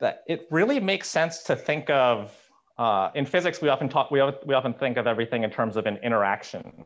that 0.00 0.22
it 0.26 0.46
really 0.50 0.78
makes 0.78 1.08
sense 1.08 1.42
to 1.44 1.56
think 1.56 1.90
of 1.90 2.32
uh, 2.78 3.10
in 3.14 3.26
physics, 3.26 3.60
we 3.60 3.68
often 3.68 3.88
talk, 3.88 4.10
we, 4.10 4.22
we 4.46 4.54
often 4.54 4.72
think 4.72 4.96
of 4.96 5.06
everything 5.06 5.42
in 5.42 5.50
terms 5.50 5.76
of 5.76 5.86
an 5.86 5.98
interaction. 6.02 6.84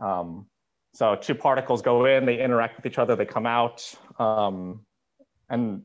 Um, 0.00 0.46
so 0.92 1.16
two 1.16 1.34
particles 1.34 1.82
go 1.82 2.04
in, 2.04 2.26
they 2.26 2.40
interact 2.40 2.76
with 2.76 2.86
each 2.86 2.98
other, 2.98 3.16
they 3.16 3.24
come 3.24 3.46
out, 3.46 3.92
um, 4.18 4.84
and 5.48 5.82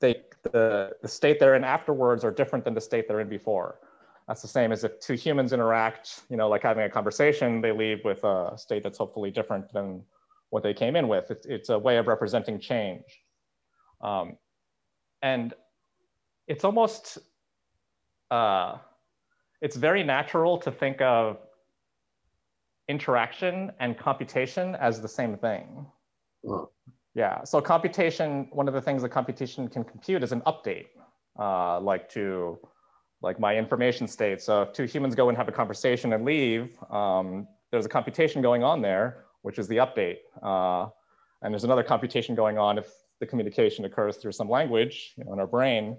they, 0.00 0.22
the, 0.44 0.92
the 1.02 1.08
state 1.08 1.40
they're 1.40 1.56
in 1.56 1.64
afterwards 1.64 2.24
are 2.24 2.30
different 2.30 2.64
than 2.64 2.74
the 2.74 2.80
state 2.80 3.08
they're 3.08 3.20
in 3.20 3.28
before. 3.28 3.80
That's 4.28 4.42
the 4.42 4.48
same 4.48 4.72
as 4.72 4.84
if 4.84 5.00
two 5.00 5.14
humans 5.14 5.52
interact, 5.52 6.22
you 6.30 6.36
know, 6.36 6.48
like 6.48 6.62
having 6.62 6.84
a 6.84 6.90
conversation, 6.90 7.60
they 7.60 7.72
leave 7.72 8.04
with 8.04 8.22
a 8.24 8.52
state 8.56 8.82
that's 8.82 8.98
hopefully 8.98 9.30
different 9.30 9.72
than 9.72 10.02
what 10.50 10.62
they 10.62 10.74
came 10.74 10.96
in 10.96 11.08
with. 11.08 11.30
It's, 11.30 11.46
it's 11.46 11.68
a 11.70 11.78
way 11.78 11.96
of 11.96 12.06
representing 12.06 12.60
change. 12.60 13.04
Um, 14.00 14.36
and 15.22 15.54
it's 16.46 16.64
almost 16.64 17.18
uh, 18.30 18.76
it's 19.60 19.76
very 19.76 20.02
natural 20.02 20.58
to 20.58 20.70
think 20.70 21.00
of 21.00 21.38
interaction 22.88 23.70
and 23.80 23.98
computation 23.98 24.74
as 24.76 25.00
the 25.00 25.08
same 25.08 25.36
thing. 25.36 25.86
Yeah, 27.14 27.42
so 27.44 27.60
computation, 27.60 28.48
one 28.52 28.68
of 28.68 28.74
the 28.74 28.80
things 28.80 29.02
that 29.02 29.10
computation 29.10 29.68
can 29.68 29.84
compute 29.84 30.22
is 30.22 30.32
an 30.32 30.40
update, 30.42 30.86
uh, 31.38 31.80
like 31.80 32.08
to 32.10 32.58
like 33.20 33.40
my 33.40 33.56
information 33.56 34.06
state. 34.06 34.40
So 34.40 34.62
if 34.62 34.72
two 34.72 34.84
humans 34.84 35.14
go 35.14 35.28
and 35.28 35.36
have 35.36 35.48
a 35.48 35.52
conversation 35.52 36.12
and 36.12 36.24
leave, 36.24 36.76
um, 36.90 37.48
there's 37.72 37.84
a 37.84 37.88
computation 37.88 38.40
going 38.40 38.62
on 38.62 38.80
there, 38.80 39.24
which 39.42 39.58
is 39.58 39.66
the 39.66 39.78
update. 39.78 40.18
Uh, 40.42 40.88
and 41.42 41.52
there's 41.52 41.64
another 41.64 41.82
computation 41.82 42.34
going 42.34 42.58
on 42.58 42.78
if 42.78 42.88
the 43.20 43.26
communication 43.26 43.84
occurs 43.84 44.16
through 44.16 44.32
some 44.32 44.48
language 44.48 45.14
you 45.16 45.24
know, 45.24 45.32
in 45.32 45.40
our 45.40 45.46
brain. 45.46 45.96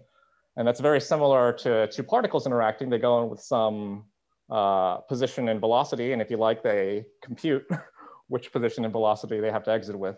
And 0.58 0.68
that's 0.68 0.80
very 0.80 1.00
similar 1.00 1.54
to 1.54 1.88
two 1.88 2.04
particles 2.04 2.46
interacting. 2.46 2.90
They 2.90 2.98
go 2.98 3.24
in 3.24 3.30
with 3.30 3.40
some 3.40 4.06
uh, 4.50 4.98
position 4.98 5.50
and 5.50 5.60
velocity. 5.60 6.14
And 6.14 6.22
if 6.22 6.30
you 6.30 6.38
like, 6.38 6.64
they 6.64 7.06
compute 7.22 7.66
which 8.28 8.52
position 8.52 8.84
and 8.84 8.92
velocity 8.92 9.40
they 9.40 9.52
have 9.52 9.64
to 9.64 9.72
exit 9.72 9.98
with. 9.98 10.18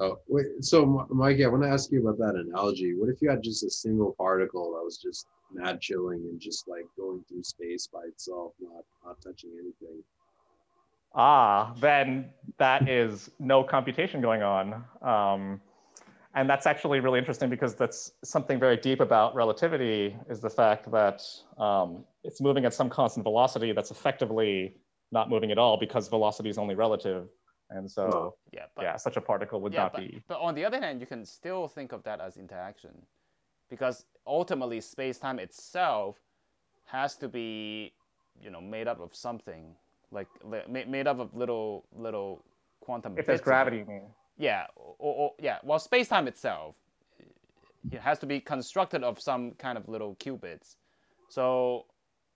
Oh, 0.00 0.18
wait, 0.28 0.46
so 0.60 1.06
Mikey, 1.10 1.44
I 1.44 1.48
want 1.48 1.62
to 1.62 1.68
ask 1.68 1.90
you 1.90 2.06
about 2.06 2.18
that 2.18 2.36
analogy. 2.36 2.94
What 2.94 3.08
if 3.08 3.20
you 3.20 3.30
had 3.30 3.42
just 3.42 3.64
a 3.64 3.70
single 3.70 4.14
particle 4.18 4.72
that 4.74 4.84
was 4.84 4.98
just 4.98 5.26
mad 5.52 5.80
chilling 5.80 6.20
and 6.30 6.38
just 6.38 6.68
like 6.68 6.84
going 6.96 7.24
through 7.28 7.42
space 7.42 7.88
by 7.92 8.02
itself, 8.06 8.52
not 8.60 8.84
not 9.04 9.20
touching 9.22 9.50
anything? 9.54 10.02
Ah, 11.14 11.74
then 11.80 12.30
that 12.58 12.88
is 12.88 13.30
no 13.38 13.64
computation 13.64 14.20
going 14.20 14.42
on. 14.42 14.84
Um, 15.02 15.60
and 16.34 16.48
that's 16.48 16.66
actually 16.66 17.00
really 17.00 17.18
interesting 17.18 17.48
because 17.48 17.74
that's 17.74 18.12
something 18.22 18.58
very 18.58 18.76
deep 18.76 19.00
about 19.00 19.34
relativity 19.34 20.16
is 20.28 20.40
the 20.40 20.50
fact 20.50 20.90
that 20.90 21.22
um, 21.58 22.04
it's 22.24 22.40
moving 22.40 22.64
at 22.64 22.74
some 22.74 22.90
constant 22.90 23.24
velocity 23.24 23.72
that's 23.72 23.90
effectively 23.90 24.76
not 25.10 25.30
moving 25.30 25.50
at 25.50 25.58
all 25.58 25.76
because 25.76 26.08
velocity 26.08 26.50
is 26.50 26.58
only 26.58 26.74
relative. 26.74 27.28
And 27.70 27.90
so, 27.90 28.34
yeah, 28.52 28.64
but, 28.76 28.82
yeah 28.82 28.96
such 28.96 29.16
a 29.16 29.20
particle 29.20 29.60
would 29.60 29.72
yeah, 29.72 29.84
not 29.84 29.92
but, 29.92 30.00
be. 30.02 30.22
But 30.28 30.40
on 30.40 30.54
the 30.54 30.64
other 30.64 30.80
hand, 30.80 31.00
you 31.00 31.06
can 31.06 31.24
still 31.24 31.68
think 31.68 31.92
of 31.92 32.02
that 32.04 32.20
as 32.20 32.36
interaction 32.36 32.92
because 33.70 34.04
ultimately 34.26 34.80
space 34.80 35.18
time 35.18 35.38
itself 35.38 36.16
has 36.86 37.16
to 37.16 37.28
be 37.28 37.92
you 38.42 38.50
know 38.50 38.60
made 38.60 38.88
up 38.88 39.00
of 39.00 39.14
something 39.14 39.74
like 40.10 40.26
made 40.68 41.06
up 41.06 41.18
of 41.18 41.34
little 41.34 41.84
little 41.92 42.44
quantum. 42.80 43.14
If 43.18 43.26
there's 43.26 43.40
gravity, 43.40 43.84
Yeah, 44.38 44.66
or, 44.76 45.14
or, 45.14 45.34
yeah. 45.40 45.58
Well, 45.64 45.78
space 45.78 46.08
time 46.08 46.28
itself 46.28 46.76
it 47.92 48.00
has 48.00 48.18
to 48.18 48.26
be 48.26 48.40
constructed 48.40 49.02
of 49.02 49.20
some 49.20 49.52
kind 49.52 49.78
of 49.78 49.88
little 49.88 50.14
qubits. 50.16 50.76
So 51.28 51.86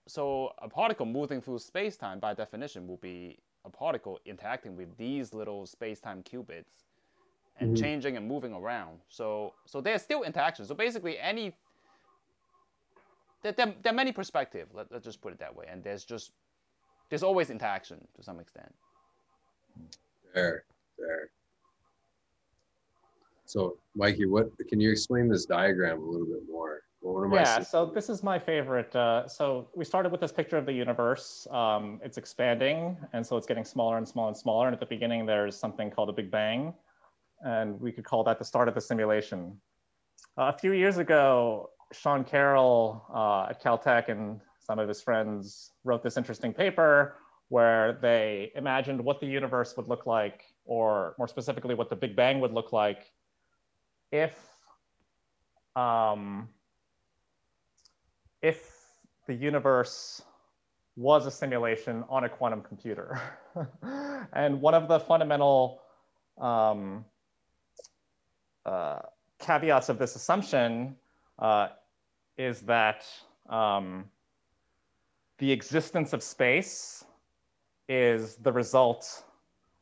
so 0.07 0.53
a 0.59 0.69
particle 0.69 1.07
moving 1.07 1.41
through 1.41 1.59
space 1.59 1.97
time 1.97 2.19
by 2.19 2.35
definition 2.35 2.87
will 2.87 2.97
be 2.99 3.39
a 3.65 3.71
particle 3.71 4.19
interacting 4.25 4.77
with 4.77 4.97
these 4.97 5.33
little 5.33 5.67
space 5.67 6.01
time 6.01 6.23
qubits 6.23 6.85
and 7.61 7.75
mm-hmm. 7.75 7.83
changing 7.83 8.17
and 8.17 8.27
moving 8.27 8.53
around. 8.53 8.99
So 9.09 9.55
so 9.67 9.81
there's 9.81 10.03
still 10.03 10.23
interaction. 10.23 10.65
So 10.65 10.75
basically 10.75 11.19
any 11.19 11.53
there, 13.43 13.53
there, 13.53 13.75
there 13.83 13.93
are 13.93 13.97
many 13.97 14.13
perspectives. 14.13 14.73
Let, 14.73 14.91
let's 14.93 15.05
just 15.05 15.21
put 15.21 15.33
it 15.33 15.39
that 15.41 15.55
way. 15.55 15.67
And 15.71 15.83
there's 15.83 16.05
just 16.05 16.33
there's 17.09 17.23
always 17.23 17.51
interaction 17.51 18.07
to 18.17 18.23
some 18.23 18.41
extent. 18.41 18.73
There, 20.35 20.65
there. 20.99 21.31
So, 23.53 23.77
Mikey, 23.95 24.25
what 24.25 24.51
can 24.67 24.81
you 24.81 24.91
explain 24.91 25.29
this 25.29 25.45
diagram 25.45 26.01
a 26.01 26.07
little 26.07 26.27
bit 26.27 26.41
more? 26.51 26.81
yeah, 27.35 27.61
so 27.61 27.85
this 27.85 28.09
is 28.09 28.23
my 28.23 28.39
favorite. 28.39 28.97
Uh, 28.97 29.29
so 29.29 29.69
we 29.75 29.85
started 29.85 30.11
with 30.11 30.23
this 30.23 30.33
picture 30.33 30.57
of 30.57 30.65
the 30.65 30.73
universe. 30.73 31.47
Um, 31.51 32.01
it's 32.03 32.17
expanding, 32.17 32.97
and 33.13 33.27
so 33.27 33.37
it's 33.37 33.47
getting 33.47 33.67
smaller 33.67 33.99
and 33.99 34.09
smaller 34.09 34.29
and 34.29 34.37
smaller. 34.37 34.69
And 34.69 34.73
at 34.73 34.81
the 34.81 34.87
beginning, 34.87 35.27
there's 35.27 35.55
something 35.55 35.91
called 35.91 36.09
a 36.09 36.15
Big 36.15 36.31
Bang, 36.31 36.73
and 37.43 37.79
we 37.79 37.93
could 37.93 38.05
call 38.05 38.25
that 38.25 38.39
the 38.39 38.45
start 38.45 38.69
of 38.69 38.75
the 38.75 38.81
simulation. 38.81 39.61
Uh, 40.39 40.45
a 40.45 40.59
few 40.59 40.73
years 40.73 40.97
ago, 40.97 41.69
Sean 41.93 42.25
Carroll 42.25 43.05
uh, 43.15 43.51
at 43.51 43.63
Caltech 43.63 44.09
and 44.09 44.41
some 44.61 44.79
of 44.79 44.89
his 44.89 45.03
friends 45.03 45.73
wrote 45.85 46.03
this 46.03 46.17
interesting 46.17 46.55
paper 46.55 47.17
where 47.51 47.99
they 48.01 48.51
imagined 48.55 48.99
what 48.99 49.21
the 49.21 49.27
universe 49.27 49.77
would 49.77 49.89
look 49.89 50.07
like, 50.07 50.45
or 50.65 51.15
more 51.19 51.29
specifically, 51.29 51.75
what 51.75 51.91
the 51.91 51.97
Big 51.97 52.17
Bang 52.17 52.41
would 52.41 52.55
look 52.55 52.73
like 52.73 53.13
if 54.13 54.39
um, 55.75 56.49
if 58.43 58.71
the 59.27 59.35
universe 59.35 60.23
was 60.97 61.27
a 61.27 61.31
simulation 61.31 62.05
on 62.11 62.25
a 62.25 62.29
quantum 62.29 62.61
computer. 62.61 63.19
and 64.35 64.61
one 64.61 64.75
of 64.75 64.89
the 64.89 65.01
fundamental 65.01 65.81
um, 66.39 67.05
uh, 68.67 68.99
caveats 69.39 69.89
of 69.89 69.99
this 69.99 70.15
assumption 70.17 70.95
uh, 71.39 71.69
is 72.37 72.61
that 72.61 73.07
um, 73.49 74.05
the 75.39 75.51
existence 75.51 76.13
of 76.13 76.23
space 76.23 77.05
is 77.89 78.37
the 78.37 78.53
result 78.53 79.25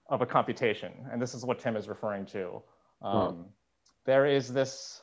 of 0.08 0.22
a 0.22 0.26
computation. 0.26 0.92
And 1.10 1.20
this 1.20 1.34
is 1.34 1.44
what 1.44 1.58
Tim 1.58 1.76
is 1.76 1.88
referring 1.88 2.26
to. 2.26 2.62
Um. 3.02 3.46
There 4.10 4.26
is 4.26 4.52
this 4.52 5.02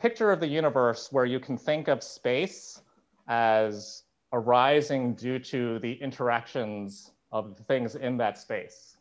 picture 0.00 0.30
of 0.30 0.38
the 0.38 0.46
universe 0.46 1.08
where 1.10 1.24
you 1.24 1.40
can 1.40 1.58
think 1.58 1.88
of 1.88 2.04
space 2.04 2.82
as 3.26 4.04
arising 4.32 5.14
due 5.14 5.40
to 5.40 5.80
the 5.80 5.94
interactions 5.94 7.10
of 7.32 7.56
the 7.56 7.64
things 7.64 7.96
in 7.96 8.16
that 8.18 8.38
space. 8.38 8.96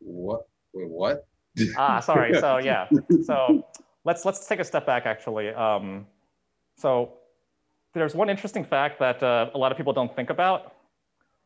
What? 0.00 0.48
Wait, 0.72 0.88
what? 0.88 1.28
ah, 1.76 2.00
sorry. 2.00 2.34
So 2.40 2.58
yeah. 2.58 2.88
So 3.22 3.64
let's 4.02 4.24
let's 4.24 4.44
take 4.48 4.58
a 4.58 4.64
step 4.64 4.84
back. 4.84 5.06
Actually, 5.06 5.50
um, 5.50 6.08
so 6.76 7.12
there's 7.94 8.16
one 8.16 8.28
interesting 8.28 8.64
fact 8.64 8.98
that 8.98 9.22
uh, 9.22 9.48
a 9.54 9.58
lot 9.58 9.70
of 9.70 9.78
people 9.78 9.92
don't 9.92 10.12
think 10.16 10.30
about, 10.30 10.74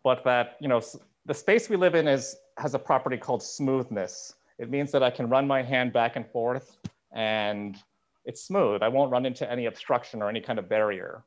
but 0.02 0.24
that 0.24 0.56
you 0.58 0.68
know 0.68 0.80
the 1.26 1.34
space 1.34 1.68
we 1.68 1.76
live 1.76 1.94
in 1.94 2.08
is 2.08 2.34
has 2.56 2.72
a 2.72 2.78
property 2.78 3.18
called 3.18 3.42
smoothness. 3.42 4.36
It 4.58 4.70
means 4.70 4.92
that 4.92 5.02
I 5.02 5.10
can 5.10 5.28
run 5.28 5.46
my 5.46 5.62
hand 5.62 5.92
back 5.92 6.16
and 6.16 6.26
forth 6.26 6.78
and 7.12 7.76
it's 8.24 8.42
smooth. 8.44 8.82
I 8.82 8.88
won't 8.88 9.10
run 9.10 9.26
into 9.26 9.50
any 9.50 9.66
obstruction 9.66 10.22
or 10.22 10.28
any 10.28 10.40
kind 10.40 10.58
of 10.58 10.68
barrier. 10.68 11.24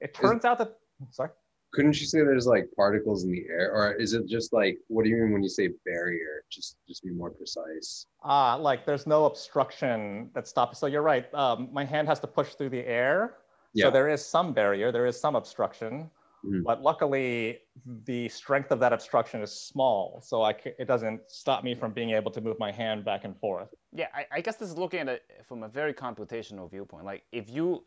It 0.00 0.14
turns 0.14 0.40
is, 0.40 0.44
out 0.44 0.58
that, 0.58 0.76
sorry? 1.10 1.30
Couldn't 1.72 1.98
you 1.98 2.06
say 2.06 2.18
there's 2.18 2.46
like 2.46 2.68
particles 2.76 3.24
in 3.24 3.32
the 3.32 3.44
air 3.48 3.72
or 3.72 3.94
is 3.94 4.12
it 4.12 4.26
just 4.26 4.52
like, 4.52 4.78
what 4.88 5.04
do 5.04 5.10
you 5.10 5.16
mean 5.16 5.32
when 5.32 5.42
you 5.42 5.48
say 5.48 5.70
barrier? 5.84 6.44
Just, 6.50 6.76
just 6.86 7.02
be 7.02 7.10
more 7.10 7.30
precise. 7.30 8.06
Ah, 8.22 8.54
uh, 8.54 8.58
like 8.58 8.84
there's 8.84 9.06
no 9.06 9.24
obstruction 9.24 10.30
that 10.34 10.46
stops. 10.46 10.78
So 10.78 10.86
you're 10.86 11.02
right. 11.02 11.32
Um, 11.34 11.70
my 11.72 11.84
hand 11.84 12.06
has 12.08 12.20
to 12.20 12.26
push 12.26 12.54
through 12.54 12.70
the 12.70 12.86
air. 12.86 13.36
Yeah. 13.72 13.86
So 13.86 13.90
there 13.90 14.08
is 14.08 14.24
some 14.24 14.52
barrier, 14.52 14.92
there 14.92 15.06
is 15.06 15.18
some 15.18 15.34
obstruction. 15.34 16.10
Mm-hmm. 16.46 16.62
But 16.62 16.82
luckily, 16.82 17.58
the 18.04 18.28
strength 18.28 18.70
of 18.70 18.78
that 18.80 18.92
obstruction 18.92 19.42
is 19.42 19.52
small, 19.52 20.20
so 20.24 20.42
I 20.42 20.52
c- 20.52 20.72
it 20.78 20.86
doesn't 20.86 21.20
stop 21.26 21.64
me 21.64 21.74
from 21.74 21.92
being 21.92 22.10
able 22.10 22.30
to 22.30 22.40
move 22.40 22.58
my 22.58 22.70
hand 22.70 23.04
back 23.04 23.24
and 23.24 23.36
forth. 23.38 23.74
Yeah, 23.92 24.06
I, 24.14 24.26
I 24.30 24.40
guess 24.40 24.56
this 24.56 24.68
is 24.68 24.76
looking 24.76 25.00
at 25.00 25.08
it 25.08 25.24
from 25.46 25.64
a 25.64 25.68
very 25.68 25.92
computational 25.92 26.70
viewpoint. 26.70 27.04
Like 27.04 27.24
if 27.32 27.50
you 27.50 27.82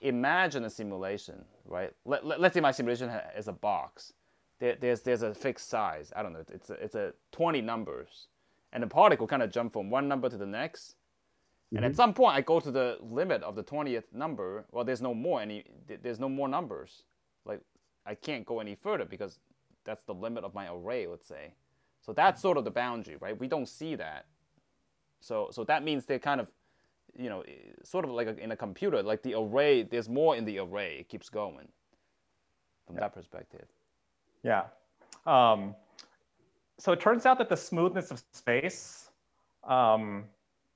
imagine 0.00 0.64
a 0.64 0.70
simulation, 0.70 1.44
right? 1.64 1.92
Let, 2.04 2.26
let, 2.26 2.40
us 2.40 2.52
say 2.52 2.60
my 2.60 2.72
simulation 2.72 3.10
is 3.36 3.48
a 3.48 3.52
box. 3.52 4.12
There, 4.60 4.76
there's 4.78 5.00
there's 5.00 5.22
a 5.22 5.34
fixed 5.34 5.68
size. 5.68 6.12
I 6.14 6.22
don't 6.22 6.32
know. 6.32 6.44
It's 6.52 6.70
a, 6.70 6.74
it's 6.74 6.94
a 6.94 7.12
20 7.32 7.60
numbers, 7.62 8.28
and 8.72 8.82
the 8.82 8.86
particle 8.86 9.26
kind 9.26 9.42
of 9.42 9.50
jump 9.50 9.72
from 9.72 9.90
one 9.90 10.08
number 10.08 10.28
to 10.28 10.36
the 10.36 10.46
next. 10.46 10.90
Mm-hmm. 10.92 11.76
And 11.76 11.84
at 11.86 11.92
mm-hmm. 11.92 11.96
some 11.96 12.14
point, 12.14 12.36
I 12.36 12.42
go 12.42 12.60
to 12.60 12.70
the 12.70 12.98
limit 13.00 13.42
of 13.42 13.56
the 13.56 13.64
20th 13.64 14.04
number. 14.12 14.66
Well, 14.70 14.84
there's 14.84 15.02
no 15.02 15.14
more 15.14 15.40
any. 15.40 15.64
There's 16.02 16.20
no 16.20 16.28
more 16.28 16.48
numbers. 16.48 17.02
I 18.06 18.14
can't 18.14 18.44
go 18.44 18.60
any 18.60 18.74
further 18.74 19.04
because 19.04 19.38
that's 19.84 20.02
the 20.02 20.14
limit 20.14 20.44
of 20.44 20.54
my 20.54 20.68
array, 20.70 21.06
let's 21.06 21.26
say. 21.26 21.52
So 22.00 22.12
that's 22.12 22.40
sort 22.40 22.56
of 22.58 22.64
the 22.64 22.70
boundary, 22.70 23.16
right? 23.20 23.38
We 23.38 23.48
don't 23.48 23.68
see 23.68 23.94
that. 23.96 24.26
So 25.20 25.48
so 25.50 25.64
that 25.64 25.84
means 25.84 26.04
they're 26.04 26.18
kind 26.18 26.40
of, 26.40 26.50
you 27.16 27.30
know, 27.30 27.44
sort 27.82 28.04
of 28.04 28.10
like 28.10 28.26
a, 28.26 28.36
in 28.36 28.52
a 28.52 28.56
computer, 28.56 29.02
like 29.02 29.22
the 29.22 29.34
array, 29.34 29.82
there's 29.82 30.08
more 30.08 30.36
in 30.36 30.44
the 30.44 30.58
array. 30.58 30.98
It 31.00 31.08
keeps 31.08 31.28
going 31.30 31.68
from 32.86 32.96
yeah. 32.96 33.00
that 33.00 33.14
perspective. 33.14 33.66
Yeah. 34.42 34.64
Um, 35.26 35.74
so 36.78 36.92
it 36.92 37.00
turns 37.00 37.24
out 37.24 37.38
that 37.38 37.48
the 37.48 37.56
smoothness 37.56 38.10
of 38.10 38.22
space 38.32 39.10
um, 39.62 40.24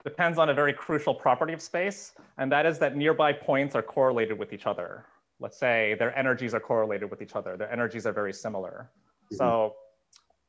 depends 0.05 0.39
on 0.39 0.49
a 0.49 0.55
very 0.55 0.73
crucial 0.73 1.15
property 1.15 1.53
of 1.53 1.61
space, 1.61 2.15
and 2.39 2.51
that 2.51 2.65
is 2.65 2.79
that 2.79 2.97
nearby 2.97 3.33
points 3.33 3.75
are 3.75 3.83
correlated 3.83 4.39
with 4.39 4.53
each 4.55 4.67
other 4.67 5.05
let's 5.41 5.59
say 5.59 5.95
their 5.99 6.17
energies 6.17 6.55
are 6.55 6.61
correlated 6.61 7.11
with 7.11 7.23
each 7.23 7.37
other. 7.37 7.57
Their 7.57 7.71
energies 7.71 8.07
are 8.07 8.13
very 8.13 8.33
similar. 8.33 8.91
Mm-hmm. 9.27 9.37
So 9.37 9.75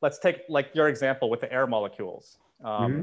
let's 0.02 0.18
take 0.18 0.42
like 0.48 0.70
your 0.74 0.88
example 0.88 1.30
with 1.30 1.40
the 1.40 1.52
air 1.52 1.66
molecules. 1.66 2.38
Um, 2.64 2.92
mm-hmm. 2.92 3.02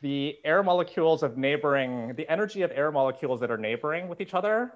The 0.00 0.36
air 0.44 0.62
molecules 0.62 1.22
of 1.22 1.36
neighboring, 1.36 2.14
the 2.16 2.28
energy 2.28 2.62
of 2.62 2.72
air 2.72 2.90
molecules 2.90 3.40
that 3.40 3.50
are 3.50 3.58
neighboring 3.58 4.08
with 4.08 4.20
each 4.20 4.34
other 4.34 4.72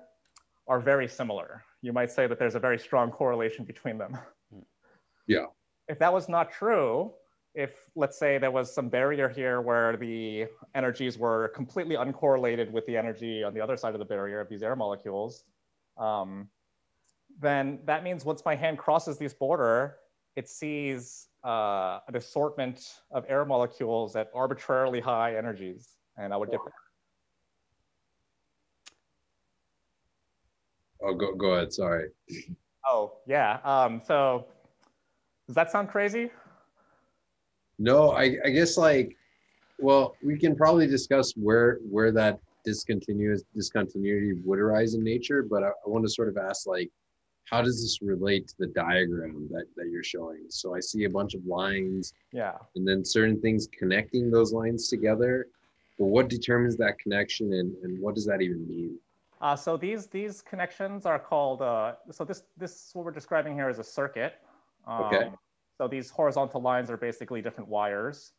are 0.68 0.80
very 0.80 1.08
similar. 1.08 1.64
You 1.82 1.92
might 1.92 2.10
say 2.10 2.26
that 2.26 2.38
there's 2.38 2.54
a 2.54 2.60
very 2.60 2.78
strong 2.78 3.10
correlation 3.10 3.64
between 3.64 3.98
them. 3.98 4.16
Yeah. 5.28 5.46
If 5.88 5.98
that 5.98 6.12
was 6.12 6.28
not 6.28 6.52
true, 6.52 7.12
if 7.56 7.72
let's 7.96 8.18
say 8.18 8.38
there 8.38 8.50
was 8.50 8.72
some 8.72 8.88
barrier 8.88 9.28
here 9.28 9.60
where 9.60 9.96
the 9.96 10.46
energies 10.76 11.18
were 11.18 11.48
completely 11.48 11.96
uncorrelated 11.96 12.70
with 12.70 12.86
the 12.86 12.96
energy 12.96 13.42
on 13.42 13.54
the 13.54 13.60
other 13.60 13.76
side 13.76 13.94
of 13.94 13.98
the 13.98 14.04
barrier 14.04 14.40
of 14.40 14.48
these 14.48 14.62
air 14.62 14.76
molecules, 14.76 15.44
um, 15.98 16.48
then 17.40 17.80
that 17.84 18.04
means 18.04 18.24
once 18.24 18.42
my 18.44 18.54
hand 18.54 18.78
crosses 18.78 19.18
this 19.18 19.34
border, 19.34 19.96
it 20.36 20.48
sees 20.48 21.28
uh, 21.44 22.00
an 22.08 22.16
assortment 22.16 22.80
of 23.10 23.24
air 23.28 23.44
molecules 23.44 24.16
at 24.16 24.30
arbitrarily 24.34 25.00
high 25.00 25.36
energies, 25.36 25.96
and 26.16 26.32
I 26.32 26.36
would 26.36 26.50
get 26.50 26.60
there. 26.64 26.72
Oh, 31.02 31.14
go, 31.14 31.34
go 31.34 31.54
ahead, 31.54 31.72
sorry. 31.72 32.08
Oh, 32.88 33.18
yeah. 33.26 33.58
Um, 33.64 34.00
so 34.04 34.46
does 35.46 35.54
that 35.54 35.70
sound 35.70 35.88
crazy? 35.88 36.30
No, 37.78 38.12
I, 38.12 38.36
I 38.44 38.50
guess 38.50 38.76
like, 38.76 39.16
well, 39.78 40.16
we 40.24 40.38
can 40.38 40.56
probably 40.56 40.86
discuss 40.86 41.32
where 41.36 41.78
where 41.90 42.10
that 42.12 42.40
discontinuous 42.66 43.42
discontinuity 43.54 44.34
would 44.44 44.58
arise 44.58 44.94
in 44.94 45.02
nature, 45.02 45.42
but 45.42 45.62
I, 45.62 45.68
I 45.68 45.86
want 45.86 46.04
to 46.04 46.10
sort 46.10 46.28
of 46.28 46.36
ask 46.36 46.66
like, 46.66 46.90
how 47.44 47.62
does 47.62 47.80
this 47.80 48.02
relate 48.02 48.48
to 48.48 48.54
the 48.58 48.66
diagram 48.66 49.48
that, 49.52 49.66
that 49.76 49.88
you're 49.88 50.02
showing? 50.02 50.46
So 50.48 50.74
I 50.74 50.80
see 50.80 51.04
a 51.04 51.10
bunch 51.10 51.34
of 51.34 51.46
lines. 51.46 52.12
Yeah. 52.32 52.56
And 52.74 52.86
then 52.86 53.04
certain 53.04 53.40
things 53.40 53.68
connecting 53.78 54.30
those 54.30 54.52
lines 54.52 54.88
together. 54.88 55.46
But 55.98 56.06
what 56.06 56.28
determines 56.28 56.76
that 56.78 56.98
connection 56.98 57.52
and, 57.52 57.72
and 57.84 58.00
what 58.00 58.14
does 58.16 58.26
that 58.26 58.42
even 58.42 58.68
mean? 58.68 58.98
Uh, 59.40 59.54
so 59.54 59.76
these 59.76 60.06
these 60.06 60.42
connections 60.42 61.06
are 61.06 61.18
called, 61.18 61.62
uh, 61.62 61.94
so 62.10 62.24
this, 62.24 62.42
this 62.56 62.90
what 62.94 63.04
we're 63.04 63.12
describing 63.12 63.54
here 63.54 63.68
is 63.68 63.78
a 63.78 63.84
circuit. 63.84 64.34
Um, 64.86 65.04
okay. 65.04 65.30
So 65.78 65.86
these 65.86 66.10
horizontal 66.10 66.60
lines 66.62 66.90
are 66.90 66.96
basically 66.96 67.42
different 67.42 67.68
wires. 67.68 68.32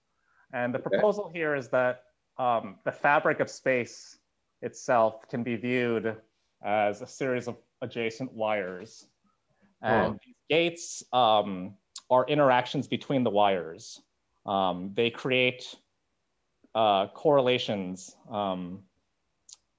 And 0.54 0.74
the 0.74 0.80
proposal 0.80 1.26
okay. 1.26 1.40
here 1.40 1.56
is 1.56 1.70
that 1.70 2.04
um, 2.38 2.76
the 2.84 2.92
fabric 2.92 3.40
of 3.40 3.50
space 3.50 4.17
itself 4.62 5.28
can 5.30 5.44
be 5.44 5.56
viewed 5.56 6.16
as 6.64 7.02
a 7.02 7.08
series 7.08 7.48
of 7.48 7.58
adjacent 7.82 8.32
wires. 8.34 9.08
And 9.82 10.16
oh. 10.16 10.20
these 10.26 10.36
gates 10.50 11.04
um, 11.14 11.76
are 12.10 12.26
interactions 12.28 12.88
between 12.88 13.24
the 13.24 13.30
wires. 13.30 14.02
Um, 14.46 14.92
they 14.96 15.10
create 15.10 15.76
uh, 16.74 17.08
correlations 17.08 18.16
um, 18.32 18.80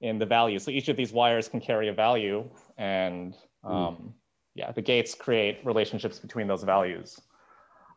in 0.01 0.17
the 0.17 0.25
value. 0.25 0.59
So 0.59 0.71
each 0.71 0.87
of 0.87 0.95
these 0.95 1.11
wires 1.11 1.47
can 1.49 1.59
carry 1.59 1.89
a 1.89 1.93
value 1.93 2.49
and 2.77 3.35
mm. 3.63 4.11
yeah, 4.55 4.71
the 4.71 4.81
gates 4.81 5.13
create 5.15 5.59
relationships 5.65 6.19
between 6.19 6.47
those 6.47 6.63
values. 6.63 7.19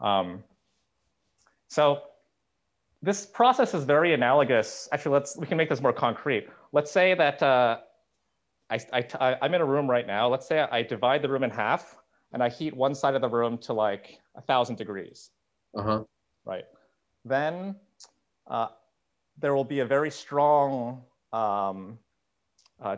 Um, 0.00 0.42
so 1.68 2.02
this 3.02 3.26
process 3.26 3.74
is 3.74 3.84
very 3.84 4.14
analogous. 4.14 4.88
Actually, 4.92 5.12
let's 5.12 5.36
we 5.36 5.46
can 5.46 5.56
make 5.56 5.68
this 5.68 5.80
more 5.80 5.92
concrete. 5.92 6.48
Let's 6.72 6.90
say 6.90 7.14
that 7.14 7.42
uh, 7.42 7.78
I, 8.70 8.78
I, 8.92 9.36
I'm 9.42 9.54
in 9.54 9.60
a 9.60 9.64
room 9.64 9.88
right 9.90 10.06
now. 10.06 10.28
Let's 10.28 10.46
say 10.46 10.60
I 10.60 10.82
divide 10.82 11.22
the 11.22 11.28
room 11.28 11.44
in 11.44 11.50
half 11.50 11.96
and 12.32 12.42
I 12.42 12.48
heat 12.48 12.74
one 12.74 12.94
side 12.94 13.14
of 13.14 13.20
the 13.20 13.28
room 13.28 13.58
to 13.58 13.72
like 13.72 14.18
a 14.34 14.40
thousand 14.40 14.76
degrees. 14.76 15.30
Uh-huh. 15.76 16.04
Right. 16.44 16.64
Then 17.24 17.76
uh, 18.46 18.68
there 19.38 19.54
will 19.54 19.64
be 19.64 19.80
a 19.80 19.86
very 19.86 20.10
strong 20.10 21.02
um, 21.32 21.98
uh, 22.82 22.96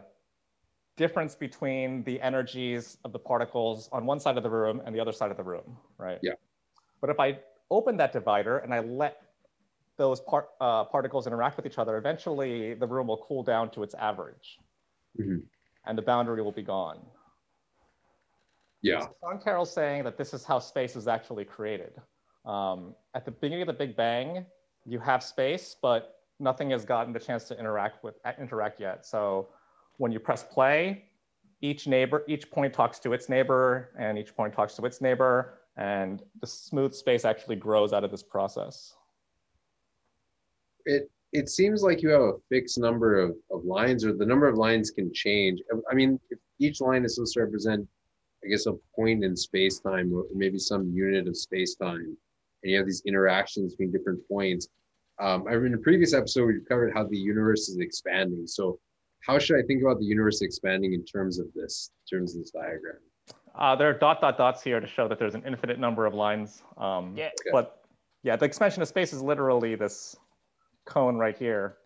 difference 0.97 1.35
between 1.35 2.05
the 2.05 2.21
energies 2.21 2.99
of 3.05 3.13
the 3.13 3.19
particles 3.19 3.89
on 3.91 4.07
one 4.07 4.21
side 4.21 4.37
of 4.37 4.43
the 4.45 4.51
room 4.51 4.81
and 4.87 4.95
the 4.95 5.01
other 5.01 5.13
side 5.13 5.31
of 5.31 5.37
the 5.37 5.43
room, 5.43 5.77
right? 5.99 6.19
Yeah. 6.23 6.35
But 7.01 7.11
if 7.11 7.19
I 7.19 7.39
open 7.71 7.97
that 7.97 8.13
divider 8.13 8.59
and 8.59 8.73
I 8.73 8.81
let 8.81 9.24
those 9.97 10.21
par 10.21 10.49
uh, 10.61 10.85
particles 10.85 11.27
interact 11.27 11.57
with 11.57 11.67
each 11.67 11.79
other, 11.79 11.97
eventually 11.97 12.75
the 12.75 12.87
room 12.87 13.07
will 13.07 13.23
cool 13.29 13.43
down 13.43 13.71
to 13.71 13.83
its 13.83 13.95
average. 13.95 14.59
Mm 15.19 15.27
-hmm. 15.27 15.41
And 15.87 15.99
the 15.99 16.03
boundary 16.03 16.43
will 16.43 16.57
be 16.63 16.63
gone. 16.63 17.01
Yeah. 18.83 19.01
So 19.01 19.15
Sean 19.21 19.39
Carroll's 19.41 19.73
saying 19.73 20.05
that 20.05 20.17
this 20.17 20.35
is 20.35 20.45
how 20.45 20.59
space 20.61 20.95
is 20.99 21.07
actually 21.07 21.45
created. 21.45 21.93
Um, 22.45 22.95
at 23.15 23.25
the 23.25 23.31
beginning 23.31 23.63
of 23.63 23.69
the 23.69 23.87
Big 23.87 23.97
Bang, 23.97 24.47
you 24.85 25.01
have 25.01 25.23
space, 25.23 25.77
but 25.81 26.21
nothing 26.39 26.71
has 26.71 26.85
gotten 26.85 27.13
the 27.13 27.19
chance 27.19 27.45
to 27.49 27.59
interact 27.59 28.05
with 28.05 28.15
interact 28.39 28.81
yet. 28.81 29.07
So 29.07 29.49
when 29.97 30.13
you 30.13 30.21
press 30.21 30.43
play, 30.43 31.05
each 31.61 31.87
neighbor, 31.87 32.25
each 32.29 32.51
point 32.51 32.75
talks 32.75 32.99
to 33.01 33.13
its 33.13 33.29
neighbor, 33.29 33.95
and 33.99 34.19
each 34.19 34.37
point 34.37 34.53
talks 34.53 34.75
to 34.77 34.85
its 34.85 35.01
neighbor, 35.01 35.61
and 35.77 36.23
the 36.41 36.47
smooth 36.47 36.93
space 36.95 37.25
actually 37.25 37.57
grows 37.57 37.93
out 37.93 38.05
of 38.05 38.11
this 38.11 38.23
process. 38.23 38.95
It 40.87 41.11
it 41.35 41.49
seems 41.49 41.83
like 41.83 42.01
you 42.01 42.11
have 42.11 42.23
a 42.23 42.33
fixed 42.49 42.79
number 42.79 43.19
of, 43.19 43.35
of 43.51 43.65
lines, 43.65 44.05
or 44.05 44.15
the 44.15 44.25
number 44.25 44.47
of 44.47 44.57
lines 44.57 44.93
can 44.93 45.13
change. 45.13 45.61
I 45.91 45.95
mean, 45.95 46.19
if 46.31 46.39
each 46.61 46.81
line 46.81 47.05
is 47.05 47.17
supposed 47.17 47.35
to 47.35 47.41
represent, 47.41 47.87
I 48.45 48.49
guess, 48.49 48.67
a 48.67 48.75
point 48.95 49.25
in 49.25 49.37
space 49.37 49.81
time, 49.81 50.13
or 50.15 50.27
maybe 50.33 50.59
some 50.59 50.93
unit 50.95 51.27
of 51.27 51.37
space 51.37 51.75
time, 51.75 52.17
and 52.63 52.71
you 52.71 52.77
have 52.77 52.87
these 52.87 53.03
interactions 53.05 53.75
between 53.75 53.91
different 53.91 54.21
points. 54.29 54.69
Um, 55.21 55.47
I 55.49 55.57
mean, 55.57 55.67
in 55.67 55.75
a 55.75 55.79
previous 55.79 56.15
episode, 56.15 56.47
we 56.47 56.61
covered 56.69 56.95
how 56.95 57.05
the 57.05 57.19
universe 57.19 57.69
is 57.69 57.79
expanding. 57.79 58.47
So, 58.47 58.79
how 59.27 59.39
should 59.41 59.59
I 59.59 59.67
think 59.67 59.83
about 59.83 59.99
the 59.99 60.07
universe 60.07 60.41
expanding 60.41 60.93
in 60.93 61.05
terms 61.05 61.41
of 61.41 61.47
this, 61.55 61.91
in 62.13 62.19
terms 62.19 62.37
of 62.37 62.43
this 62.43 62.53
diagram? 62.53 62.99
Uh, 63.57 63.75
there 63.75 63.89
are 63.89 63.95
dot 63.95 64.21
dot 64.21 64.39
dots 64.39 64.63
here 64.63 64.79
to 64.79 64.87
show 64.87 65.09
that 65.09 65.19
there's 65.19 65.35
an 65.35 65.43
infinite 65.47 65.81
number 65.81 66.07
of 66.07 66.15
lines. 66.15 66.63
Um, 66.77 67.15
yeah. 67.17 67.31
But 67.51 67.85
yeah, 68.23 68.37
the 68.37 68.45
expansion 68.45 68.83
of 68.83 68.89
space 68.89 69.13
is 69.13 69.23
literally 69.23 69.75
this 69.75 70.17
cone 70.85 71.17
right 71.17 71.37
here. 71.37 71.77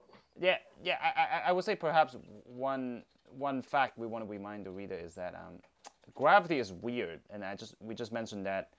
Yeah, 0.40 0.57
yeah. 0.82 0.96
I, 1.03 1.20
I, 1.20 1.49
I 1.49 1.53
would 1.53 1.64
say 1.64 1.74
perhaps 1.74 2.16
one 2.44 3.03
one 3.30 3.62
fact 3.62 3.99
we 3.99 4.07
want 4.07 4.24
to 4.24 4.30
remind 4.30 4.66
the 4.66 4.70
reader 4.70 4.94
is 4.94 5.14
that 5.14 5.34
um, 5.34 5.61
gravity 6.14 6.59
is 6.59 6.72
weird, 6.72 7.20
and 7.30 7.44
I 7.44 7.55
just 7.55 7.74
we 7.80 7.94
just 7.94 8.12
mentioned 8.12 8.46
that 8.46 8.70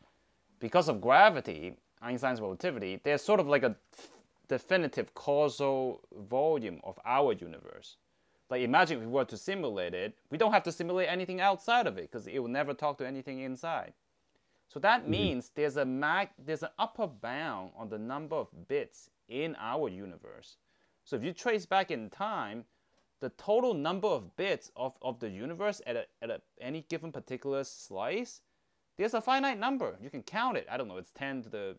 because 0.59 0.89
of 0.89 1.01
gravity, 1.01 1.77
Einstein's 2.01 2.41
relativity, 2.41 2.99
there's 3.03 3.21
sort 3.21 3.39
of 3.39 3.47
like 3.47 3.63
a 3.63 3.75
definitive 4.47 5.13
causal 5.13 6.01
volume 6.27 6.79
of 6.83 6.99
our 7.05 7.33
universe. 7.33 7.97
Like 8.49 8.63
imagine 8.63 8.97
if 8.97 9.03
we 9.03 9.09
were 9.09 9.25
to 9.25 9.37
simulate 9.37 9.93
it, 9.93 10.15
we 10.31 10.37
don't 10.37 10.51
have 10.51 10.63
to 10.63 10.71
simulate 10.71 11.07
anything 11.07 11.39
outside 11.39 11.85
of 11.85 11.97
it 11.97 12.11
because 12.11 12.27
it 12.27 12.39
will 12.39 12.49
never 12.49 12.73
talk 12.73 12.97
to 12.97 13.07
anything 13.07 13.39
inside. 13.41 13.93
So 14.67 14.79
that 14.79 15.01
mm-hmm. 15.01 15.11
means 15.11 15.51
there's 15.55 15.77
a 15.77 15.85
mag 15.85 16.29
there's 16.43 16.63
an 16.63 16.69
upper 16.79 17.07
bound 17.07 17.71
on 17.77 17.89
the 17.89 17.97
number 17.97 18.35
of 18.35 18.47
bits 18.67 19.09
in 19.29 19.55
our 19.59 19.87
universe. 19.89 20.57
So 21.05 21.15
if 21.15 21.23
you 21.23 21.31
trace 21.33 21.65
back 21.65 21.91
in 21.91 22.09
time, 22.09 22.65
the 23.19 23.29
total 23.29 23.73
number 23.73 24.07
of 24.07 24.35
bits 24.37 24.71
of, 24.75 24.93
of 25.01 25.19
the 25.19 25.29
universe 25.29 25.81
at, 25.85 25.95
a, 25.95 26.05
at 26.21 26.29
a, 26.29 26.41
any 26.61 26.85
given 26.89 27.11
particular 27.11 27.63
slice, 27.63 28.41
there's 28.97 29.13
a 29.13 29.21
finite 29.21 29.59
number. 29.59 29.97
You 30.01 30.09
can 30.09 30.23
count 30.23 30.57
it. 30.57 30.67
I 30.69 30.77
don't 30.77 30.87
know, 30.87 30.97
it's 30.97 31.11
10 31.11 31.43
to 31.43 31.49
the 31.49 31.75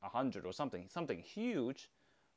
100 0.00 0.44
or 0.44 0.52
something, 0.52 0.86
something 0.88 1.20
huge. 1.20 1.90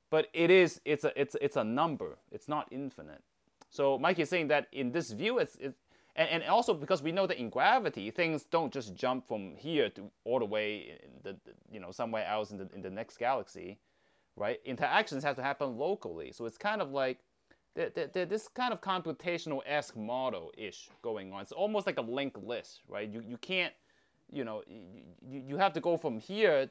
But 0.10 0.28
it 0.34 0.50
is, 0.50 0.80
it's 0.86 1.04
a, 1.04 1.20
it's, 1.20 1.36
it's 1.42 1.58
a 1.58 1.64
number. 1.64 2.18
It's 2.32 2.48
not 2.48 2.68
infinite. 2.72 3.22
So 3.70 4.00
Mike 4.00 4.20
is 4.20 4.30
saying 4.30 4.48
that 4.48 4.68
in 4.72 4.92
this 4.92 5.12
view, 5.12 5.40
it's, 5.40 5.58
it's 5.60 5.78
and, 6.16 6.30
and 6.30 6.44
also 6.44 6.74
because 6.74 7.04
we 7.04 7.12
know 7.12 7.28
that 7.28 7.38
in 7.38 7.50
gravity, 7.50 8.10
things 8.10 8.44
don't 8.46 8.74
just 8.74 8.96
jump 8.96 9.28
from 9.28 9.56
here 9.56 9.90
to 9.92 10.10
all 10.24 10.40
the 10.40 10.46
way, 10.46 10.98
the, 11.24 11.36
you 11.72 11.80
know, 11.80 11.92
somewhere 11.92 12.26
else 12.26 12.52
in 12.52 12.58
the, 12.58 12.68
in 12.74 12.82
the 12.82 12.90
next 12.90 13.18
galaxy, 13.18 13.78
right? 14.38 14.60
Interactions 14.64 15.24
have 15.24 15.36
to 15.36 15.44
happen 15.44 15.78
locally. 15.78 16.32
So 16.32 16.46
it's 16.46 16.58
kind 16.58 16.82
of 16.82 16.92
like 16.92 17.20
this 17.76 18.48
kind 18.48 18.72
of 18.72 18.82
computational-esque 18.82 19.98
model-ish 19.98 20.90
going 21.02 21.34
on. 21.34 21.42
It's 21.42 21.52
almost 21.52 21.86
like 21.86 21.98
a 21.98 22.02
linked 22.02 22.42
list, 22.42 22.82
right? 22.88 23.10
You, 23.10 23.22
you 23.28 23.38
can't, 23.38 23.74
you 24.32 24.44
know, 24.46 24.64
you, 24.68 25.44
you 25.48 25.58
have 25.58 25.74
to 25.74 25.82
go 25.82 25.98
from 25.98 26.20
here, 26.20 26.70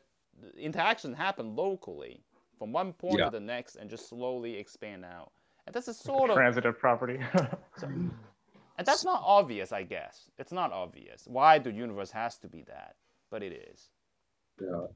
interactions 0.59 1.17
happen 1.17 1.55
locally 1.55 2.23
from 2.59 2.73
one 2.73 2.93
point 2.93 3.19
yeah. 3.19 3.27
to 3.27 3.31
the 3.31 3.41
next 3.41 3.77
and 3.77 3.91
just 3.91 4.09
slowly 4.09 4.57
expand 4.57 5.05
out. 5.05 5.33
And 5.67 5.75
this 5.75 5.89
is 5.89 5.99
sort 5.99 6.31
of 6.31 6.37
transitive 6.37 6.79
property. 6.79 7.19
so, 7.77 7.87
and 7.87 8.87
that's 8.87 9.05
not 9.05 9.23
obvious, 9.25 9.73
I 9.73 9.83
guess. 9.83 10.31
It's 10.39 10.53
not 10.53 10.73
obvious 10.73 11.25
why 11.27 11.59
the 11.59 11.73
universe 11.73 12.11
has 12.12 12.39
to 12.39 12.49
be 12.49 12.62
that, 12.62 12.97
but 13.31 13.43
it 13.43 13.69
is. 13.73 13.91
Yeah. 14.61 14.87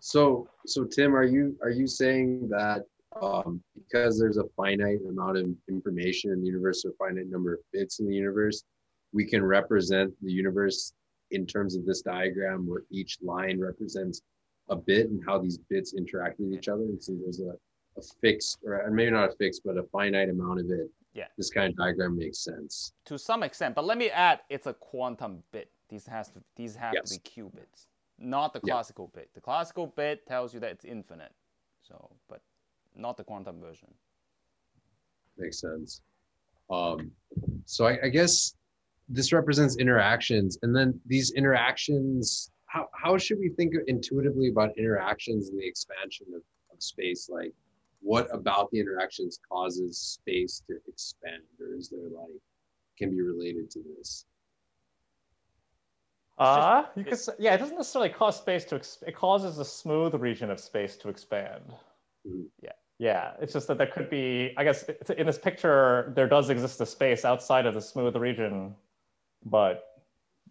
So, 0.00 0.48
so 0.66 0.84
Tim, 0.84 1.14
are 1.14 1.24
you 1.24 1.56
are 1.62 1.70
you 1.70 1.86
saying 1.86 2.48
that 2.50 2.84
um, 3.20 3.62
because 3.74 4.18
there's 4.18 4.36
a 4.36 4.44
finite 4.56 5.00
amount 5.08 5.38
of 5.38 5.48
information 5.68 6.32
in 6.32 6.40
the 6.40 6.46
universe, 6.46 6.84
or 6.84 6.92
finite 6.98 7.28
number 7.28 7.54
of 7.54 7.60
bits 7.72 8.00
in 8.00 8.06
the 8.06 8.14
universe, 8.14 8.64
we 9.12 9.24
can 9.24 9.42
represent 9.42 10.12
the 10.22 10.30
universe 10.30 10.92
in 11.30 11.46
terms 11.46 11.76
of 11.76 11.84
this 11.84 12.02
diagram 12.02 12.66
where 12.66 12.82
each 12.90 13.18
line 13.22 13.60
represents 13.60 14.22
a 14.70 14.76
bit 14.76 15.08
and 15.10 15.22
how 15.26 15.38
these 15.38 15.58
bits 15.70 15.94
interact 15.94 16.38
with 16.38 16.52
each 16.52 16.68
other. 16.68 16.82
And 16.82 17.02
so 17.02 17.14
there's 17.20 17.40
a 17.40 17.52
a 17.98 18.02
fixed, 18.20 18.58
or 18.64 18.88
maybe 18.90 19.10
not 19.10 19.30
a 19.30 19.32
fixed, 19.36 19.62
but 19.64 19.76
a 19.76 19.82
finite 19.84 20.30
amount 20.30 20.60
of 20.60 20.70
it, 20.70 20.88
yeah. 21.14 21.24
this 21.36 21.50
kind 21.50 21.70
of 21.70 21.76
diagram 21.76 22.16
makes 22.16 22.44
sense. 22.44 22.92
To 23.06 23.18
some 23.18 23.42
extent, 23.42 23.74
but 23.74 23.84
let 23.84 23.98
me 23.98 24.08
add, 24.10 24.40
it's 24.48 24.66
a 24.66 24.74
quantum 24.74 25.42
bit. 25.52 25.70
These 25.88 26.06
has 26.06 26.28
to 26.28 26.42
these 26.54 26.76
have 26.76 26.94
yes. 26.94 27.10
to 27.10 27.20
be 27.20 27.42
qubits, 27.42 27.86
not 28.18 28.52
the 28.52 28.60
classical 28.60 29.10
yeah. 29.14 29.20
bit. 29.20 29.30
The 29.34 29.40
classical 29.40 29.86
bit 29.86 30.26
tells 30.26 30.52
you 30.54 30.60
that 30.60 30.70
it's 30.70 30.84
infinite, 30.84 31.32
so 31.82 32.10
but 32.28 32.40
not 32.96 33.16
the 33.16 33.24
quantum 33.24 33.60
version. 33.60 33.88
Makes 35.36 35.60
sense. 35.60 36.00
Um, 36.70 37.10
so 37.64 37.86
I, 37.86 37.98
I 38.04 38.08
guess 38.08 38.54
this 39.08 39.32
represents 39.32 39.76
interactions, 39.76 40.58
and 40.62 40.74
then 40.74 41.00
these 41.06 41.32
interactions. 41.32 42.50
How 42.66 42.86
how 42.92 43.16
should 43.16 43.38
we 43.38 43.48
think 43.50 43.72
intuitively 43.86 44.48
about 44.48 44.76
interactions 44.76 45.48
and 45.48 45.58
the 45.58 45.66
expansion 45.66 46.26
of, 46.34 46.42
of 46.70 46.82
space? 46.82 47.30
Like, 47.32 47.54
what 48.00 48.28
about 48.32 48.70
the 48.70 48.80
interactions 48.80 49.38
causes 49.48 49.98
space 49.98 50.62
to 50.66 50.78
expand 50.86 51.42
or 51.60 51.74
is 51.74 51.88
there 51.88 52.08
like 52.10 52.40
can 52.96 53.10
be 53.10 53.20
related 53.20 53.70
to 53.70 53.80
this 53.96 54.24
uh 56.38 56.84
you 56.94 57.04
could 57.04 57.18
say, 57.18 57.32
yeah 57.38 57.54
it 57.54 57.58
doesn't 57.58 57.76
necessarily 57.76 58.08
cause 58.08 58.36
space 58.36 58.64
to 58.64 58.76
it 59.06 59.14
causes 59.14 59.58
a 59.58 59.64
smooth 59.64 60.14
region 60.14 60.50
of 60.50 60.60
space 60.60 60.96
to 60.96 61.08
expand 61.08 61.62
mm-hmm. 62.26 62.42
yeah 62.62 62.72
yeah 62.98 63.32
it's 63.40 63.52
just 63.52 63.68
that 63.68 63.78
there 63.78 63.86
could 63.86 64.10
be 64.10 64.52
i 64.56 64.64
guess 64.64 64.84
in 65.16 65.26
this 65.26 65.38
picture 65.38 66.12
there 66.14 66.28
does 66.28 66.50
exist 66.50 66.80
a 66.80 66.86
space 66.86 67.24
outside 67.24 67.66
of 67.66 67.74
the 67.74 67.80
smooth 67.80 68.14
region 68.16 68.74
but 69.44 70.02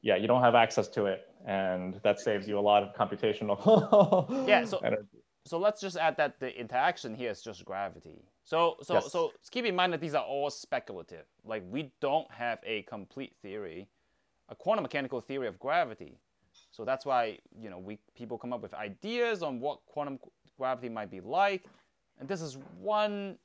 yeah 0.02 0.16
you 0.16 0.28
don't 0.28 0.42
have 0.42 0.56
access 0.56 0.88
to 0.88 1.06
it 1.06 1.28
and 1.46 2.00
that 2.04 2.20
saves 2.20 2.48
you 2.48 2.58
a 2.58 2.60
lot 2.60 2.84
of 2.84 2.94
computational 2.96 4.28
yeah 4.48 4.64
so 4.66 4.78
energy 4.80 5.18
so 5.48 5.58
let's 5.58 5.80
just 5.80 5.98
add 5.98 6.18
that 6.18 6.40
the 6.40 6.54
interaction 6.60 7.16
here 7.16 7.32
is 7.32 7.42
just 7.42 7.64
gravity. 7.64 8.22
So 8.44 8.76
so 8.82 8.96
yes. 8.96 9.12
so 9.12 9.32
keep 9.50 9.66
in 9.66 9.76
mind 9.76 9.94
that 9.94 10.02
these 10.02 10.14
are 10.14 10.24
all 10.24 10.50
speculative. 10.50 11.26
Like 11.46 11.64
we 11.66 11.92
don't 12.02 12.30
have 12.32 12.60
a 12.66 12.84
complete 12.84 13.34
theory, 13.42 13.88
a 14.50 14.56
quantum 14.56 14.84
mechanical 14.84 15.22
theory 15.22 15.48
of 15.48 15.60
gravity. 15.60 16.18
So 16.72 16.86
that's 16.86 17.06
why 17.06 17.40
you 17.60 17.70
know 17.70 17.80
we 17.80 18.00
people 18.16 18.38
come 18.38 18.54
up 18.54 18.62
with 18.62 18.74
ideas 18.74 19.44
on 19.44 19.60
what 19.60 19.80
quantum 19.86 20.20
gravity 20.58 20.90
might 20.90 21.12
be 21.12 21.22
like, 21.22 21.66
and 22.20 22.28
this 22.28 22.42
is 22.42 22.58
one 22.80 23.38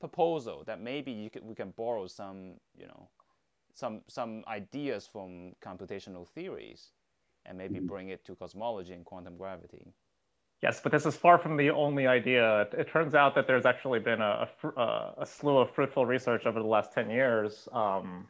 proposal 0.00 0.64
that 0.66 0.80
maybe 0.80 1.12
you 1.12 1.30
could, 1.30 1.44
we 1.44 1.54
can 1.54 1.70
borrow 1.72 2.06
some 2.06 2.54
you 2.76 2.86
know 2.86 3.08
some 3.74 4.02
some 4.08 4.44
ideas 4.48 5.06
from 5.06 5.54
computational 5.62 6.26
theories 6.28 6.92
and 7.46 7.56
maybe 7.58 7.80
Mhm. 7.80 7.86
bring 7.86 8.08
it 8.10 8.24
to 8.24 8.34
cosmology 8.36 8.92
and 8.92 9.04
quantum 9.04 9.36
gravity. 9.36 9.94
Yes, 10.62 10.80
but 10.80 10.92
this 10.92 11.06
is 11.06 11.16
far 11.16 11.38
from 11.38 11.56
the 11.56 11.70
only 11.70 12.06
idea. 12.06 12.62
It, 12.62 12.74
it 12.80 12.88
turns 12.88 13.14
out 13.14 13.34
that 13.34 13.46
there's 13.46 13.64
actually 13.64 13.98
been 14.00 14.20
a, 14.20 14.46
a, 14.62 14.68
uh, 14.68 15.14
a 15.18 15.26
slew 15.26 15.58
of 15.58 15.70
fruitful 15.70 16.04
research 16.04 16.44
over 16.46 16.60
the 16.60 16.66
last 16.66 16.92
10 16.92 17.08
years. 17.10 17.66
Um, 17.72 18.28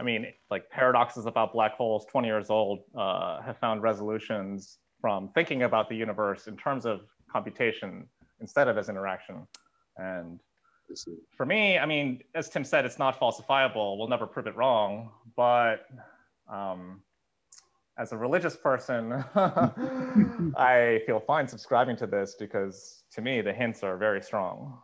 I 0.00 0.02
mean, 0.02 0.26
like 0.50 0.68
paradoxes 0.70 1.26
about 1.26 1.52
black 1.52 1.74
holes 1.74 2.06
20 2.10 2.26
years 2.26 2.48
old 2.48 2.80
uh, 2.96 3.42
have 3.42 3.58
found 3.58 3.82
resolutions 3.82 4.78
from 4.98 5.28
thinking 5.34 5.64
about 5.64 5.90
the 5.90 5.94
universe 5.94 6.46
in 6.46 6.56
terms 6.56 6.86
of 6.86 7.02
computation 7.30 8.06
instead 8.40 8.66
of 8.66 8.78
as 8.78 8.88
interaction. 8.88 9.46
And 9.98 10.40
for 11.36 11.44
me, 11.44 11.78
I 11.78 11.84
mean, 11.84 12.22
as 12.34 12.48
Tim 12.48 12.64
said, 12.64 12.86
it's 12.86 12.98
not 12.98 13.20
falsifiable. 13.20 13.98
We'll 13.98 14.08
never 14.08 14.26
prove 14.26 14.46
it 14.46 14.56
wrong. 14.56 15.10
But 15.36 15.86
um, 16.50 17.02
as 17.98 18.12
a 18.12 18.16
religious 18.16 18.56
person, 18.56 19.12
I 20.56 21.02
feel 21.04 21.20
fine 21.20 21.46
subscribing 21.46 21.96
to 21.98 22.06
this 22.06 22.36
because 22.40 23.04
to 23.12 23.20
me, 23.20 23.42
the 23.42 23.52
hints 23.52 23.82
are 23.82 23.98
very 23.98 24.22
strong. 24.22 24.78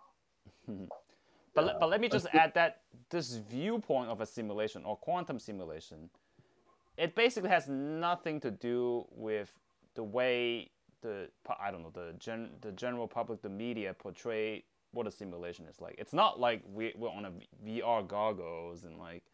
But, 1.56 1.66
Yeah. 1.66 1.72
but 1.80 1.88
let 1.88 2.00
me 2.00 2.08
just 2.08 2.26
add 2.32 2.54
that 2.54 2.82
this 3.10 3.34
viewpoint 3.36 4.10
of 4.10 4.20
a 4.20 4.26
simulation 4.26 4.84
or 4.84 4.96
quantum 4.96 5.38
simulation, 5.38 6.10
it 6.96 7.14
basically 7.16 7.50
has 7.50 7.68
nothing 7.68 8.40
to 8.40 8.50
do 8.50 9.06
with 9.10 9.52
the 9.94 10.04
way 10.04 10.70
the 11.00 11.30
I 11.58 11.70
don't 11.70 11.82
know 11.82 11.90
the 11.90 12.14
gen, 12.18 12.50
the 12.60 12.72
general 12.72 13.08
public, 13.08 13.42
the 13.42 13.48
media 13.48 13.94
portray 13.94 14.64
what 14.92 15.06
a 15.06 15.10
simulation 15.10 15.66
is 15.66 15.80
like. 15.80 15.96
It's 15.98 16.12
not 16.12 16.38
like 16.40 16.62
we, 16.72 16.92
we're 16.96 17.10
on 17.10 17.24
a 17.26 17.32
VR 17.64 18.06
goggles 18.06 18.84
and 18.84 18.98
like 18.98 19.24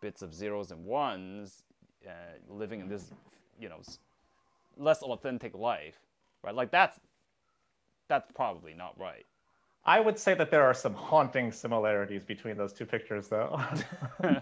bits 0.00 0.22
of 0.22 0.34
zeros 0.34 0.70
and 0.70 0.84
ones, 0.84 1.62
uh, 2.06 2.10
living 2.48 2.80
in 2.80 2.88
this 2.88 3.12
you 3.60 3.68
know 3.68 3.80
less 4.76 5.02
authentic 5.02 5.54
life, 5.54 5.98
right? 6.42 6.54
Like 6.54 6.70
that's 6.70 6.98
that's 8.08 8.30
probably 8.32 8.74
not 8.74 8.98
right. 8.98 9.26
I 9.88 10.00
would 10.00 10.18
say 10.18 10.34
that 10.34 10.50
there 10.50 10.64
are 10.64 10.74
some 10.74 10.92
haunting 10.92 11.50
similarities 11.50 12.22
between 12.22 12.58
those 12.58 12.74
two 12.74 12.84
pictures, 12.84 13.28
though. 13.28 13.58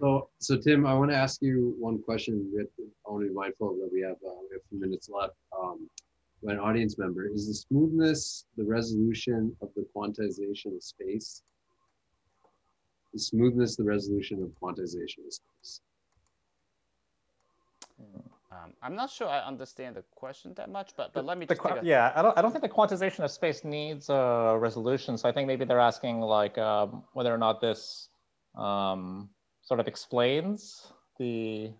So, 0.00 0.30
so 0.40 0.56
Tim, 0.56 0.84
I 0.84 0.94
want 0.94 1.12
to 1.12 1.16
ask 1.16 1.40
you 1.42 1.76
one 1.78 2.02
question. 2.02 2.50
We 2.52 2.58
have 2.58 2.66
to, 2.74 2.82
I 3.06 3.12
want 3.12 3.22
to 3.22 3.28
be 3.28 3.34
mindful 3.34 3.76
that 3.76 3.88
we 3.92 4.00
have, 4.00 4.16
uh, 4.26 4.34
we 4.50 4.54
have 4.54 4.60
a 4.60 4.68
few 4.68 4.80
minutes 4.80 5.08
left. 5.08 5.34
Um, 5.56 5.88
by 6.42 6.54
an 6.54 6.58
audience 6.58 6.98
member, 6.98 7.28
is 7.28 7.46
the 7.46 7.54
smoothness 7.54 8.46
the 8.56 8.64
resolution 8.64 9.56
of 9.62 9.68
the 9.76 9.86
quantization 9.94 10.74
of 10.74 10.82
space? 10.82 11.44
The 13.12 13.20
smoothness 13.20 13.76
the 13.76 13.84
resolution 13.84 14.42
of 14.42 14.48
quantization 14.60 15.24
of 15.24 15.32
space? 15.32 15.80
Um, 18.52 18.74
I'm 18.82 18.94
not 18.94 19.10
sure 19.10 19.28
I 19.28 19.40
understand 19.40 19.96
the 19.96 20.04
question 20.14 20.52
that 20.54 20.68
much, 20.68 20.92
but, 20.96 21.12
but 21.14 21.24
let 21.24 21.38
me 21.38 21.46
just 21.46 21.64
a, 21.64 21.80
yeah, 21.82 22.12
I 22.14 22.20
don't, 22.20 22.36
I 22.36 22.42
don't 22.42 22.52
think 22.52 22.62
the 22.62 22.68
quantization 22.68 23.20
of 23.20 23.30
space 23.30 23.64
needs 23.64 24.10
a 24.10 24.56
resolution. 24.60 25.16
So 25.16 25.28
I 25.28 25.32
think 25.32 25.46
maybe 25.46 25.64
they're 25.64 25.80
asking 25.80 26.20
like 26.20 26.58
um, 26.58 27.04
whether 27.14 27.32
or 27.32 27.38
not 27.38 27.60
this 27.60 28.08
um, 28.56 29.30
sort 29.62 29.80
of 29.80 29.88
explains 29.88 30.92
the 31.18 31.72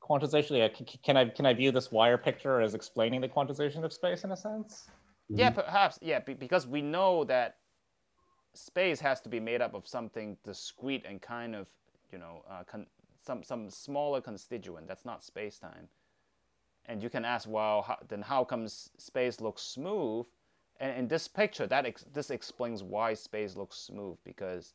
quantization. 0.00 0.58
Yeah, 0.58 0.68
can 1.02 1.16
I 1.16 1.24
can 1.30 1.46
I 1.46 1.54
view 1.54 1.72
this 1.72 1.90
wire 1.90 2.18
picture 2.18 2.60
as 2.60 2.74
explaining 2.74 3.20
the 3.20 3.28
quantization 3.28 3.82
of 3.82 3.92
space 3.92 4.22
in 4.22 4.30
a 4.30 4.36
sense? 4.36 4.88
yeah, 5.28 5.50
perhaps, 5.50 5.98
yeah, 6.00 6.20
because 6.20 6.66
we 6.66 6.80
know 6.80 7.24
that 7.24 7.56
space 8.54 9.00
has 9.00 9.20
to 9.22 9.28
be 9.28 9.40
made 9.40 9.62
up 9.62 9.74
of 9.74 9.86
something 9.86 10.36
discrete 10.44 11.04
and 11.08 11.20
kind 11.20 11.56
of, 11.56 11.66
you 12.12 12.18
know, 12.18 12.44
uh, 12.48 12.62
con- 12.64 12.86
some 13.20 13.42
some 13.42 13.68
smaller 13.68 14.20
constituent 14.20 14.86
that's 14.86 15.04
not 15.04 15.24
space 15.24 15.58
time. 15.58 15.88
And 16.86 17.02
you 17.02 17.10
can 17.10 17.24
ask, 17.24 17.48
well, 17.48 17.82
how, 17.82 17.98
then 18.08 18.22
how 18.22 18.44
comes 18.44 18.90
space 18.98 19.40
looks 19.40 19.62
smooth? 19.62 20.26
And 20.80 20.96
in 20.98 21.08
this 21.08 21.28
picture, 21.28 21.66
that 21.66 21.86
ex- 21.86 22.06
this 22.12 22.30
explains 22.30 22.82
why 22.82 23.14
space 23.14 23.54
looks 23.54 23.76
smooth 23.76 24.16
because 24.24 24.74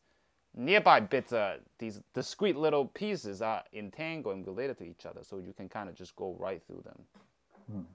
nearby 0.55 0.99
bits, 0.99 1.33
uh, 1.33 1.57
these 1.79 2.01
discrete 2.13 2.55
little 2.55 2.85
pieces 2.85 3.41
are 3.41 3.63
entangled 3.73 4.35
and 4.35 4.47
related 4.47 4.77
to 4.77 4.83
each 4.85 5.05
other, 5.05 5.21
so 5.23 5.37
you 5.39 5.51
can 5.53 5.67
kind 5.67 5.89
of 5.89 5.95
just 5.95 6.15
go 6.15 6.35
right 6.39 6.61
through 6.67 6.83
them. 6.83 7.85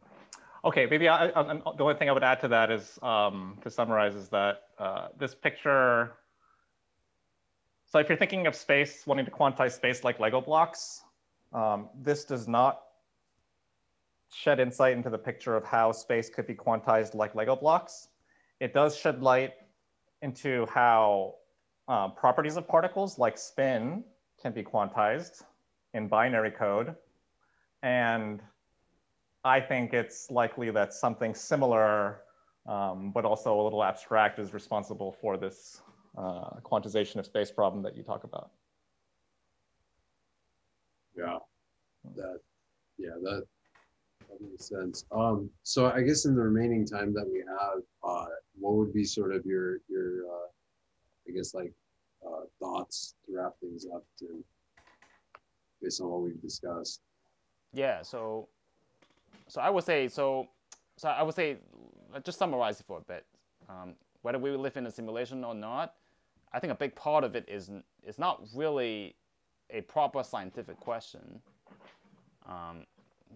Okay, 0.64 0.86
maybe 0.86 1.08
I, 1.08 1.28
I, 1.28 1.52
I- 1.52 1.54
the 1.76 1.82
only 1.84 1.94
thing 1.94 2.08
I 2.10 2.12
would 2.12 2.24
add 2.24 2.40
to 2.40 2.48
that 2.48 2.70
is 2.70 2.98
um, 3.02 3.58
to 3.62 3.70
summarize 3.70 4.14
is 4.14 4.28
that 4.30 4.64
uh, 4.78 5.08
this 5.18 5.34
picture. 5.34 6.12
So 7.86 7.98
if 7.98 8.08
you're 8.08 8.18
thinking 8.18 8.46
of 8.46 8.54
space, 8.54 9.06
wanting 9.06 9.24
to 9.24 9.30
quantize 9.30 9.72
space 9.72 10.04
like 10.04 10.20
Lego 10.20 10.40
blocks, 10.40 11.02
um, 11.52 11.88
this 12.02 12.24
does 12.24 12.46
not 12.46 12.82
shed 14.32 14.60
insight 14.60 14.96
into 14.96 15.10
the 15.10 15.18
picture 15.18 15.56
of 15.56 15.64
how 15.64 15.92
space 15.92 16.30
could 16.30 16.46
be 16.46 16.54
quantized 16.54 17.14
like 17.14 17.34
Lego 17.34 17.56
blocks. 17.56 18.08
It 18.60 18.74
does 18.74 18.96
shed 18.96 19.22
light 19.22 19.54
into 20.22 20.66
how 20.66 21.36
uh, 21.88 22.08
properties 22.08 22.56
of 22.56 22.68
particles 22.68 23.18
like 23.18 23.36
spin 23.38 24.04
can 24.40 24.52
be 24.52 24.62
quantized 24.62 25.42
in 25.94 26.08
binary 26.08 26.50
code. 26.50 26.94
And 27.82 28.40
I 29.44 29.60
think 29.60 29.94
it's 29.94 30.30
likely 30.30 30.70
that 30.70 30.92
something 30.92 31.34
similar, 31.34 32.20
um, 32.66 33.10
but 33.12 33.24
also 33.24 33.60
a 33.60 33.62
little 33.62 33.82
abstract, 33.82 34.38
is 34.38 34.52
responsible 34.52 35.12
for 35.20 35.36
this 35.36 35.80
uh, 36.16 36.60
quantization 36.62 37.16
of 37.16 37.26
space 37.26 37.50
problem 37.50 37.82
that 37.82 37.96
you 37.96 38.02
talk 38.02 38.24
about. 38.24 38.50
Yeah, 41.16 41.38
that, 42.16 42.38
yeah, 42.98 43.10
that, 43.22 43.44
makes 44.40 44.68
sense. 44.68 45.04
Um, 45.12 45.50
so 45.62 45.90
I 45.90 46.02
guess 46.02 46.24
in 46.24 46.34
the 46.34 46.42
remaining 46.42 46.86
time 46.86 47.12
that 47.14 47.26
we 47.30 47.38
have, 47.40 47.82
uh, 48.02 48.26
what 48.58 48.74
would 48.74 48.92
be 48.92 49.04
sort 49.04 49.34
of 49.34 49.44
your, 49.44 49.78
your, 49.88 50.24
uh, 50.26 50.48
I 51.28 51.32
guess 51.32 51.54
like, 51.54 51.72
uh, 52.26 52.44
thoughts 52.58 53.14
to 53.26 53.36
wrap 53.36 53.52
things 53.60 53.86
up 53.94 54.04
to, 54.18 54.44
based 55.82 56.00
on 56.00 56.08
what 56.08 56.22
we've 56.22 56.40
discussed? 56.42 57.00
Yeah, 57.72 58.02
so 58.02 58.48
so 59.48 59.60
I 59.60 59.70
would 59.70 59.84
say 59.84 60.08
so 60.08 60.48
so 60.96 61.08
I 61.08 61.22
would 61.22 61.34
say 61.34 61.56
let's 62.12 62.24
just 62.24 62.38
summarize 62.38 62.80
it 62.80 62.86
for 62.86 62.98
a 62.98 63.00
bit. 63.00 63.24
Um, 63.68 63.94
whether 64.22 64.38
we 64.38 64.50
live 64.50 64.76
in 64.76 64.86
a 64.86 64.90
simulation 64.90 65.44
or 65.44 65.54
not, 65.54 65.94
I 66.52 66.58
think 66.58 66.72
a 66.72 66.76
big 66.76 66.94
part 66.94 67.24
of 67.24 67.36
it 67.36 67.48
is 67.48 67.70
is 68.02 68.18
not 68.18 68.42
really 68.54 69.14
a 69.70 69.80
proper 69.82 70.22
scientific 70.22 70.78
question. 70.80 71.40
Um, 72.46 72.86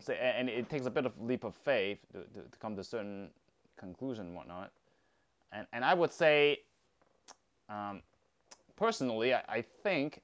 a- 0.09 0.23
and 0.23 0.49
it 0.49 0.69
takes 0.69 0.87
a 0.87 0.91
bit 0.91 1.07
of 1.07 1.13
leap 1.21 1.45
of 1.45 1.55
faith 1.55 1.99
to, 2.13 2.19
to, 2.19 2.49
to 2.49 2.59
come 2.59 2.77
to 2.77 2.85
certain 2.85 3.31
conclusion 3.77 4.27
and 4.27 4.37
whatnot. 4.37 4.71
And 5.53 5.67
and 5.73 5.85
I 5.85 5.95
would 5.95 6.13
say, 6.13 6.61
um, 7.69 8.03
personally, 8.77 9.35
I, 9.35 9.43
I 9.49 9.65
think 9.83 10.21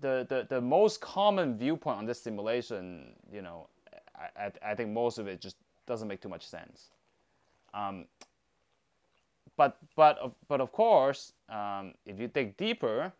the, 0.00 0.26
the, 0.28 0.46
the 0.48 0.60
most 0.60 1.00
common 1.00 1.56
viewpoint 1.56 1.98
on 1.98 2.06
this 2.06 2.20
simulation, 2.20 3.14
you 3.32 3.42
know, 3.42 3.68
I, 4.14 4.46
I, 4.46 4.72
I 4.72 4.74
think 4.74 4.90
most 4.90 5.18
of 5.18 5.26
it 5.26 5.40
just 5.40 5.56
doesn't 5.86 6.08
make 6.08 6.20
too 6.20 6.28
much 6.28 6.46
sense. 6.46 6.90
Um, 7.74 8.06
but 9.56 9.78
but 9.94 10.18
of, 10.18 10.34
but 10.48 10.60
of 10.60 10.72
course, 10.72 11.32
um, 11.48 11.94
if 12.04 12.18
you 12.18 12.28
dig 12.28 12.56
deeper, 12.56 13.12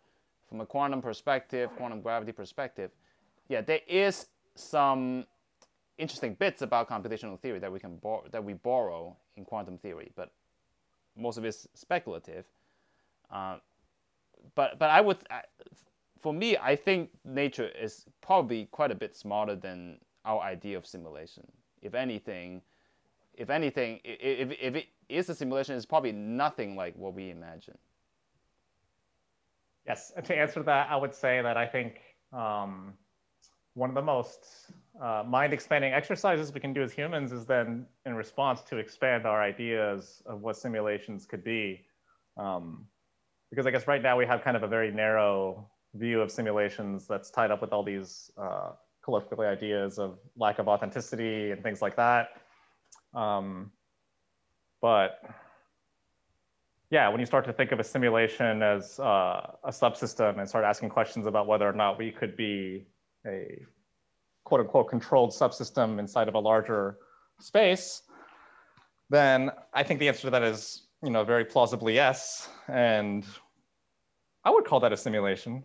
from 0.48 0.60
a 0.60 0.66
quantum 0.66 1.02
perspective, 1.02 1.70
quantum 1.76 2.00
gravity 2.00 2.32
perspective, 2.32 2.90
yeah, 3.48 3.60
there 3.60 3.80
is 3.88 4.26
some 4.54 5.26
interesting 5.98 6.34
bits 6.34 6.62
about 6.62 6.88
computational 6.88 7.38
theory 7.38 7.58
that 7.58 7.72
we 7.72 7.78
can 7.78 7.96
bor- 7.96 8.24
that 8.30 8.42
we 8.42 8.54
borrow 8.54 9.16
in 9.36 9.44
quantum 9.44 9.78
theory, 9.78 10.12
but 10.14 10.32
most 11.16 11.38
of 11.38 11.44
it's 11.44 11.66
speculative. 11.74 12.44
Uh, 13.30 13.56
but 14.54 14.78
but 14.78 14.90
I 14.90 15.00
would, 15.00 15.18
I, 15.30 15.42
for 16.20 16.32
me, 16.32 16.56
I 16.56 16.76
think 16.76 17.10
nature 17.24 17.68
is 17.68 18.04
probably 18.20 18.66
quite 18.66 18.90
a 18.90 18.94
bit 18.94 19.16
smarter 19.16 19.56
than 19.56 19.98
our 20.24 20.40
idea 20.40 20.76
of 20.76 20.86
simulation. 20.86 21.46
If 21.82 21.94
anything, 21.94 22.62
if 23.34 23.50
anything, 23.50 24.00
if, 24.04 24.50
if 24.60 24.74
it 24.74 24.86
is 25.08 25.28
a 25.28 25.34
simulation, 25.34 25.76
it's 25.76 25.86
probably 25.86 26.12
nothing 26.12 26.76
like 26.76 26.94
what 26.96 27.14
we 27.14 27.30
imagine. 27.30 27.78
Yes, 29.86 30.12
and 30.16 30.24
to 30.26 30.36
answer 30.36 30.62
that, 30.64 30.88
I 30.90 30.96
would 30.96 31.14
say 31.14 31.40
that 31.42 31.56
I 31.56 31.66
think 31.66 32.00
um, 32.32 32.94
one 33.74 33.88
of 33.88 33.94
the 33.94 34.02
most 34.02 34.72
uh, 35.00 35.22
mind 35.26 35.52
expanding 35.52 35.92
exercises 35.92 36.52
we 36.52 36.60
can 36.60 36.72
do 36.72 36.82
as 36.82 36.92
humans 36.92 37.32
is 37.32 37.44
then 37.44 37.86
in 38.04 38.14
response 38.14 38.62
to 38.62 38.78
expand 38.78 39.26
our 39.26 39.42
ideas 39.42 40.22
of 40.26 40.42
what 40.42 40.56
simulations 40.56 41.26
could 41.26 41.44
be. 41.44 41.84
Um, 42.36 42.86
because 43.50 43.66
I 43.66 43.70
guess 43.70 43.86
right 43.86 44.02
now 44.02 44.16
we 44.16 44.26
have 44.26 44.42
kind 44.42 44.56
of 44.56 44.62
a 44.62 44.68
very 44.68 44.90
narrow 44.90 45.68
view 45.94 46.20
of 46.20 46.30
simulations 46.30 47.06
that's 47.06 47.30
tied 47.30 47.50
up 47.50 47.60
with 47.60 47.72
all 47.72 47.82
these 47.82 48.30
uh, 48.36 48.72
colloquial 49.02 49.40
ideas 49.42 49.98
of 49.98 50.18
lack 50.36 50.58
of 50.58 50.68
authenticity 50.68 51.52
and 51.52 51.62
things 51.62 51.80
like 51.80 51.96
that. 51.96 52.28
Um, 53.14 53.70
but 54.82 55.20
yeah, 56.90 57.08
when 57.08 57.20
you 57.20 57.26
start 57.26 57.44
to 57.46 57.52
think 57.52 57.72
of 57.72 57.80
a 57.80 57.84
simulation 57.84 58.62
as 58.62 58.98
uh, 59.00 59.52
a 59.64 59.70
subsystem 59.70 60.38
and 60.38 60.48
start 60.48 60.64
asking 60.64 60.88
questions 60.88 61.26
about 61.26 61.46
whether 61.46 61.68
or 61.68 61.72
not 61.72 61.98
we 61.98 62.10
could 62.10 62.36
be 62.36 62.86
a 63.26 63.64
quote 64.46 64.60
unquote 64.60 64.88
controlled 64.88 65.30
subsystem 65.32 65.98
inside 65.98 66.28
of 66.28 66.34
a 66.34 66.38
larger 66.38 66.98
space, 67.40 68.02
then 69.10 69.50
I 69.74 69.82
think 69.82 69.98
the 69.98 70.06
answer 70.08 70.22
to 70.22 70.30
that 70.30 70.44
is, 70.44 70.86
you 71.02 71.10
know, 71.10 71.24
very 71.24 71.44
plausibly 71.44 71.94
yes. 71.94 72.48
And 72.68 73.26
I 74.44 74.50
would 74.50 74.64
call 74.64 74.78
that 74.80 74.92
a 74.92 74.96
simulation. 74.96 75.64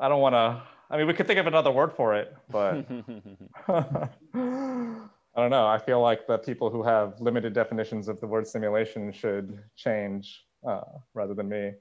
I 0.00 0.08
don't 0.08 0.20
want 0.20 0.34
to, 0.34 0.60
I 0.90 0.96
mean, 0.98 1.06
we 1.06 1.14
could 1.14 1.28
think 1.28 1.38
of 1.38 1.46
another 1.46 1.70
word 1.70 1.92
for 1.92 2.16
it, 2.16 2.34
but 2.50 2.84
I 3.68 4.98
don't 5.36 5.50
know. 5.50 5.66
I 5.68 5.78
feel 5.78 6.00
like 6.00 6.26
the 6.26 6.38
people 6.38 6.70
who 6.70 6.82
have 6.82 7.20
limited 7.20 7.52
definitions 7.52 8.08
of 8.08 8.18
the 8.20 8.26
word 8.26 8.44
simulation 8.44 9.12
should 9.12 9.62
change 9.76 10.44
uh, 10.68 10.80
rather 11.14 11.32
than 11.32 11.48
me. 11.48 11.74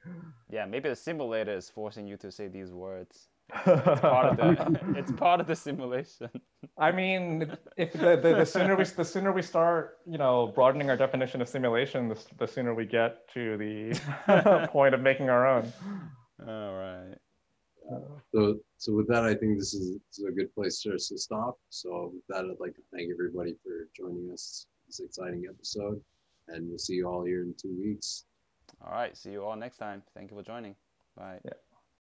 Yeah, 0.52 0.68
maybe 0.68 0.90
the 0.90 0.96
simulator 0.96 1.58
is 1.58 1.72
forcing 1.72 2.06
you 2.06 2.18
to 2.18 2.32
say 2.32 2.48
these 2.48 2.72
words. 2.72 3.30
It's 3.50 4.02
part 4.02 4.26
of 4.26 4.38
the, 4.38 4.80
it's 4.98 5.12
part 5.12 5.40
of 5.40 5.48
the 5.48 5.56
simulation. 5.56 6.30
I 6.78 6.92
mean, 6.92 7.56
if 7.78 7.94
the, 7.94 8.18
the, 8.18 8.36
the, 8.40 8.46
sooner 8.46 8.76
we 8.76 8.84
the 8.84 9.06
sooner 9.06 9.32
we 9.32 9.42
start, 9.42 10.00
you 10.06 10.18
know, 10.18 10.52
broadening 10.54 10.90
our 10.90 10.98
definition 10.98 11.42
of 11.42 11.48
simulation, 11.48 12.10
the, 12.10 12.22
the 12.40 12.48
sooner 12.48 12.74
we 12.74 12.86
get 12.86 13.28
to 13.34 13.58
the 13.58 14.68
point 14.72 14.94
of 14.94 15.02
making 15.02 15.30
our 15.30 15.48
own. 15.48 15.72
All 16.46 16.74
right. 16.74 17.18
So, 18.34 18.60
so 18.78 18.94
with 18.94 19.08
that, 19.08 19.24
I 19.24 19.34
think 19.34 19.58
this 19.58 19.74
is, 19.74 19.94
this 19.94 20.20
is 20.20 20.26
a 20.26 20.32
good 20.32 20.54
place 20.54 20.82
to, 20.82 20.92
to 20.92 21.18
stop. 21.18 21.58
So 21.70 22.12
with 22.14 22.24
that, 22.28 22.44
I'd 22.44 22.60
like 22.60 22.76
to 22.76 22.82
thank 22.94 23.10
everybody 23.12 23.56
for 23.64 23.88
joining 23.96 24.30
us 24.34 24.66
this 24.88 25.00
exciting 25.00 25.46
episode, 25.50 26.02
and 26.50 26.68
we'll 26.68 26.78
see 26.78 26.96
you 26.96 27.08
all 27.08 27.24
here 27.24 27.44
in 27.44 27.54
two 27.62 27.78
weeks. 27.82 28.26
All 28.86 28.92
right. 28.92 29.16
See 29.16 29.32
you 29.32 29.44
all 29.44 29.56
next 29.56 29.78
time. 29.78 30.04
Thank 30.14 30.32
you 30.32 30.38
for 30.38 30.44
joining. 30.44 30.76
Bye. 31.16 31.40
Yeah. 31.46 31.52